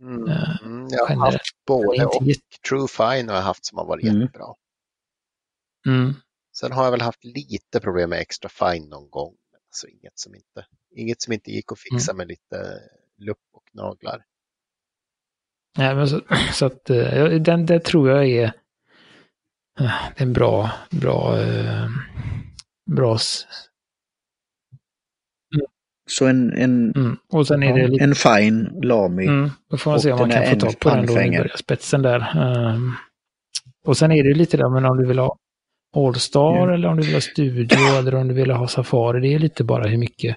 Mm. 0.01 0.29
Eh, 0.29 0.57
Mm, 0.65 0.87
jag 0.91 1.07
har 1.07 1.17
haft 1.17 1.41
både 1.67 2.05
och. 2.07 2.23
True 2.69 2.89
Fine 2.89 3.29
har 3.29 3.37
jag 3.37 3.43
haft 3.43 3.67
som 3.67 3.79
har 3.79 3.85
varit 3.87 4.05
Mm. 4.05 4.21
jättebra. 4.21 4.47
Mm. 5.87 6.15
Sen 6.57 6.73
har 6.73 6.85
jag 6.85 6.91
väl 6.91 7.01
haft 7.01 7.25
lite 7.25 7.81
problem 7.81 8.11
med 8.11 8.19
extra 8.21 8.49
fine 8.49 8.89
någon 8.89 9.11
gång. 9.11 9.35
Alltså 9.69 9.89
inget 9.89 10.19
som 10.19 10.35
inte, 10.35 10.67
inget 10.97 11.23
som 11.23 11.33
inte 11.33 11.51
gick 11.51 11.73
att 11.73 11.79
fixa 11.79 12.11
Mm. 12.13 12.17
med 12.19 12.29
lite 12.29 12.79
lupp 13.19 13.39
och 13.53 13.65
naglar. 13.73 14.25
Nej, 15.79 15.95
men 15.95 16.09
så, 16.09 16.21
så 16.53 16.67
att 16.67 16.91
eh, 16.91 17.25
den 17.31 17.67
där 17.67 17.79
tror 17.79 18.11
jag 18.11 18.27
är 18.29 18.53
eh, 19.81 20.13
en 20.17 20.33
bra, 20.33 20.71
bra, 20.91 21.41
eh, 21.43 21.89
bra, 22.91 23.15
s- 23.15 23.47
Så 26.11 26.27
en, 26.27 26.53
en, 26.53 26.93
mm. 26.97 27.17
och 27.33 27.47
sen 27.47 27.63
är 27.63 27.79
det 27.79 27.89
lite, 27.89 28.05
en 28.05 28.15
fine 28.15 28.81
Lamy. 28.83 29.27
mm, 29.27 29.51
då 29.71 29.77
får 29.77 29.91
man 29.91 29.97
och 29.97 30.03
se 30.03 30.13
om 30.13 30.19
man 30.19 30.31
kan 30.31 30.43
är 30.43 30.51
få 30.55 30.61
tag 30.61 30.79
på 30.81 30.89
en 30.91 30.97
den 30.97 31.07
då, 31.07 31.13
anfänger. 31.13 31.31
nybörjarspetsen 31.31 32.03
där. 32.03 32.39
Um, 32.75 32.95
Och 33.85 33.97
sen 33.97 34.13
är 34.13 34.25
det 34.25 34.35
lite 34.35 34.57
där, 34.57 34.69
men 34.71 34.85
om 34.85 34.97
du 34.97 35.07
vill 35.07 35.19
ha 35.19 35.37
Allstar 35.97 36.41
Ja. 36.57 36.75
eller 36.75 36.89
om 36.89 36.97
du 36.97 37.03
vill 37.03 37.15
ha 37.15 37.21
Studio 37.21 37.79
eller 37.99 38.15
om 38.15 38.29
du 38.29 38.35
vill 38.35 38.51
ha 38.51 38.69
Safari, 38.69 39.21
det 39.21 39.35
är 39.35 39.39
lite 39.39 39.65
bara 39.65 39.89
hur 39.89 39.99
mycket, 39.99 40.37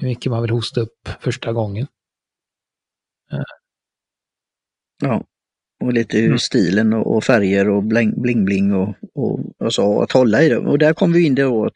hur 0.00 0.08
mycket 0.08 0.30
man 0.32 0.42
vill 0.42 0.50
hosta 0.50 0.80
upp 0.80 1.08
första 1.20 1.52
gången. 1.52 1.86
Ja. 5.02 5.24
Och 5.84 5.92
lite 5.92 6.16
hur 6.18 6.26
Mm. 6.26 6.38
stilen 6.38 6.92
och, 6.92 7.16
och 7.16 7.24
färger 7.24 7.68
och 7.68 7.82
bling 7.82 8.22
bling, 8.22 8.44
bling 8.44 8.72
och, 8.74 8.94
och, 9.14 9.40
och 9.64 9.74
så, 9.74 10.02
att 10.02 10.12
hålla 10.12 10.42
i 10.42 10.48
det. 10.48 10.58
Och 10.58 10.78
där 10.78 10.92
kommer 10.92 11.14
vi 11.14 11.26
in 11.26 11.34
då 11.34 11.66
att 11.66 11.74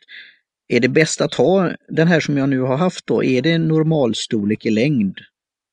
är 0.69 0.81
det 0.81 0.89
bäst 0.89 1.21
att 1.21 1.35
ha 1.35 1.71
den 1.89 2.09
här 2.09 2.21
som 2.21 2.37
jag 2.39 2.49
nu 2.49 2.61
har 2.61 2.77
haft 2.77 3.07
då, 3.07 3.25
är 3.25 3.43
det 3.43 3.53
en 3.53 3.69
normalstorlek 3.69 4.67
i 4.67 4.71
längd? 4.71 5.19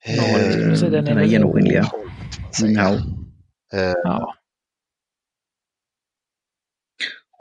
Eh, 0.06 0.16
Ja, 0.16 0.76
säga 0.76 0.90
den 0.92 1.04
är 1.06 1.10
den 1.10 1.18
här 1.18 1.26
genomskinliga. 1.26 1.86
Ja. 2.62 2.94
Eh, 3.74 3.94
Ja, 4.04 4.36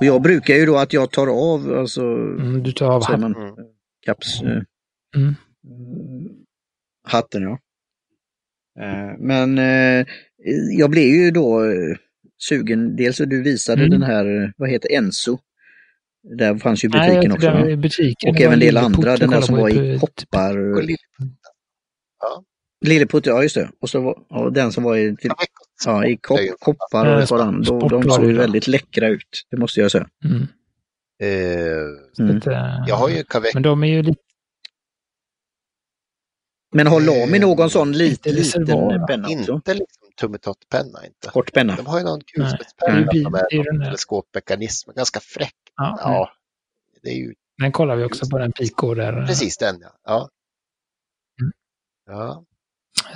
Och 0.00 0.06
jag 0.06 0.22
brukar 0.22 0.54
ju 0.54 0.66
då 0.66 0.76
att 0.78 0.92
jag 0.92 1.10
tar 1.10 1.26
av, 1.26 1.78
alltså, 1.78 2.02
mm, 2.02 2.62
du 2.62 2.72
tar 2.72 2.90
av 2.90 3.20
man, 3.20 3.34
Mm. 3.36 3.54
kaps, 4.06 4.42
eh, 4.42 4.62
Mm. 5.16 5.34
hatten 7.08 7.42
ja. 7.42 7.58
Eh, 8.80 9.16
Men 9.18 9.58
eh, 9.58 10.06
jag 10.78 10.90
blev 10.90 11.04
ju 11.04 11.30
då 11.30 11.64
eh, 11.64 11.96
sugen, 12.48 12.96
dels 12.96 13.16
du 13.16 13.42
visade 13.42 13.80
Mm. 13.84 13.90
den 13.90 14.02
här, 14.02 14.52
vad 14.56 14.70
heter 14.70 14.92
Enso? 14.92 15.38
Där 16.36 16.58
fanns 16.58 16.84
ju 16.84 16.88
Nej, 16.88 17.10
butiken 17.10 17.30
jag 17.42 17.54
också. 17.54 17.68
i 17.70 17.76
butiken. 17.76 18.30
Och 18.30 18.40
även 18.40 18.52
en 18.52 18.60
del 18.60 18.76
andra, 18.76 19.16
den 19.16 19.30
där 19.30 19.40
som 19.40 19.56
var 19.56 19.68
i 19.68 19.98
koppar. 19.98 20.58
och 20.74 20.82
lite- 20.82 21.02
Lilleputt, 22.86 23.26
ja 23.26 23.42
just 23.42 23.54
det. 23.54 23.70
Och 23.80 23.90
så 23.90 24.00
var, 24.00 24.18
ja, 24.28 24.50
den 24.50 24.72
som 24.72 24.84
var 24.84 24.96
i, 24.96 25.16
till, 25.16 25.30
ja, 25.86 26.06
i 26.06 26.16
kopp, 26.16 26.38
koppar 26.60 27.14
och 27.16 27.22
ett 27.22 27.28
par 27.28 27.38
andra. 27.38 27.78
De, 27.78 27.88
de 27.88 28.02
såg 28.10 28.24
ju 28.26 28.32
väldigt 28.32 28.68
läckra 28.68 29.08
ut, 29.08 29.46
det 29.50 29.56
måste 29.56 29.80
jag 29.80 29.90
säga. 29.90 30.08
Mm. 30.24 30.42
Eh, 31.22 32.24
Mm. 32.24 32.36
att, 32.36 32.46
jag 32.88 32.96
har 32.96 33.08
ju 33.08 33.22
Kavek 33.24 33.54
Men 33.54 33.62
de 33.62 33.84
är 33.84 33.88
ju 33.88 34.02
lite... 34.02 34.20
Men 36.72 36.86
har 36.86 37.00
Lami 37.00 37.38
någon 37.38 37.70
sån 37.70 37.92
lit, 37.92 38.26
liten 38.26 38.64
va? 38.64 39.06
penna 39.06 39.28
också? 39.28 39.52
inte 39.52 39.74
liksom 39.74 40.08
tummetott-penna 40.20 41.06
inte. 41.06 41.28
Kort 41.28 41.52
penna? 41.52 41.76
De 41.76 41.86
har 41.86 41.98
ju 41.98 42.04
någon 42.04 42.20
kulspetspenna 42.20 42.98
är 42.98 43.72
där. 43.78 43.84
teleskopmekanism, 43.84 44.90
ganska 44.96 45.20
fräck. 45.20 45.54
Ja, 45.76 45.98
Ja, 46.02 46.30
det 47.02 47.08
är 47.08 47.14
ju 47.16 47.34
Den 47.58 47.72
kollar 47.72 47.96
vi 47.96 48.04
också 48.04 48.28
på 48.30 48.38
den 48.38 48.52
Pico 48.52 48.94
där. 48.94 49.26
precis 49.26 49.58
den 49.58 49.80
ja. 49.80 49.90
ja. 50.04 50.28
Mm. 51.40 51.52
Ja, 52.06 52.44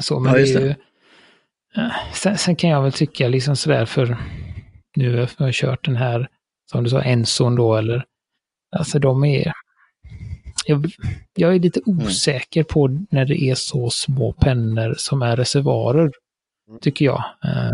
Så, 0.01 0.21
men 0.21 0.33
Ja, 0.33 0.39
det 0.39 0.55
är 0.55 0.61
ju... 0.61 0.69
eh, 1.77 1.93
Sen, 2.15 2.39
sen 2.39 2.57
kan 2.57 2.71
jag 2.71 2.83
väl 2.83 2.93
tycka 2.93 3.29
liksom 3.29 3.57
sådär 3.57 3.87
för 3.87 4.17
nu 4.97 5.17
har 5.21 5.47
jag 5.47 5.55
kört 5.55 5.85
den 5.85 5.97
här, 5.97 6.29
som 6.71 6.85
du 6.85 6.91
sa, 6.91 7.03
Enzon 7.03 7.55
då 7.57 7.77
eller... 7.77 8.05
Alltså 8.77 8.99
de 8.99 9.25
är... 9.25 9.53
Jag, 10.67 10.87
jag 11.35 11.55
är 11.55 11.59
lite 11.61 11.81
Mm. 11.87 12.07
osäker 12.07 12.63
på 12.65 13.07
när 13.11 13.25
det 13.25 13.43
är 13.43 13.55
så 13.55 13.91
små 13.91 14.33
pennor 14.33 14.95
som 14.99 15.23
är 15.23 15.37
reservoarer, 15.37 16.13
Mm. 16.69 16.81
tycker 16.81 17.05
jag. 17.05 17.25
Eh, 17.45 17.71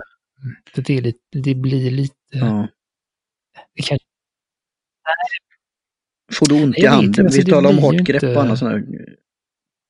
Det, 0.74 0.90
är 0.90 1.02
lite, 1.02 1.18
det 1.32 1.54
blir 1.54 1.90
lite... 1.90 2.14
Ja. 2.30 2.68
Det 3.74 3.82
kan, 3.82 3.98
Får 6.32 6.46
du 6.48 6.64
ont 6.64 6.78
i 6.78 6.86
handen? 6.86 7.06
inte, 7.08 7.22
Vi 7.22 7.42
det 7.42 7.50
talar 7.52 7.70
om 7.70 7.78
hårt 7.78 7.94
grepp 7.94 8.22
inte- 8.22 8.36
och 8.36 8.42
annat 8.42 8.58
sånt 8.58 8.70
här. 8.72 8.84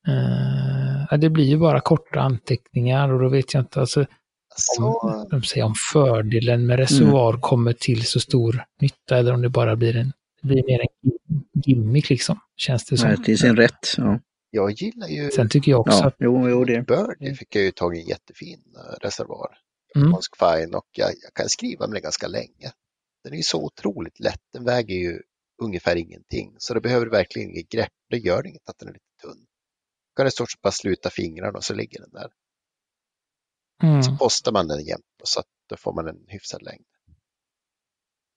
eh, 0.09 1.07
ja, 1.11 1.17
det 1.17 1.31
blir 1.31 1.45
ju 1.45 1.59
bara 1.59 1.81
korta 1.81 2.21
anteckningar 2.21 3.13
och 3.13 3.21
då 3.21 3.29
vet 3.29 3.55
jag 3.55 3.61
inte, 3.63 3.81
alltså 3.81 4.07
så, 4.57 4.85
om, 5.01 5.27
de 5.31 5.43
säger 5.43 5.65
om 5.65 5.75
fördelen 5.93 6.67
med 6.67 6.79
reservoar 6.79 7.33
kommer 7.41 7.73
till 7.73 8.07
så 8.07 8.21
stor 8.21 8.65
nytta 8.81 9.19
eller 9.19 9.33
om 9.35 9.43
det 9.43 9.49
bara 9.49 9.77
blir 9.77 9.97
en, 9.97 10.13
det 10.43 10.47
blir 10.49 10.65
mer 10.67 10.81
en 10.81 11.13
gimmick 11.65 12.11
liksom, 12.11 12.39
känns 12.57 12.85
det 12.85 12.97
som. 12.97 13.09
Nej, 13.09 13.23
till 13.25 13.39
sin 13.39 13.57
rätt. 13.57 13.95
Ja, 13.97 14.21
jag 14.51 14.71
gillar 14.71 15.09
ju 15.09 15.31
Sen 15.31 15.49
tycker 15.49 15.71
jag 15.71 15.81
också 15.81 15.99
ja 15.99 16.07
att, 16.07 16.17
jo, 16.19 16.49
jo 16.49 16.65
det. 16.65 16.83
Birdie 16.87 17.35
fick 17.35 17.57
jag 17.57 17.65
ju 17.65 17.71
tagit 17.71 18.03
en 18.03 18.09
jättefin 18.09 18.63
eh, 18.77 18.99
reservoar. 19.01 19.59
mm, 19.97 20.15
fine 20.39 20.75
och 20.75 20.87
jag, 20.93 21.09
jag 21.23 21.35
kan 21.35 21.49
skriva 21.49 21.87
med 21.87 21.95
den 21.95 22.03
ganska 22.03 22.27
länge. 22.29 22.73
Den 23.25 23.33
är 23.33 23.37
ju 23.37 23.43
så 23.43 23.65
otroligt 23.65 24.21
lätt, 24.21 24.41
den 24.53 24.65
väger 24.65 24.95
ju 24.95 25.21
ungefär 25.63 25.97
ingenting. 25.97 26.55
Så 26.59 26.75
det 26.75 26.81
behöver 26.81 27.07
verkligen 27.07 27.51
inget 27.51 27.69
grepp, 27.69 27.93
det 28.11 28.19
gör 28.19 28.47
inget 28.47 28.69
att 28.69 28.79
den 28.79 28.89
är 28.89 28.93
lite 28.93 29.05
tunn. 29.23 29.47
Då 30.09 30.17
kan 30.17 30.25
det 30.25 30.31
stort 30.31 30.51
sett 30.51 30.61
bara 30.61 30.71
sluta 30.73 31.11
fingrarna 31.11 31.59
och 31.59 31.65
så 31.65 31.75
ligger 31.75 32.01
den 32.01 32.11
där. 32.13 32.31
mm, 33.83 34.03
Så 34.03 34.17
postar 34.17 34.53
man 34.53 34.69
den 34.69 34.85
jämt 34.85 35.21
och 35.23 35.29
så 35.29 35.41
att 35.41 35.47
då 35.69 35.77
får 35.77 35.93
man 35.93 36.09
en 36.09 36.25
hyfsad 36.29 36.63
längd. 36.63 36.85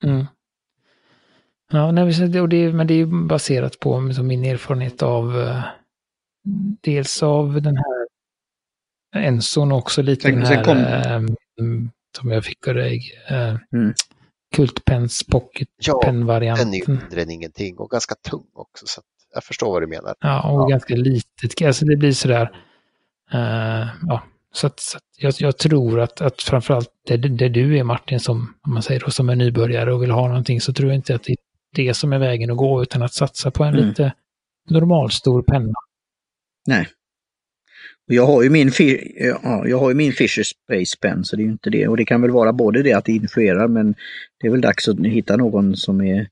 mm. 0.03 0.25
Ja, 1.73 1.91
nej, 1.91 2.27
det- 2.29 2.41
och 2.41 2.49
det, 2.49 2.73
men 2.73 2.87
det 2.87 2.93
är 2.93 2.97
ju 2.97 3.05
baserat 3.27 3.79
på 3.79 3.99
liksom, 3.99 4.27
min 4.27 4.45
erfarenhet 4.45 5.03
av 5.03 5.41
eh, 5.41 5.61
dels 6.81 7.23
av 7.23 7.61
den 7.61 7.77
här 7.77 8.03
Enzon 9.15 9.71
och 9.71 9.77
också 9.77 10.01
lite 10.01 10.21
Sen- 10.21 10.35
den 10.35 10.45
här 10.45 10.63
kom- 10.63 10.77
eh, 10.77 11.11
mm, 11.59 11.89
som 12.17 12.31
jag 12.31 12.45
fick 12.45 12.67
av 12.67 12.73
dig, 12.73 13.01
eh, 13.29 13.55
Mm. 13.73 13.93
Kultpens 14.55 15.23
Pocket 15.23 15.67
Ja, 15.85 15.93
den 16.05 16.73
är 16.73 16.77
ju 16.77 16.83
mindre 16.87 17.21
än 17.21 17.29
ingenting 17.31 17.77
och 17.77 17.89
ganska 17.89 18.15
tung 18.29 18.43
också. 18.53 18.85
Så 18.87 19.01
jag 19.33 19.43
förstår 19.43 19.71
vad 19.71 19.81
du 19.81 19.87
menar. 19.87 20.15
Ja, 20.19 20.51
och 20.51 20.61
Ja. 20.61 20.65
ganska 20.67 20.95
litet. 20.95 21.61
Alltså 21.67 21.85
det 21.85 21.95
blir 21.95 22.11
sådär. 22.11 22.51
eh, 23.33 23.87
ja, 24.07 24.23
så 24.53 24.67
att, 24.67 24.79
så 24.79 24.97
att 24.97 25.03
jag, 25.17 25.33
jag 25.39 25.57
tror 25.57 25.99
att, 25.99 26.21
att 26.21 26.41
framförallt 26.41 26.89
där, 27.07 27.17
där 27.17 27.49
du 27.49 27.77
är 27.77 27.83
Martin, 27.83 28.19
som 28.19 28.53
om 28.67 28.73
man 28.73 28.83
säger 28.83 28.99
då, 28.99 29.11
som 29.11 29.29
är 29.29 29.35
nybörjare 29.35 29.93
och 29.93 30.03
vill 30.03 30.11
ha 30.11 30.27
någonting, 30.27 30.61
så 30.61 30.73
tror 30.73 30.89
jag 30.89 30.95
inte 30.95 31.15
att 31.15 31.23
det 31.23 31.31
är 31.31 31.37
det 31.73 31.93
som 31.93 32.13
är 32.13 32.19
vägen 32.19 32.51
att 32.51 32.57
gå, 32.57 32.81
utan 32.81 33.01
att 33.01 33.13
satsa 33.13 33.51
på 33.51 33.63
en 33.63 33.73
Mm. 33.73 33.87
lite 33.87 34.13
normalstor 34.69 35.41
penna. 35.41 35.73
Och 38.07 38.13
Jag 38.13 38.25
har 38.25 38.43
ju 38.43 38.49
min, 38.49 38.71
ja, 39.43 39.67
jag 39.67 39.79
har 39.79 39.89
ju 39.89 39.95
min 39.95 40.11
Fisher 40.13 40.43
Space 40.43 40.97
Pen 41.01 41.23
så 41.23 41.35
det 41.35 41.41
är 41.41 41.45
ju 41.45 41.51
inte 41.51 41.69
det. 41.69 41.87
Och 41.87 41.97
det 41.97 42.05
kan 42.05 42.21
väl 42.21 42.31
vara 42.31 42.53
både 42.53 42.83
det 42.83 42.93
att 42.93 43.05
det 43.05 43.11
influerar 43.11 43.67
men 43.67 43.95
det 44.39 44.47
är 44.47 44.51
väl 44.51 44.61
dags 44.61 44.87
att 44.87 44.99
hitta 44.99 45.35
någon 45.37 45.75
som 45.75 46.01
är 46.01 46.27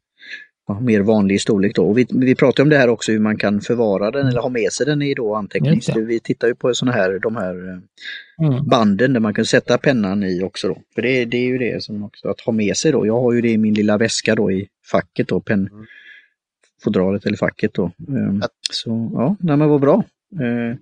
ja, 0.67 0.79
mer 0.79 0.99
vanlig 1.01 1.41
storlek 1.41 1.75
då. 1.75 1.85
Och 1.89 1.97
vi, 1.97 2.07
vi 2.09 2.35
pratar 2.35 2.63
om 2.63 2.69
det 2.69 2.77
här 2.77 2.87
också 2.89 3.11
hur 3.11 3.19
man 3.19 3.37
kan 3.37 3.61
förvara 3.61 4.11
den 4.11 4.27
eller 4.27 4.41
ha 4.41 4.49
med 4.49 4.71
sig 4.73 4.85
den 4.85 5.01
i 5.01 5.13
då 5.13 5.35
antecknings... 5.35 5.89
Vi 5.95 6.19
tittar 6.19 6.47
ju 6.47 6.55
på 6.55 6.73
såna 6.73 6.91
här, 6.91 7.19
de 7.19 7.35
här 7.35 7.69
eh, 7.69 7.77
Mm. 8.47 8.67
banden 8.69 9.13
där 9.13 9.19
man 9.19 9.33
kan 9.33 9.45
sätta 9.45 9.77
pennan 9.77 10.23
i 10.23 10.43
också 10.43 10.67
då. 10.67 10.77
För 10.95 11.01
det, 11.01 11.25
det 11.25 11.37
är 11.37 11.45
ju 11.47 11.57
det 11.57 11.83
som 11.83 12.03
också 12.03 12.27
att 12.29 12.41
ha 12.41 12.53
med 12.53 12.77
sig 12.77 12.91
då. 12.91 13.05
Jag 13.07 13.21
har 13.21 13.33
ju 13.33 13.41
det 13.41 13.49
i 13.49 13.57
min 13.57 13.73
lilla 13.73 13.97
väska 13.97 14.35
då 14.35 14.51
i 14.51 14.67
facket 14.91 15.27
då, 15.27 15.39
pen, 15.41 15.59
Mm. 15.71 15.85
fodralet 16.83 17.25
eller 17.25 17.37
facket 17.37 17.73
då. 17.73 17.91
Ehm, 18.09 18.41
Så 18.71 19.11
ja, 19.13 19.35
nej, 19.39 19.57
men 19.57 19.69
vad 19.69 19.81
bra. 19.81 20.03
Eh, 20.41 20.77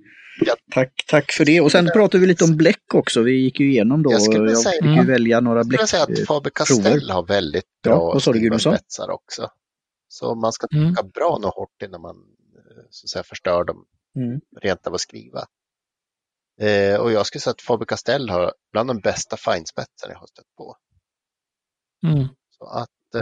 Ja. 0.45 0.55
Tack, 0.73 0.91
tack 1.07 1.31
för 1.31 1.45
det. 1.45 1.61
Och 1.61 1.71
sen 1.71 1.89
pratade 1.93 2.21
vi 2.21 2.27
lite 2.27 2.43
om 2.43 2.57
bläck 2.57 2.93
också. 2.93 3.21
Vi 3.21 3.31
gick 3.31 3.59
ju 3.59 3.69
igenom 3.71 4.03
då. 4.03 4.11
Jag 4.11 4.21
skulle 4.21 4.49
Jag 4.51 4.57
säga- 4.57 4.71
fick 4.81 4.85
ju 4.85 4.93
Mm. 4.93 5.05
välja 5.07 5.39
några 5.39 5.57
Jag 5.59 5.65
skulle 5.65 5.87
säga 5.87 6.03
att 6.03 6.09
Faber-Castell 6.27 7.11
har 7.11 7.25
väldigt 7.27 7.63
Ja, 7.85 7.89
bra 8.13 8.19
skrivarspetsar 8.19 9.09
också. 9.11 9.47
Så 10.11 10.35
man 10.35 10.53
ska 10.53 10.67
Mm. 10.73 10.85
tänka 10.95 11.03
bra 11.09 11.37
nog 11.41 11.51
hårt 11.53 11.81
innan 11.81 12.01
man 12.01 12.15
eh, 12.55 12.83
så 12.89 13.05
att 13.05 13.09
säga, 13.09 13.23
förstör 13.23 13.63
dem 13.63 13.85
Mm. 14.15 14.41
rent 14.61 14.87
av 14.87 14.93
att 14.93 15.01
skriva. 15.01 15.45
Eh, 16.61 16.99
och 17.01 17.11
jag 17.11 17.25
skulle 17.25 17.41
säga 17.41 17.51
att 17.51 17.61
Faber-Castell 17.61 18.29
har 18.29 18.53
bland 18.71 18.89
de 18.89 18.99
bästa 18.99 19.37
finespetsarna 19.37 20.13
jag 20.13 20.19
har 20.19 20.27
stött 20.27 20.55
på. 20.57 20.75
Mm. 22.07 22.27
Så 22.49 22.65
att, 22.65 23.15
eh, 23.15 23.21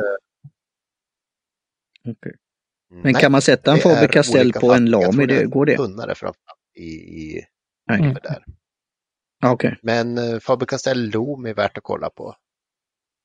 Okej. 2.12 2.36
mm, 2.92 3.04
Men 3.04 3.14
nej, 3.14 3.22
kan 3.22 3.32
man 3.32 3.42
sätta 3.42 3.72
en 3.72 3.78
Faber-Castell 3.78 4.42
olika 4.42 4.60
på 4.60 4.74
en 4.74 4.92
tror 4.92 5.28
Det, 5.28 5.46
går 5.46 5.66
det? 5.66 5.78
Tunnare 5.78 6.16
framförallt 6.16 6.60
i, 6.76 6.84
i 6.84 7.46
Nej. 7.88 8.00
Mm. 8.00 8.14
där. 8.24 8.46
Okej. 9.46 9.80
Men 9.82 10.18
eh, 10.18 10.40
Faber-Castell 10.40 11.12
Loom 11.12 11.46
är 11.46 11.54
värt 11.54 11.78
att 11.78 11.84
kolla 11.84 12.10
på. 12.10 12.36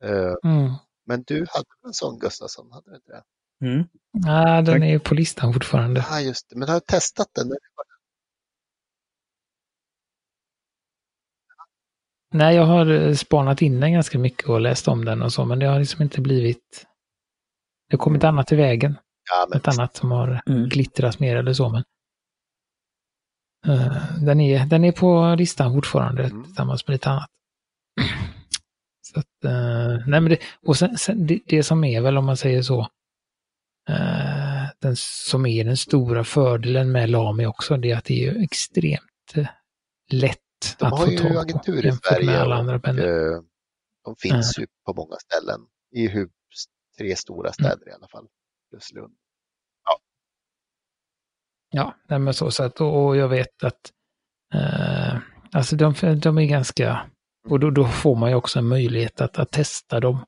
Eh, 0.04 0.34
Mm. 0.44 0.70
men 1.06 1.22
du 1.22 1.34
hade 1.48 1.66
en 1.86 1.92
sån 1.92 2.18
Gustafsson, 2.18 2.72
hade 2.72 2.90
du 2.90 2.96
inte 2.96 3.12
det? 3.12 3.22
Mm. 3.62 3.84
Nej, 4.12 4.62
den 4.62 4.82
är 4.82 4.98
på 4.98 5.14
listan 5.14 5.52
fortfarande. 5.52 6.04
Ja, 6.10 6.20
just 6.20 6.50
det. 6.50 6.56
Men 6.58 6.68
har 6.68 6.74
du 6.74 6.80
testat 6.80 7.28
den? 7.34 7.52
Nej, 12.34 12.56
jag 12.56 12.64
har 12.66 12.86
eh, 12.90 13.14
spanat 13.14 13.62
in 13.62 13.80
den 13.80 13.92
ganska 13.92 14.18
mycket 14.18 14.48
och 14.48 14.60
läst 14.60 14.88
om 14.88 15.04
den 15.04 15.22
och 15.22 15.32
så, 15.32 15.44
men 15.44 15.58
det 15.58 15.66
har 15.66 15.78
liksom 15.78 16.02
inte 16.02 16.20
blivit... 16.20 16.86
Det 17.90 17.96
har 17.96 17.98
kommit 18.04 18.24
annat 18.24 18.52
i 18.52 18.56
vägen. 18.56 18.98
Ja, 19.30 19.46
men 19.50 19.58
Ett 19.58 19.68
annat 19.68 19.96
som 19.96 20.10
har 20.10 20.42
Mm. 20.46 20.68
glittrat 20.68 21.18
mer 21.20 21.36
eller 21.36 21.52
så, 21.52 21.68
men... 21.68 21.84
eh, 23.66 23.96
den, 24.22 24.40
är, 24.40 24.66
den 24.66 24.84
är 24.84 24.92
på 24.92 25.34
listan 25.38 25.72
fortfarande 25.74 26.24
Mm. 26.24 26.44
tillsammans 26.44 26.86
med 26.86 26.92
lite 26.92 27.10
annat. 27.10 27.30
Så 29.02 29.20
att, 29.20 29.44
eh, 29.44 30.06
nej 30.06 30.20
men 30.20 30.24
det, 30.24 30.38
och 30.66 30.76
sen, 30.76 30.98
sen 30.98 31.26
det, 31.26 31.40
det 31.46 31.62
som 31.62 31.84
är 31.84 32.00
väl 32.00 32.18
om 32.18 32.24
man 32.26 32.36
säger 32.36 32.62
så, 32.62 32.88
den 34.78 34.96
som 34.96 35.46
är 35.46 35.64
den 35.64 35.76
stora 35.76 36.24
fördelen 36.24 36.92
med 36.92 37.10
Lami 37.10 37.46
också, 37.46 37.76
det 37.76 37.90
är 37.90 37.96
att 37.96 38.04
det 38.04 38.14
är 38.14 38.32
ju 38.32 38.42
extremt 38.42 39.34
eh, 39.34 39.46
lätt 40.10 40.38
de 40.78 40.84
att 40.84 40.98
har 40.98 41.06
få 41.06 41.12
ju 41.12 41.18
tag 41.18 41.32
på 41.32 41.38
agentur 41.38 41.84
i 41.84 41.86
jämfört 41.86 42.10
med 42.10 42.24
Sverige 42.24 42.40
alla 42.40 42.54
och, 42.54 42.60
andra 42.60 42.78
pennor. 42.78 43.04
eh, 43.04 43.42
De 44.04 44.16
finns 44.16 44.58
ju 44.58 44.66
på 44.86 44.94
många 44.94 45.16
ställen. 45.16 45.60
I 45.90 46.08
hur, 46.08 46.28
tre 46.98 47.16
stora 47.16 47.52
städer 47.52 47.88
i 47.88 47.92
alla 47.92 48.08
fall. 48.08 48.26
Plus 48.70 48.92
Lund. 48.92 49.14
Ja, 51.74 51.94
nej 52.08 52.18
men 52.18 52.34
så, 52.34 52.50
så 52.50 52.62
att, 52.62 52.80
och 52.80 53.16
jag 53.16 53.28
vet 53.28 53.64
att 53.64 53.92
eh, 54.54 55.18
alltså 55.52 55.76
de, 55.76 55.94
de 56.22 56.38
är 56.38 56.46
ganska, 56.46 57.10
och 57.48 57.60
då, 57.60 57.70
då 57.70 57.84
får 57.84 58.16
man 58.16 58.30
ju 58.30 58.36
också 58.36 58.58
en 58.58 58.68
möjlighet 58.68 59.20
att, 59.20 59.38
att 59.38 59.50
testa 59.50 60.00
dem. 60.00 60.24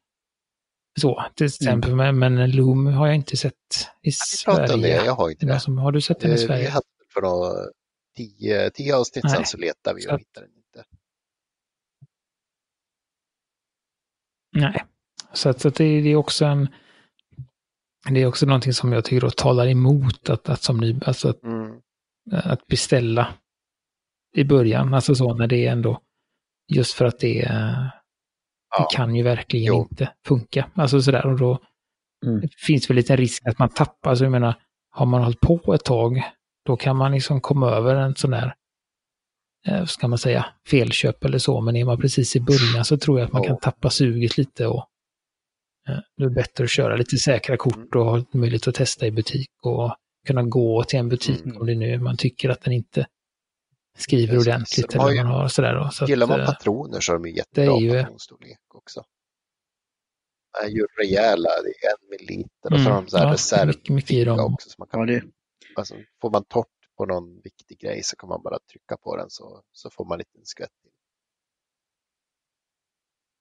Så, 1.00 1.24
till 1.34 1.46
exempel, 1.46 1.92
mm. 1.92 2.18
men, 2.18 2.50
Loom 2.50 2.86
har 2.86 3.06
jag 3.06 3.16
inte 3.16 3.36
sett 3.36 3.54
i 4.02 4.12
Sverige. 4.12 4.74
Om 4.74 4.80
det. 4.80 4.88
Jag 4.88 5.14
har 5.14 5.30
inte 5.30 5.46
det. 5.46 5.60
Som, 5.60 5.78
har 5.78 5.92
du 5.92 6.00
sett 6.00 6.20
den 6.20 6.30
i 6.30 6.34
Eh, 6.34 6.46
Sverige? 6.46 6.62
Vi 6.62 6.68
hade 6.70 6.86
för 7.14 7.22
några 7.22 7.52
tio, 8.16 8.70
tio 8.70 8.96
avsnitt 8.96 9.30
sedan 9.30 9.44
så 9.44 9.56
letade 9.58 9.96
vi 9.96 10.06
och 10.08 10.18
hittade 10.18 10.46
den 10.46 10.56
inte. 10.56 10.84
Nej. 14.56 14.84
Så, 15.32 15.48
att, 15.48 15.60
så 15.60 15.68
att 15.68 15.74
det, 15.74 16.00
det 16.00 16.08
är 16.08 16.16
också 16.16 16.44
en, 16.44 16.68
det 18.10 18.20
är 18.22 18.26
också 18.26 18.46
någonting 18.46 18.72
som 18.72 18.92
jag 18.92 19.04
tycker 19.04 19.20
då 19.20 19.30
talar 19.30 19.66
emot 19.66 20.30
att, 20.30 20.48
att 20.48 20.62
som 20.62 20.76
ny, 20.80 20.96
alltså 21.06 21.28
att, 21.28 21.42
Mm. 21.42 21.80
att 22.32 22.66
beställa 22.66 23.34
i 24.36 24.44
början, 24.44 24.94
alltså 24.94 25.14
så 25.14 25.34
när 25.34 25.46
det 25.46 25.66
är 25.66 25.72
ändå, 25.72 26.00
just 26.72 26.92
för 26.94 27.04
att 27.04 27.18
det, 27.18 27.42
är- 27.42 27.90
Ja. 28.78 28.86
det 28.90 28.96
kan 28.96 29.14
ju 29.14 29.22
verkligen 29.22 29.66
Jo. 29.66 29.78
inte 29.90 30.12
funka. 30.26 30.70
Alltså 30.74 31.02
sådär, 31.02 31.26
och 31.26 31.38
då 31.38 31.58
Mm. 32.26 32.40
det 32.40 32.48
finns 32.66 32.90
väl 32.90 32.96
lite 32.96 33.16
risk 33.16 33.42
att 33.46 33.58
man 33.58 33.68
tappar, 33.68 34.10
alltså 34.10 34.24
jag 34.24 34.32
menar, 34.32 34.54
har 34.90 35.06
man 35.06 35.22
hållit 35.22 35.40
på 35.40 35.74
ett 35.74 35.84
tag, 35.84 36.22
då 36.66 36.76
kan 36.76 36.96
man 36.96 37.12
liksom 37.12 37.40
komma 37.40 37.70
över 37.70 37.94
en 37.94 38.14
sån 38.16 38.30
där, 38.30 38.54
eh, 39.66 39.84
ska 39.84 40.08
man 40.08 40.18
säga, 40.18 40.46
felköp 40.68 41.24
eller 41.24 41.38
så, 41.38 41.60
men 41.60 41.76
är 41.76 41.84
man 41.84 41.98
precis 42.00 42.36
i 42.36 42.40
början 42.40 42.84
så 42.84 42.96
tror 42.96 43.18
jag 43.18 43.26
att 43.26 43.32
man 43.32 43.42
Ja. 43.42 43.48
kan 43.48 43.58
tappa 43.58 43.90
suget 43.90 44.36
lite 44.38 44.66
och 44.66 44.86
eh, 45.88 45.98
det 46.16 46.24
är 46.24 46.28
bättre 46.28 46.64
att 46.64 46.70
köra 46.70 46.96
lite 46.96 47.16
säkra 47.16 47.56
kort 47.56 47.94
och 47.94 48.04
ha 48.04 48.24
möjlighet 48.32 48.68
att 48.68 48.74
testa 48.74 49.06
i 49.06 49.10
butik 49.10 49.50
och 49.62 49.96
kunna 50.26 50.42
gå 50.42 50.84
till 50.84 50.98
en 50.98 51.08
butik 51.08 51.44
Mm. 51.44 51.56
om 51.60 51.66
det 51.66 51.74
nu 51.74 51.98
man 51.98 52.16
tycker 52.16 52.48
att 52.50 52.60
den 52.62 52.72
inte 52.72 53.06
skriver 53.96 54.34
Precis. 54.34 54.48
ordentligt 54.48 54.92
Så 54.92 55.00
eller 55.02 55.10
ju- 55.14 55.24
man 55.24 55.32
har 55.32 55.48
sådär 55.48 55.74
då. 55.74 55.90
Så 55.90 56.04
Gillar 56.04 56.24
att, 56.24 56.30
man 56.30 56.40
eh, 56.40 56.46
patroner 56.46 57.00
så 57.00 57.12
är 57.12 57.16
de 57.16 57.24
ju 57.26 57.32
det 57.32 57.38
jättebra 57.38 57.76
är 57.76 57.80
ju- 57.80 58.02
patronstorlek 58.02 58.58
också. 58.74 59.04
De 60.60 60.66
är 60.66 60.70
ju 60.70 60.86
rejäla, 61.00 61.48
det 61.48 61.86
är 61.86 61.90
en 61.90 62.08
milliliter 62.10 62.72
och 62.72 62.80
så 62.80 62.88
har 62.90 63.02
de 63.02 63.08
så 63.08 63.16
här 63.16 63.24
Mm. 63.24 63.28
ja, 63.30 63.34
reserv 63.34 63.66
mycket, 63.66 63.88
mycket 63.94 64.28
också. 64.28 64.68
Så 64.70 64.74
man 64.78 64.88
kan, 64.88 65.00
Ja, 65.00 65.06
det, 65.06 65.22
alltså, 65.76 65.94
får 66.20 66.30
man 66.30 66.44
torrt 66.44 66.66
på 66.96 67.06
någon 67.06 67.40
viktig 67.44 67.78
grej 67.80 68.02
så 68.02 68.16
kan 68.16 68.28
man 68.28 68.42
bara 68.42 68.58
trycka 68.70 68.96
på 68.96 69.16
den 69.16 69.30
så, 69.30 69.62
så 69.72 69.90
får 69.90 70.04
man 70.04 70.18
lite 70.18 70.38
en 70.38 70.44
skvätt 70.46 70.70
till. 70.82 70.90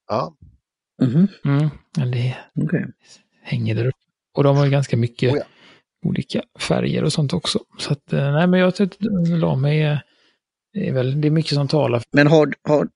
Ja, 0.08 0.36
mhm, 1.02 1.28
Mm, 1.46 1.70
men 1.98 2.12
det 2.12 2.38
okej. 2.56 2.86
hänger 3.42 3.76
där 3.76 3.86
uppe. 3.88 3.98
Och 4.34 4.44
de 4.44 4.58
har 4.58 4.66
ju 4.66 4.72
ganska 4.72 4.98
mycket 4.98 5.32
Oh 5.34 5.38
ja. 5.38 5.44
olika 6.06 6.44
färger 6.60 7.04
och 7.04 7.14
sånt 7.14 7.34
också. 7.34 7.60
Så 7.78 7.94
att, 7.94 8.14
eh, 8.14 8.32
nej 8.32 8.48
men 8.48 8.60
jag 8.60 8.76
tyckte 8.76 9.06
Lame 9.28 10.04
är, 10.74 10.84
är 10.84 10.92
väl, 10.92 11.22
det 11.22 11.28
är 11.28 11.32
mycket 11.32 11.54
som 11.54 11.68
talar 11.68 12.00
för 12.00 12.08
Men 12.12 12.28
har, 12.28 12.54
har, 12.62 12.88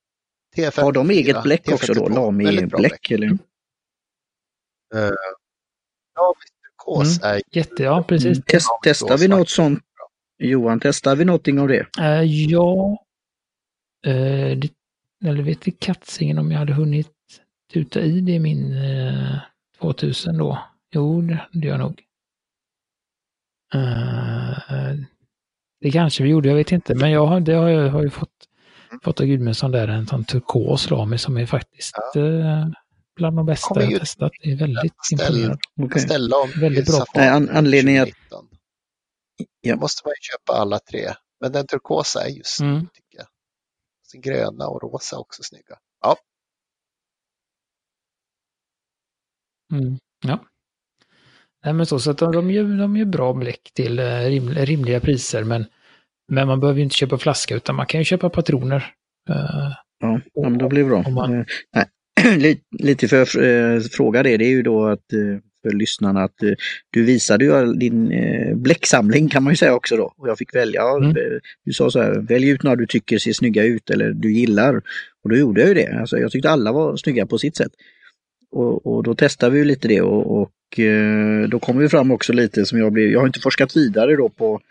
T54, 0.55 0.81
har 0.81 0.91
de 0.91 1.09
eget 1.09 1.43
bläck 1.43 1.71
också 1.71 1.93
då? 1.93 2.07
T52, 2.07 2.43
väldigt 2.45 2.69
bra 2.69 2.79
Lami-bläck? 2.79 3.11
Eller? 3.11 3.27
Eh, 4.95 5.11
ja, 6.15 6.33
är 7.23 7.41
jätte, 7.51 7.83
ja 7.83 8.03
precis. 8.07 8.43
Test, 8.43 8.67
testar 8.83 9.17
vi 9.17 9.27
något 9.27 9.49
sånt? 9.49 9.83
Johan, 10.37 10.79
testar 10.79 11.15
vi 11.15 11.25
någonting 11.25 11.59
av 11.59 11.67
det? 11.67 11.85
Eh, 11.99 12.23
ja, 12.23 12.97
eh, 14.05 14.57
det, 14.57 14.69
eller 15.25 15.43
vet 15.43 15.67
i 15.67 15.71
katsingen 15.71 16.37
om 16.37 16.51
jag 16.51 16.59
hade 16.59 16.73
hunnit 16.73 17.11
tuta 17.73 18.01
i 18.01 18.21
det 18.21 18.31
i 18.31 18.39
min 18.39 18.77
eh, 18.77 19.39
2000 19.79 20.37
då. 20.37 20.59
Jo, 20.91 21.21
det 21.21 21.47
det 21.51 21.67
gör 21.67 21.73
jag 21.73 21.79
nog. 21.79 22.01
Eh, 23.73 24.93
det 25.79 25.91
kanske 25.91 26.23
vi 26.23 26.29
gjorde, 26.29 26.49
jag 26.49 26.55
vet 26.55 26.71
inte. 26.71 26.95
Men 26.95 27.11
jag 27.11 27.25
har, 27.25 27.39
det 27.39 27.53
har, 27.53 27.69
jag 27.69 27.89
har 27.89 28.03
ju 28.03 28.09
fått, 28.09 28.33
fått 29.03 29.19
av 29.19 29.25
Gudmundsson 29.25 29.71
där 29.71 29.87
en 29.87 30.07
sån 30.07 30.25
turkos 30.25 30.89
Lami 30.89 31.17
som 31.17 31.37
är 31.37 31.45
faktiskt 31.45 31.95
eh, 32.15 32.67
bland 33.15 33.35
de 33.37 33.45
bästa 33.45 33.67
Kommer 33.67 33.91
jag 33.91 33.99
testat. 33.99 34.31
Det 34.43 34.51
är 34.51 34.55
väldigt 34.55 34.93
imponerande. 35.11 35.99
Ställa 35.99 36.37
om 36.37 36.51
Väldigt 36.61 36.85
bra. 36.85 37.05
Nej, 37.15 37.29
an- 37.29 37.49
anledningen 37.49 38.03
att- 38.03 38.09
2019. 38.09 38.47
Ja. 39.61 39.73
Då 39.75 39.79
måste 39.81 40.01
man 40.05 40.11
ju 40.11 40.21
köpa 40.21 40.61
alla 40.61 40.79
tre. 40.79 41.13
Men 41.41 41.51
den 41.51 41.67
turkosa 41.67 42.25
är 42.25 42.29
ju 42.29 42.41
snygg 42.45 42.69
Mm. 42.69 42.87
tycker 42.93 43.17
jag. 43.17 43.27
Sen 44.11 44.21
gröna 44.21 44.67
och 44.67 44.81
rosa 44.83 45.17
också 45.17 45.43
snygga. 45.43 45.75
Ja, 46.01 46.15
Mm. 49.73 49.97
Ja. 50.25 50.39
Nej, 51.67 51.73
men 51.73 51.85
så, 51.85 51.99
så 51.99 52.11
att 52.11 52.17
de, 52.17 52.31
de, 52.31 52.51
gör, 52.51 52.63
de 52.77 52.97
gör 52.97 53.05
bra 53.05 53.33
bläck 53.33 53.61
till 53.73 53.99
eh, 53.99 54.19
rim, 54.19 54.49
rimliga 54.49 54.99
priser, 54.99 55.43
men, 55.43 55.65
men 56.31 56.47
man 56.47 56.59
behöver 56.59 56.77
ju 56.77 56.83
inte 56.83 56.95
köpa 56.95 57.17
flaska, 57.17 57.55
utan 57.55 57.75
man 57.75 57.85
kan 57.85 58.01
ju 58.01 58.05
köpa 58.05 58.29
patroner. 58.29 58.85
Eh, 59.29 59.71
Ja, 59.99 60.19
ja 60.33 60.49
men 60.49 60.57
då 60.57 60.69
blir 60.69 60.83
det 60.83 60.89
bra. 60.89 61.09
Man- 61.09 61.33
Eh, 61.39 61.45
nej, 61.75 62.37
li- 62.37 62.61
lite 62.79 63.07
för 63.07 63.21
att 63.21 63.91
fråga 63.91 64.23
det, 64.23 64.37
det 64.37 64.45
är 64.45 64.49
ju 64.49 64.61
då 64.61 64.85
att 64.87 65.05
för 65.61 65.71
lyssnarna 65.71 66.23
att 66.23 66.35
du 66.89 67.03
visade 67.03 67.45
ju 67.45 67.73
din 67.73 68.13
bläcksamling 68.63 69.29
kan 69.29 69.43
man 69.43 69.53
ju 69.53 69.57
säga 69.57 69.73
också 69.75 69.97
då. 69.97 70.13
Och 70.17 70.29
jag 70.29 70.37
fick 70.37 70.55
välja, 70.55 70.81
Mm. 70.97 71.13
du 71.65 71.73
sa 71.73 71.91
så 71.91 72.01
här, 72.01 72.11
välj 72.27 72.49
ut 72.49 72.63
några 72.63 72.75
du 72.75 72.85
tycker 72.87 73.17
ser 73.17 73.33
snygga 73.33 73.63
ut 73.63 73.89
eller 73.89 74.11
du 74.11 74.33
gillar. 74.33 74.75
Och 75.23 75.29
då 75.29 75.35
gjorde 75.35 75.61
jag 75.61 75.67
ju 75.67 75.73
det. 75.73 75.99
Alltså, 75.99 76.17
jag 76.17 76.31
tyckte 76.31 76.49
alla 76.49 76.71
var 76.71 76.97
snygga 76.97 77.25
på 77.25 77.37
sitt 77.37 77.55
sätt. 77.57 77.71
Och, 78.51 78.87
och 78.87 79.03
då 79.03 79.15
testar 79.15 79.49
vi 79.49 79.65
lite 79.65 79.87
det 79.87 80.01
och, 80.01 80.41
och 80.41 80.79
eh, 80.79 81.49
då 81.49 81.59
kommer 81.59 81.81
vi 81.81 81.89
fram 81.89 82.11
också 82.11 82.33
lite 82.33 82.65
som 82.65 82.79
jag 82.79 82.93
blev, 82.93 83.11
jag 83.11 83.19
har 83.19 83.27
inte 83.27 83.39
forskat 83.39 83.77
vidare 83.77 84.15
då 84.15 84.29
på 84.29 84.61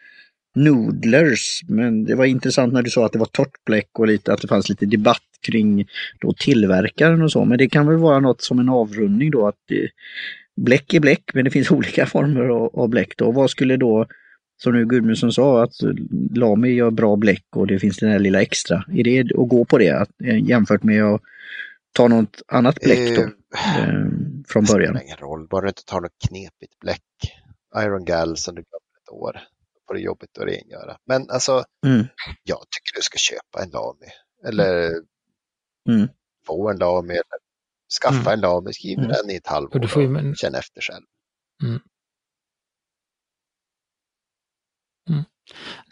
Noodlers, 0.57 1.61
men 1.69 2.05
det 2.05 2.15
var 2.15 2.25
intressant 2.25 2.73
när 2.73 2.83
du 2.83 2.91
sa 2.91 3.07
att 3.07 3.13
det 3.13 3.19
var 3.19 3.27
torrt 3.27 3.65
bläck 3.67 3.99
och 3.99 4.07
lite 4.07 4.33
att 4.33 4.41
det 4.41 4.49
fanns 4.49 4.69
lite 4.69 4.87
debatt 4.87 5.23
kring 5.47 5.87
då 6.21 6.33
tillverkaren 6.33 7.23
och 7.23 7.33
så. 7.33 7.45
Men 7.45 7.59
det 7.59 7.69
kan 7.69 7.87
väl 7.87 7.97
vara 7.97 8.21
något 8.21 8.43
som 8.43 8.59
en 8.59 8.69
avrundning 8.69 9.31
då 9.31 9.47
att 9.47 9.71
eh, 9.71 9.89
bläck 10.57 10.95
är 10.95 11.01
bläck, 11.01 11.31
men 11.35 11.45
det 11.45 11.51
finns 11.51 11.71
olika 11.71 12.07
former 12.07 12.49
av, 12.49 12.71
av 12.81 12.89
bläck 12.89 13.17
då. 13.17 13.33
Vad 13.33 13.51
skulle 13.51 13.77
då, 13.77 14.07
som 14.63 14.73
nu 14.73 14.87
Gudmundsson 14.87 15.33
sa, 15.33 15.63
att 15.63 15.83
eh, 15.83 15.91
Lami 16.35 16.71
gör 16.71 16.91
bra 16.91 17.17
bläck 17.17 17.45
och 17.57 17.67
det 17.67 17.79
finns 17.79 17.97
den 17.97 18.11
här 18.11 18.19
lilla 18.19 18.43
extra. 18.43 18.85
Är 18.93 19.05
det 19.05 19.21
att 19.21 19.49
gå 19.49 19.65
på 19.65 19.79
det 19.79 19.91
att, 19.91 20.11
eh, 20.25 20.45
jämfört 20.49 20.83
med 20.83 21.05
att 21.05 21.21
ta 21.93 22.09
något 22.09 22.43
annat 22.49 22.81
bläck 22.81 23.17
då 23.17 23.23
eh, 23.23 23.29
Eh, 23.57 23.87
från 24.49 24.65
det 24.65 24.73
början? 24.73 24.89
spelar 24.95 25.03
ingen 25.03 25.17
roll, 25.17 25.49
bara 25.49 25.61
du 25.63 25.69
inte 25.69 25.85
tar 25.85 26.01
något 26.01 26.19
knepigt 26.29 26.79
bläck. 26.79 27.03
Iron 27.77 28.05
Gal 28.05 28.37
som 28.37 28.55
du 28.55 28.63
glömmer 28.63 29.03
ett 29.03 29.09
år. 29.13 29.33
Då 29.75 29.81
får 29.87 29.95
det 29.95 30.01
jobbigt 30.01 30.39
att 30.39 30.45
rengöra. 30.47 30.97
Men 31.07 31.31
alltså, 31.31 31.65
Mm. 31.87 32.07
jag 32.43 32.59
tycker 32.71 32.97
du 32.97 33.03
ska 33.03 33.19
köpa 33.19 33.63
en 33.63 33.71
Lami. 33.71 34.07
Eller 34.47 34.93
Mm. 35.89 36.09
få 36.47 36.71
en 36.71 36.77
Lami. 36.79 37.13
Eller 37.13 37.39
skaffa 38.03 38.21
Mm. 38.21 38.33
en 38.33 38.41
Lami, 38.41 38.73
skriv 38.73 38.99
Mm. 38.99 39.09
den 39.11 39.31
i 39.31 39.35
ett 39.37 39.47
halvår 39.47 39.75
Och 39.75 39.81
du 39.81 39.89
får 39.89 40.03
ju- 40.03 40.09
och 40.09 40.13
men- 40.13 40.35
känn 40.35 40.55
efter 40.55 40.81
själv. 40.81 41.05
Mm. 41.65 41.81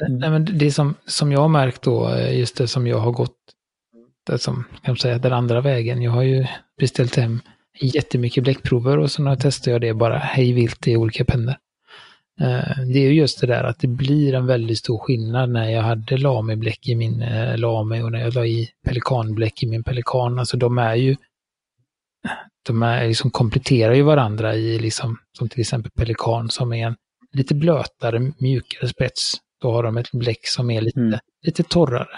Nej, 0.09 0.31
men 0.31 0.59
det 0.59 0.71
som, 0.73 0.95
som 1.07 1.33
jag 1.33 1.41
har 1.41 1.49
märkt 1.49 1.83
då, 1.83 2.09
eh, 2.09 2.39
just 2.39 2.57
det 2.57 2.69
som 2.69 2.87
jag 2.87 2.99
har 2.99 3.13
gått, 3.13 3.37
det 4.27 4.39
som, 4.39 4.55
kan 4.55 4.93
man 4.93 4.97
säga, 4.97 5.19
den 5.19 5.33
andra 5.33 5.61
vägen. 5.61 6.03
Jag 6.03 6.11
har 6.13 6.23
ju 6.23 6.47
beställt 6.79 7.17
hem 7.17 7.41
jättemycket 7.81 8.45
bläckprover 8.45 8.99
och 8.99 9.11
så 9.11 9.37
testar 9.41 9.73
jag 9.73 9.81
det 9.81 9.95
bara 9.95 10.19
hej 10.19 10.53
vilt 10.53 10.89
i 10.89 10.97
olika 10.97 11.25
pennor. 11.25 11.55
Eh, 12.41 12.79
Det 12.93 12.99
är 12.99 13.09
ju 13.09 13.13
just 13.15 13.41
det 13.41 13.47
där 13.47 13.65
att 13.65 13.79
det 13.79 13.89
blir 13.89 14.35
en 14.35 14.47
väldigt 14.47 14.79
stor 14.79 14.99
skillnad 14.99 15.51
när 15.51 15.71
jag 15.71 15.83
hade 15.83 16.17
Lami-bläck 16.17 16.89
i 16.89 16.95
min 16.95 17.23
eh, 17.23 17.59
Lami 17.59 18.03
och 18.03 18.13
när 18.13 18.21
jag 18.21 18.35
la 18.35 18.47
i 18.47 18.69
Pelikan-bläck 18.87 19.63
i 19.63 19.67
min 19.67 19.85
Pelikan. 19.85 20.39
Alltså 20.39 20.57
de 20.57 20.79
är 20.79 20.95
ju, 20.95 21.17
de 22.67 22.83
är 22.83 23.09
liksom 23.09 23.31
kompletterar 23.31 23.95
ju 23.95 24.03
varandra 24.03 24.55
i 24.55 24.79
liksom, 24.79 25.17
som 25.39 25.49
till 25.49 25.61
exempel 25.61 25.91
Pelikan 25.91 26.51
som 26.51 26.73
är 26.73 26.87
en 26.87 26.97
lite 27.33 27.55
blötare, 27.55 28.33
mjukare 28.39 28.89
spets. 28.89 29.35
Då 29.63 29.73
har 29.73 29.83
de 29.83 29.97
ett 29.97 30.13
bläck 30.13 30.47
som 30.47 30.71
är 30.71 30.81
lite, 30.81 31.01
Mm. 31.01 31.19
lite 31.47 31.63
torrare. 31.63 32.09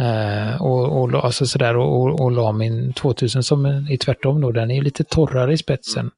Eh, 0.00 0.62
och, 0.62 1.02
och, 1.02 1.24
alltså 1.24 1.46
sådär, 1.46 1.76
och, 1.76 2.02
och, 2.02 2.20
och 2.20 2.32
Lamin 2.32 2.92
2000 2.92 3.42
som 3.42 3.64
är 3.64 3.96
tvärtom 3.96 4.40
då, 4.40 4.52
den 4.52 4.70
är 4.70 4.74
ju 4.74 4.82
lite 4.82 5.04
torrare 5.04 5.52
i 5.52 5.58
spetsen. 5.58 6.10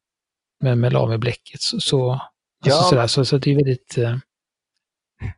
Men 0.61 0.81
med 0.81 0.93
Lami-bläcket 0.93 1.61
så, 1.61 1.81
så, 1.81 2.11
alltså 2.13 2.23
Ja, 2.65 2.83
sådär, 2.83 3.07
så, 3.07 3.25
så 3.25 3.39
det 3.39 3.51
är 3.51 3.55
väldigt, 3.57 3.99
eh, 3.99 4.17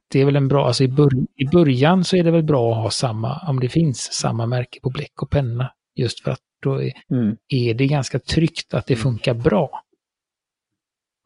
det 0.08 0.20
är 0.20 0.24
väl 0.24 0.36
en 0.36 0.48
bra, 0.48 0.66
alltså 0.66 0.84
i, 0.84 0.88
bör, 0.88 1.10
i 1.36 1.46
början 1.46 2.04
så 2.04 2.16
är 2.16 2.24
det 2.24 2.30
väl 2.30 2.42
bra 2.42 2.72
att 2.72 2.82
ha 2.82 2.90
samma, 2.90 3.48
om 3.48 3.60
det 3.60 3.68
finns 3.68 4.12
samma 4.12 4.46
märke 4.46 4.80
på 4.80 4.90
bläck 4.90 5.22
och 5.22 5.30
penna. 5.30 5.72
Just 5.94 6.20
för 6.20 6.30
att 6.30 6.40
då 6.62 6.82
är, 6.82 6.92
Mm. 7.10 7.36
är 7.48 7.74
det 7.74 7.86
ganska 7.86 8.18
tryggt 8.18 8.74
att 8.74 8.86
det 8.86 8.96
funkar 8.96 9.34
bra. 9.34 9.82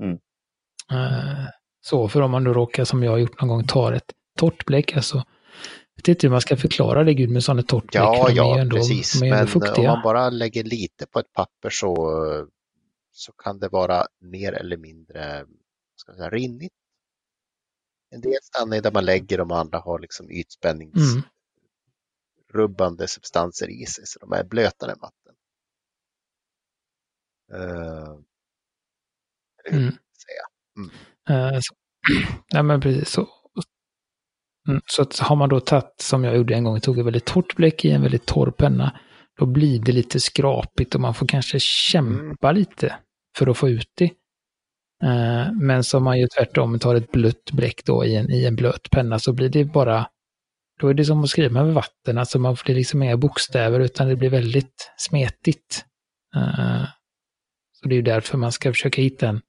Mm. 0.02 0.18
Eh, 0.92 1.46
så, 1.80 2.08
för 2.08 2.20
om 2.20 2.30
man 2.30 2.44
då 2.44 2.52
råkar, 2.52 2.84
som 2.84 3.02
jag 3.02 3.11
har 3.11 3.18
gjort 3.18 3.40
någon 3.40 3.48
gång, 3.48 3.64
tar 3.64 3.92
ett 3.92 4.12
torrt 4.38 4.64
bläck, 4.64 4.96
alltså 4.96 5.24
vet 6.01 6.09
inte 6.09 6.26
hur 6.26 6.32
man 6.32 6.40
ska 6.40 6.57
förklara 6.57 7.05
det 7.05 7.14
Gud 7.14 7.30
med 7.30 7.44
sådana 7.44 7.62
torrt. 7.62 7.94
Ja, 7.94 8.28
de 8.28 8.34
ja, 8.36 8.59
ändå, 8.61 8.76
precis. 8.76 9.16
Är 9.16 9.20
Men 9.20 9.32
ändå 9.38 9.42
om 9.42 9.48
fuktiga. 9.48 9.92
man 9.94 10.03
bara 10.03 10.30
lägger 10.30 10.64
lite 10.64 11.07
på 11.07 11.18
ett 11.20 11.32
papper 11.32 11.70
så, 11.70 11.96
så 13.12 13.32
kan 13.32 13.59
det 13.61 13.68
vara 13.68 14.07
mer 14.20 14.53
eller 14.53 14.76
mindre 14.76 15.46
ska 15.96 16.12
jag 16.12 16.18
säga, 16.18 16.30
rinnigt. 16.30 16.72
En 18.11 18.20
del 18.20 18.38
stannar 18.42 18.80
där 18.80 18.92
man 18.92 19.05
lägger, 19.05 19.38
de 19.38 19.51
andra 19.53 19.78
har 19.78 19.98
liksom 19.98 20.30
ytspänningsrubbande 20.30 21.24
Mm. 23.03 23.09
substanser 23.09 23.70
i 23.82 23.86
sig, 23.86 24.07
så 24.07 24.18
de 24.18 24.32
är 24.32 24.44
blötare 24.44 24.92
än 24.92 24.98
vatten. 25.01 25.34
Uh, 27.55 28.20
Mm. 29.70 29.92
säga. 29.92 30.46
Eh, 31.30 31.59
så, 31.62 31.74
nej 32.53 32.62
men 32.62 32.80
precis 32.80 33.09
så. 33.11 33.28
Mm, 34.68 34.80
så 34.86 35.02
att 35.02 35.18
har 35.18 35.36
man 35.36 35.48
då 35.48 35.61
tagit, 35.61 35.94
som 36.00 36.24
jag 36.24 36.36
gjorde 36.36 36.54
en 36.54 36.64
gång, 36.64 36.80
tog 36.80 36.98
ett 36.98 37.06
väldigt 37.06 37.24
torrt 37.24 37.56
bläck 37.56 37.84
i 37.84 37.90
en 37.90 38.02
väldigt 38.02 38.26
torr 38.26 38.50
penna, 38.50 38.98
då 39.38 39.46
blir 39.46 39.80
det 39.80 39.92
lite 39.92 40.20
skrapigt 40.20 40.94
och 40.94 41.00
man 41.00 41.14
får 41.14 41.26
kanske 41.26 41.61
kämpa 41.61 42.52
lite 42.52 42.94
för 43.38 43.46
att 43.46 43.56
få 43.58 43.68
ut 43.68 43.90
det. 43.96 44.11
Eh, 45.04 45.52
Men 45.52 45.84
som 45.84 46.04
man 46.04 46.18
ju 46.20 46.26
tvärtom 46.38 46.78
tar 46.78 46.94
ett 46.94 47.12
blött 47.12 47.50
bläck 47.52 47.84
då 47.84 48.04
i 48.04 48.16
en, 48.16 48.30
i 48.30 48.44
en 48.44 48.56
blöt 48.56 48.90
penna 48.90 49.18
så 49.18 49.32
blir 49.32 49.48
det 49.48 49.64
bara, 49.64 50.06
då 50.80 50.88
är 50.88 50.94
det 50.94 51.04
som 51.04 51.24
att 51.24 51.30
skriva 51.30 51.64
med 51.64 51.74
vatten, 51.74 52.18
alltså 52.18 52.38
man 52.38 52.56
får 52.56 52.72
liksom 52.72 53.02
inga 53.02 53.16
bokstäver 53.16 53.80
utan 53.80 54.08
det 54.08 54.16
blir 54.16 54.30
väldigt 54.30 54.92
smetigt. 54.96 55.84
Eh, 56.36 56.84
Så 57.72 57.88
det 57.88 57.94
är 57.94 57.96
ju 57.96 58.02
därför 58.02 58.38
man 58.38 58.52
ska 58.52 58.72
försöka 58.72 59.02
hitta 59.02 59.28
en, 59.28 59.40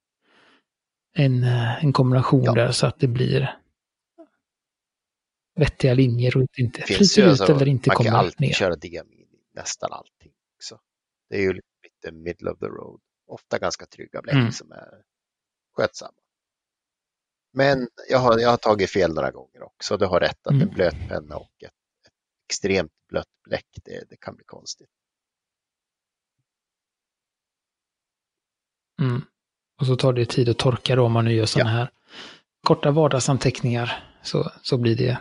en, 1.17 1.43
eh, 1.43 1.83
en 1.85 1.93
kombination 1.93 2.43
Ja. 2.43 2.53
där 2.53 2.71
så 2.71 2.87
att 2.87 2.99
det 2.99 3.07
blir 3.07 3.55
vettiga 5.55 5.93
linjer 5.93 6.37
och 6.37 6.59
inte 6.59 6.81
finns 6.81 6.97
flyter 6.97 7.21
ju 7.21 7.33
ut 7.33 7.41
alltså, 7.41 7.55
eller 7.55 7.67
inte 7.67 7.89
man 7.89 7.95
kan 7.97 8.05
kommer 8.05 8.17
alltid 8.19 8.39
ner. 8.41 8.53
köra 8.53 8.75
diamin 8.75 9.27
i 9.33 9.39
nästan 9.55 9.91
allting. 9.93 10.31
också. 10.57 10.79
Det 11.29 11.35
är 11.35 11.41
ju 11.41 11.53
lite 11.53 12.11
middle 12.11 12.51
of 12.51 12.59
the 12.59 12.65
road. 12.65 13.01
Ofta 13.27 13.59
ganska 13.59 13.85
trygga 13.85 14.21
bläck 14.21 14.35
Mm. 14.35 14.51
som 14.51 14.71
är 14.71 15.01
skötsamma. 15.77 16.17
Men 17.53 17.87
jag 18.09 18.17
har, 18.19 18.39
jag 18.39 18.49
har 18.49 18.57
tagit 18.57 18.89
fel 18.89 19.13
några 19.13 19.31
gånger 19.31 19.63
också. 19.63 19.97
Du 19.97 20.05
har 20.05 20.19
rätt 20.19 20.47
att 20.47 20.53
Mm. 20.53 20.67
en 20.67 20.73
blöt 20.73 20.95
penna 21.09 21.35
och 21.37 21.63
ett, 21.63 21.71
ett 22.07 22.13
extremt 22.49 22.91
blött 23.09 23.27
bläck, 23.43 23.67
det, 23.83 24.03
det 24.09 24.17
kan 24.17 24.35
bli 24.35 24.43
konstigt. 24.45 24.89
Mm. 29.01 29.21
Och 29.79 29.85
så 29.87 29.95
tar 29.95 30.13
det 30.13 30.25
tid 30.25 30.49
att 30.49 30.57
torka 30.57 30.95
då 30.95 31.05
om 31.05 31.11
man 31.11 31.25
nu 31.25 31.33
gör 31.33 31.45
sådana 31.45 31.69
här 31.69 31.91
korta 32.63 32.91
vardagsanteckningar. 32.91 34.17
Så, 34.23 34.51
så 34.61 34.77
blir 34.77 34.95
det 34.95 35.17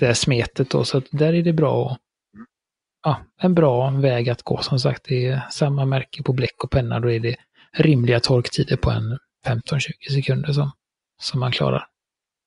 det 0.00 0.06
här 0.06 0.14
smetet 0.14 0.70
då. 0.70 0.84
Så 0.84 0.98
att 0.98 1.04
där 1.10 1.32
är 1.32 1.42
det 1.42 1.52
bra 1.52 1.90
att, 1.90 1.98
ja, 3.02 3.20
en 3.40 3.54
bra 3.54 3.90
väg 3.90 4.30
att 4.30 4.42
gå. 4.42 4.62
Som 4.62 4.78
sagt, 4.78 5.04
det 5.08 5.26
är 5.26 5.42
samma 5.50 5.84
märke 5.84 6.22
på 6.22 6.32
bläck 6.32 6.64
och 6.64 6.70
penna. 6.70 7.00
Då 7.00 7.10
är 7.10 7.20
det 7.20 7.36
rimliga 7.72 8.20
torktider 8.20 8.76
på 8.76 8.90
en 8.90 9.18
15-20 9.46 10.14
sekunder 10.14 10.52
som, 10.52 10.70
som 11.22 11.40
man 11.40 11.52
klarar. 11.52 11.86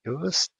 Just 0.05 0.51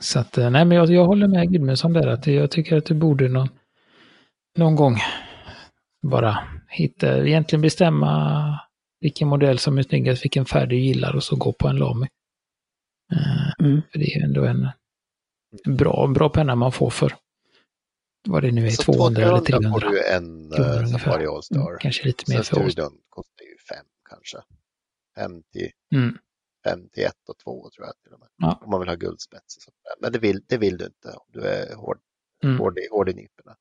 Så 0.00 0.18
att, 0.18 0.38
eh, 0.38 0.50
nej 0.50 0.64
men 0.64 0.76
jag, 0.76 0.90
jag 0.90 1.04
håller 1.04 1.28
med 1.28 1.52
Gudmundsson 1.52 1.92
där. 1.92 2.06
Att 2.06 2.26
jag 2.26 2.50
tycker 2.50 2.76
att 2.76 2.86
du 2.86 2.94
borde 2.94 3.28
någon, 3.28 3.48
någon 4.58 4.76
gång 4.76 4.96
bara 6.02 6.38
hitta, 6.68 7.26
egentligen 7.26 7.62
bestämma 7.62 8.60
vilken 9.00 9.28
modell 9.28 9.58
som 9.58 9.78
är 9.78 9.82
snyggast, 9.82 10.24
vilken 10.24 10.44
färg 10.44 10.68
du 10.68 10.76
gillar 10.76 11.16
och 11.16 11.22
så 11.22 11.36
gå 11.36 11.52
på 11.52 11.68
en 11.68 11.76
Lamy. 11.76 12.06
Eh, 13.12 13.52
Mm. 13.66 13.82
För 13.92 13.98
det 13.98 14.04
är 14.04 14.16
ju 14.18 14.22
ändå 14.24 14.44
en 14.44 14.68
bra, 15.76 16.06
bra 16.14 16.28
penna 16.28 16.54
man 16.54 16.72
får 16.72 16.90
för 16.90 17.12
vad 18.28 18.42
det 18.42 18.52
nu 18.52 18.66
är, 18.66 18.70
Så 18.70 18.82
200 18.92 19.22
eller 19.22 19.40
300. 19.40 19.70
får 19.70 19.80
du 19.80 20.04
en 20.08 20.24
ungefär. 20.52 20.86
Safari 20.86 21.26
All-Star. 21.26 21.66
Mm, 21.68 21.78
kanske 21.80 22.04
lite 22.04 22.24
mer 22.32 22.42
Sen 22.42 22.44
för 22.58 22.66
oss. 22.66 22.72
Studion 22.72 23.00
kostar 23.08 23.44
ju 23.44 23.56
fem 23.76 23.86
kanske. 24.08 24.38
Fem 25.16 25.42
till, 25.52 25.70
Mm. 25.94 26.18
fem 26.64 26.88
till 26.88 27.04
ett 27.04 27.28
och 27.28 27.38
två 27.38 27.70
tror 27.70 27.86
jag 27.86 27.94
till 28.02 28.12
och 28.12 28.20
med. 28.20 28.28
Ja. 28.36 28.60
Om 28.64 28.70
man 28.70 28.80
vill 28.80 28.88
ha 28.88 28.96
guldspets 28.96 29.56
och 29.56 29.62
sånt 29.62 29.76
där. 29.84 29.94
Men 30.00 30.12
det 30.12 30.18
vill, 30.18 30.40
det 30.46 30.58
vill 30.58 30.76
du 30.76 30.84
inte 30.84 31.08
om 31.08 31.26
du 31.32 31.40
är 31.40 31.74
hård, 31.74 31.98
Mm. 32.44 32.58
hård, 32.58 32.78
i- 32.78 32.88
hård 32.90 33.08
i 33.08 33.14
nyporna. 33.14 33.56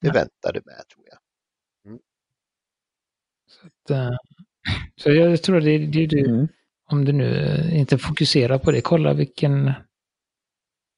Det 0.00 0.08
Nej. 0.08 0.12
väntar 0.14 0.52
du 0.52 0.60
med 0.64 0.82
tror 0.94 1.06
jag. 1.10 1.18
Så, 3.48 3.66
att, 3.66 3.90
eh, 3.90 4.16
så 4.96 5.10
jag 5.10 5.42
tror 5.42 5.60
det, 5.60 5.78
det 5.86 6.06
du, 6.06 6.26
Mm. 6.28 6.48
Om 6.92 7.04
du 7.04 7.12
nu 7.12 7.36
eh, 7.36 7.78
inte 7.78 7.98
fokuserar 7.98 8.58
på 8.58 8.70
det, 8.70 8.80
kolla 8.80 9.12
vilken 9.12 9.72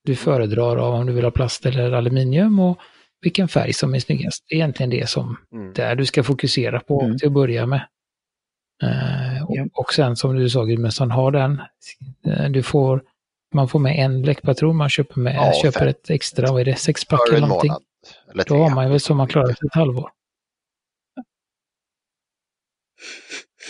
du 0.05 0.16
föredrar 0.16 0.76
av 0.76 0.95
om 0.95 1.07
du 1.07 1.12
vill 1.12 1.24
ha 1.24 1.30
plast 1.30 1.66
eller 1.66 1.92
aluminium 1.92 2.59
och 2.61 2.78
vilken 3.20 3.49
färg 3.49 3.72
som 3.72 3.95
är 3.95 3.99
snyggast. 3.99 4.45
Det 4.49 4.55
är 4.55 4.57
egentligen 4.57 4.90
det 4.90 5.09
som 5.09 5.36
Mm. 5.53 5.72
där 5.72 5.95
du 5.95 6.07
ska 6.07 6.22
fokusera 6.22 6.80
på 6.80 7.03
Mm. 7.03 7.18
till 7.18 7.26
att 7.28 7.32
börja 7.34 7.66
med. 7.66 7.88
Eh, 8.82 9.45
och, 9.45 9.57
Ja. 9.57 9.66
och 9.72 9.95
sen 9.95 10.16
som 10.16 10.36
du 10.36 10.51
sa 10.51 10.64
Gudmundsson, 10.64 11.11
har 11.11 11.30
den. 11.30 11.62
Eh, 12.26 12.51
du 12.51 12.62
får, 12.62 13.03
man 13.55 13.68
får 13.68 13.78
med 13.78 13.99
en 14.05 14.22
bläckpatron, 14.22 14.76
man 14.76 14.88
köper, 14.90 15.20
med, 15.20 15.34
Ja, 15.34 15.53
köper 15.62 15.78
fem. 15.80 15.88
ett 15.88 16.11
extra, 16.11 16.53
vad 16.53 16.61
är 16.61 16.64
det, 16.64 16.74
sexpack 16.76 17.20
eller 17.28 17.40
någonting. 17.40 17.70
månad. 17.70 17.82
Eller 18.32 18.45
Då 18.45 18.57
har 18.57 18.70
man 18.74 18.84
ju 18.84 18.90
väl 18.90 19.01
så 19.01 19.14
man 19.14 19.28
klarar 19.28 19.47
sig 19.47 19.66
ett 19.66 19.74
halvår. 19.74 20.11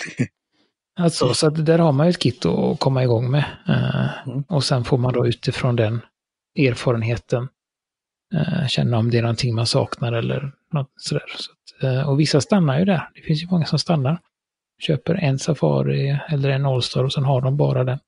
Alltså, 0.96 1.34
så 1.34 1.46
att 1.46 1.66
där 1.66 1.78
har 1.78 1.92
man 1.92 2.06
ju 2.06 2.10
ett 2.10 2.18
kit 2.18 2.46
att 2.46 2.80
komma 2.80 3.02
igång 3.02 3.30
med. 3.30 3.44
Eh, 3.68 4.28
Mm. 4.28 4.42
Och 4.48 4.64
sen 4.64 4.84
får 4.84 4.98
man 4.98 5.12
då 5.12 5.26
utifrån 5.26 5.76
den 5.76 6.00
erfarenheten 6.58 7.48
eh, 8.34 8.66
känna 8.66 8.98
om 8.98 9.10
det 9.10 9.18
är 9.18 9.22
någonting 9.22 9.54
man 9.54 9.66
saknar 9.66 10.12
eller 10.12 10.52
något 10.72 10.90
sådär. 10.96 11.24
Så 11.36 11.52
att, 11.52 11.82
eh, 11.84 12.08
och 12.08 12.20
vissa 12.20 12.40
stannar 12.40 12.78
ju 12.78 12.84
där. 12.84 13.10
Det 13.14 13.20
finns 13.20 13.42
ju 13.42 13.46
många 13.46 13.66
som 13.66 13.78
stannar. 13.78 14.20
Köper 14.78 15.14
en 15.14 15.38
Safari 15.38 16.18
eller 16.28 16.48
en 16.50 16.66
Allstar 16.66 17.04
och 17.04 17.12
sen 17.12 17.24
har 17.24 17.40
de 17.40 17.56
bara 17.56 17.84
den. 17.84 17.98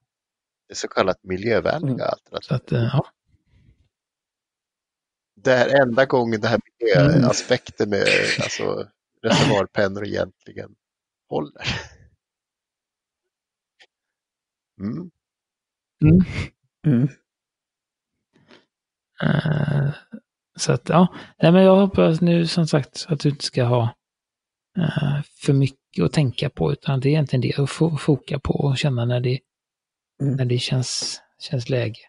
Det 0.69 0.75
så 0.75 0.89
kallat 0.89 1.19
miljövänliga 1.23 1.95
Mm. 1.95 2.07
alternativ. 2.13 2.47
Så 2.49 2.55
att, 2.55 2.71
ja. 2.93 3.07
Det 5.41 5.53
är 5.53 5.83
enda 5.83 6.05
gången 6.05 6.41
det 6.41 6.49
här 6.49 6.61
Mm. 6.99 7.13
miljöaspekten 7.15 7.91
med 7.91 8.07
alltså, 8.43 8.87
reservoarpennor 9.23 10.07
egentligen 10.07 10.71
håller. 11.29 11.63
Mm. 14.81 15.11
Mm. 16.87 17.09
Eh, 19.23 19.91
så 20.57 20.73
att, 20.73 20.89
ja. 20.89 21.15
Nej, 21.43 21.53
men 21.53 21.63
jag 21.65 21.77
hoppas 21.77 22.21
nu 22.21 22.47
som 22.47 22.67
sagt 22.67 23.07
att 23.09 23.21
du 23.21 23.29
inte 23.29 23.45
ska 23.45 23.65
ha 23.65 23.95
eh, 24.79 25.23
för 25.45 25.53
mycket 25.53 26.05
att 26.05 26.13
tänka 26.13 26.51
på, 26.51 26.73
utan 26.73 27.01
det 27.01 27.09
är 27.09 27.11
egentligen 27.11 27.41
det 27.41 27.63
att 27.63 28.01
foka 28.01 28.39
på 28.39 28.53
och 28.55 28.79
känna 28.79 29.05
när 29.05 29.21
det, 29.21 29.39
Mm. 30.21 30.37
när 30.37 30.45
det 30.45 30.59
känns, 30.59 31.21
känns 31.39 31.69
läge 31.69 32.01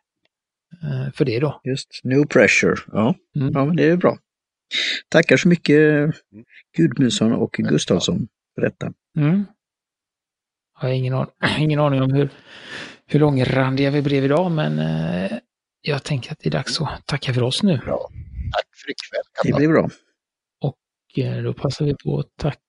eh, 0.84 1.12
för 1.14 1.26
det 1.26 1.40
då. 1.40 1.62
Just, 1.64 2.02
no 2.04 2.26
pressure. 2.26 2.76
Ja. 2.92 3.16
Mm. 3.36 3.54
ja, 3.54 3.66
men 3.66 3.76
det 3.76 3.84
är 3.84 3.98
bra. 3.98 4.18
Tackar 5.10 5.38
så 5.38 5.48
mycket 5.48 5.80
Gudmundsson 6.78 7.34
och 7.34 7.52
Gustafsson 7.52 8.28
för 8.56 8.62
detta. 8.62 8.94
Jag 10.80 10.88
har 10.88 10.94
ingen, 10.94 11.14
an 11.14 11.28
ingen 11.60 11.80
aning 11.80 12.02
om 12.02 12.14
hur, 12.14 12.30
hur 13.06 13.20
långrandiga 13.20 13.92
vi 13.92 14.02
blev 14.02 14.26
idag, 14.26 14.52
men 14.52 14.80
eh, 14.80 15.38
jag 15.82 16.04
tänker 16.04 16.32
att 16.32 16.40
det 16.40 16.50
är 16.50 16.52
dags 16.52 16.82
att 16.82 17.06
tacka 17.06 17.34
för 17.34 17.44
oss 17.44 17.64
nu. 17.64 17.78
Bra. 17.78 18.10
Tack 18.54 18.66
för 18.76 18.92
ikväll. 18.92 19.24
Det 19.44 19.54
blir 19.58 19.68
bra. 19.68 19.90
Och 20.62 21.20
eh, 21.20 21.44
då 21.44 21.54
passar 21.54 21.86
vi 21.86 21.96
på 22.04 22.20
att 22.20 22.28
tack 22.38 22.60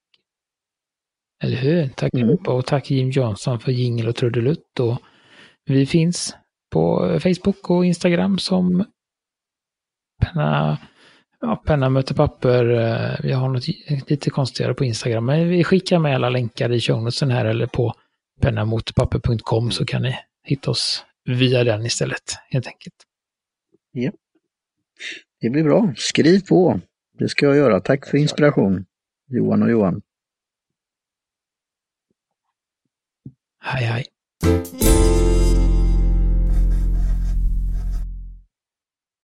eller 1.43 1.57
hur? 1.57 1.87
Tack 1.87 2.13
Mm. 2.13 2.35
och 2.35 2.65
tack 2.65 2.91
Jim 2.91 3.09
Johnson 3.09 3.59
för 3.59 3.71
jingel 3.71 4.07
och 4.07 4.15
trudelutt. 4.15 4.79
Och 4.79 4.97
vi 5.65 5.85
finns 5.85 6.35
på 6.71 7.19
Facebook 7.23 7.69
och 7.69 7.85
Instagram 7.85 8.39
som 8.39 8.85
penna, 10.21 10.77
ja, 11.41 11.55
penna 11.65 11.89
möter 11.89 12.15
papper. 12.15 12.69
Eh, 12.69 13.19
Vi 13.23 13.31
har 13.31 13.49
något 13.49 13.67
lite 14.09 14.29
konstigare 14.29 14.73
på 14.73 14.85
Instagram, 14.85 15.25
men 15.25 15.49
vi 15.49 15.63
skickar 15.63 15.99
med 15.99 16.15
alla 16.15 16.29
länkar 16.29 16.71
i 16.71 16.79
shownotesen 16.81 17.31
här 17.31 17.45
eller 17.45 17.67
på 17.67 17.93
pennamotorpapper.com 18.41 19.71
så 19.71 19.85
kan 19.85 20.01
ni 20.01 20.15
hitta 20.43 20.71
oss 20.71 21.05
via 21.25 21.63
den 21.63 21.85
istället, 21.85 22.35
helt 22.49 22.67
enkelt. 22.67 22.95
Det 25.41 25.49
blir 25.49 25.63
bra. 25.63 25.93
Skriv 25.97 26.39
på. 26.47 26.79
Det 27.19 27.29
ska 27.29 27.45
jag 27.45 27.55
göra. 27.55 27.79
Tack 27.79 28.05
för 28.07 28.17
inspiration, 28.17 28.85
Johan 29.27 29.63
och 29.63 29.69
Johan. 29.69 30.01
Hej 33.61 33.85
hej! 33.85 34.05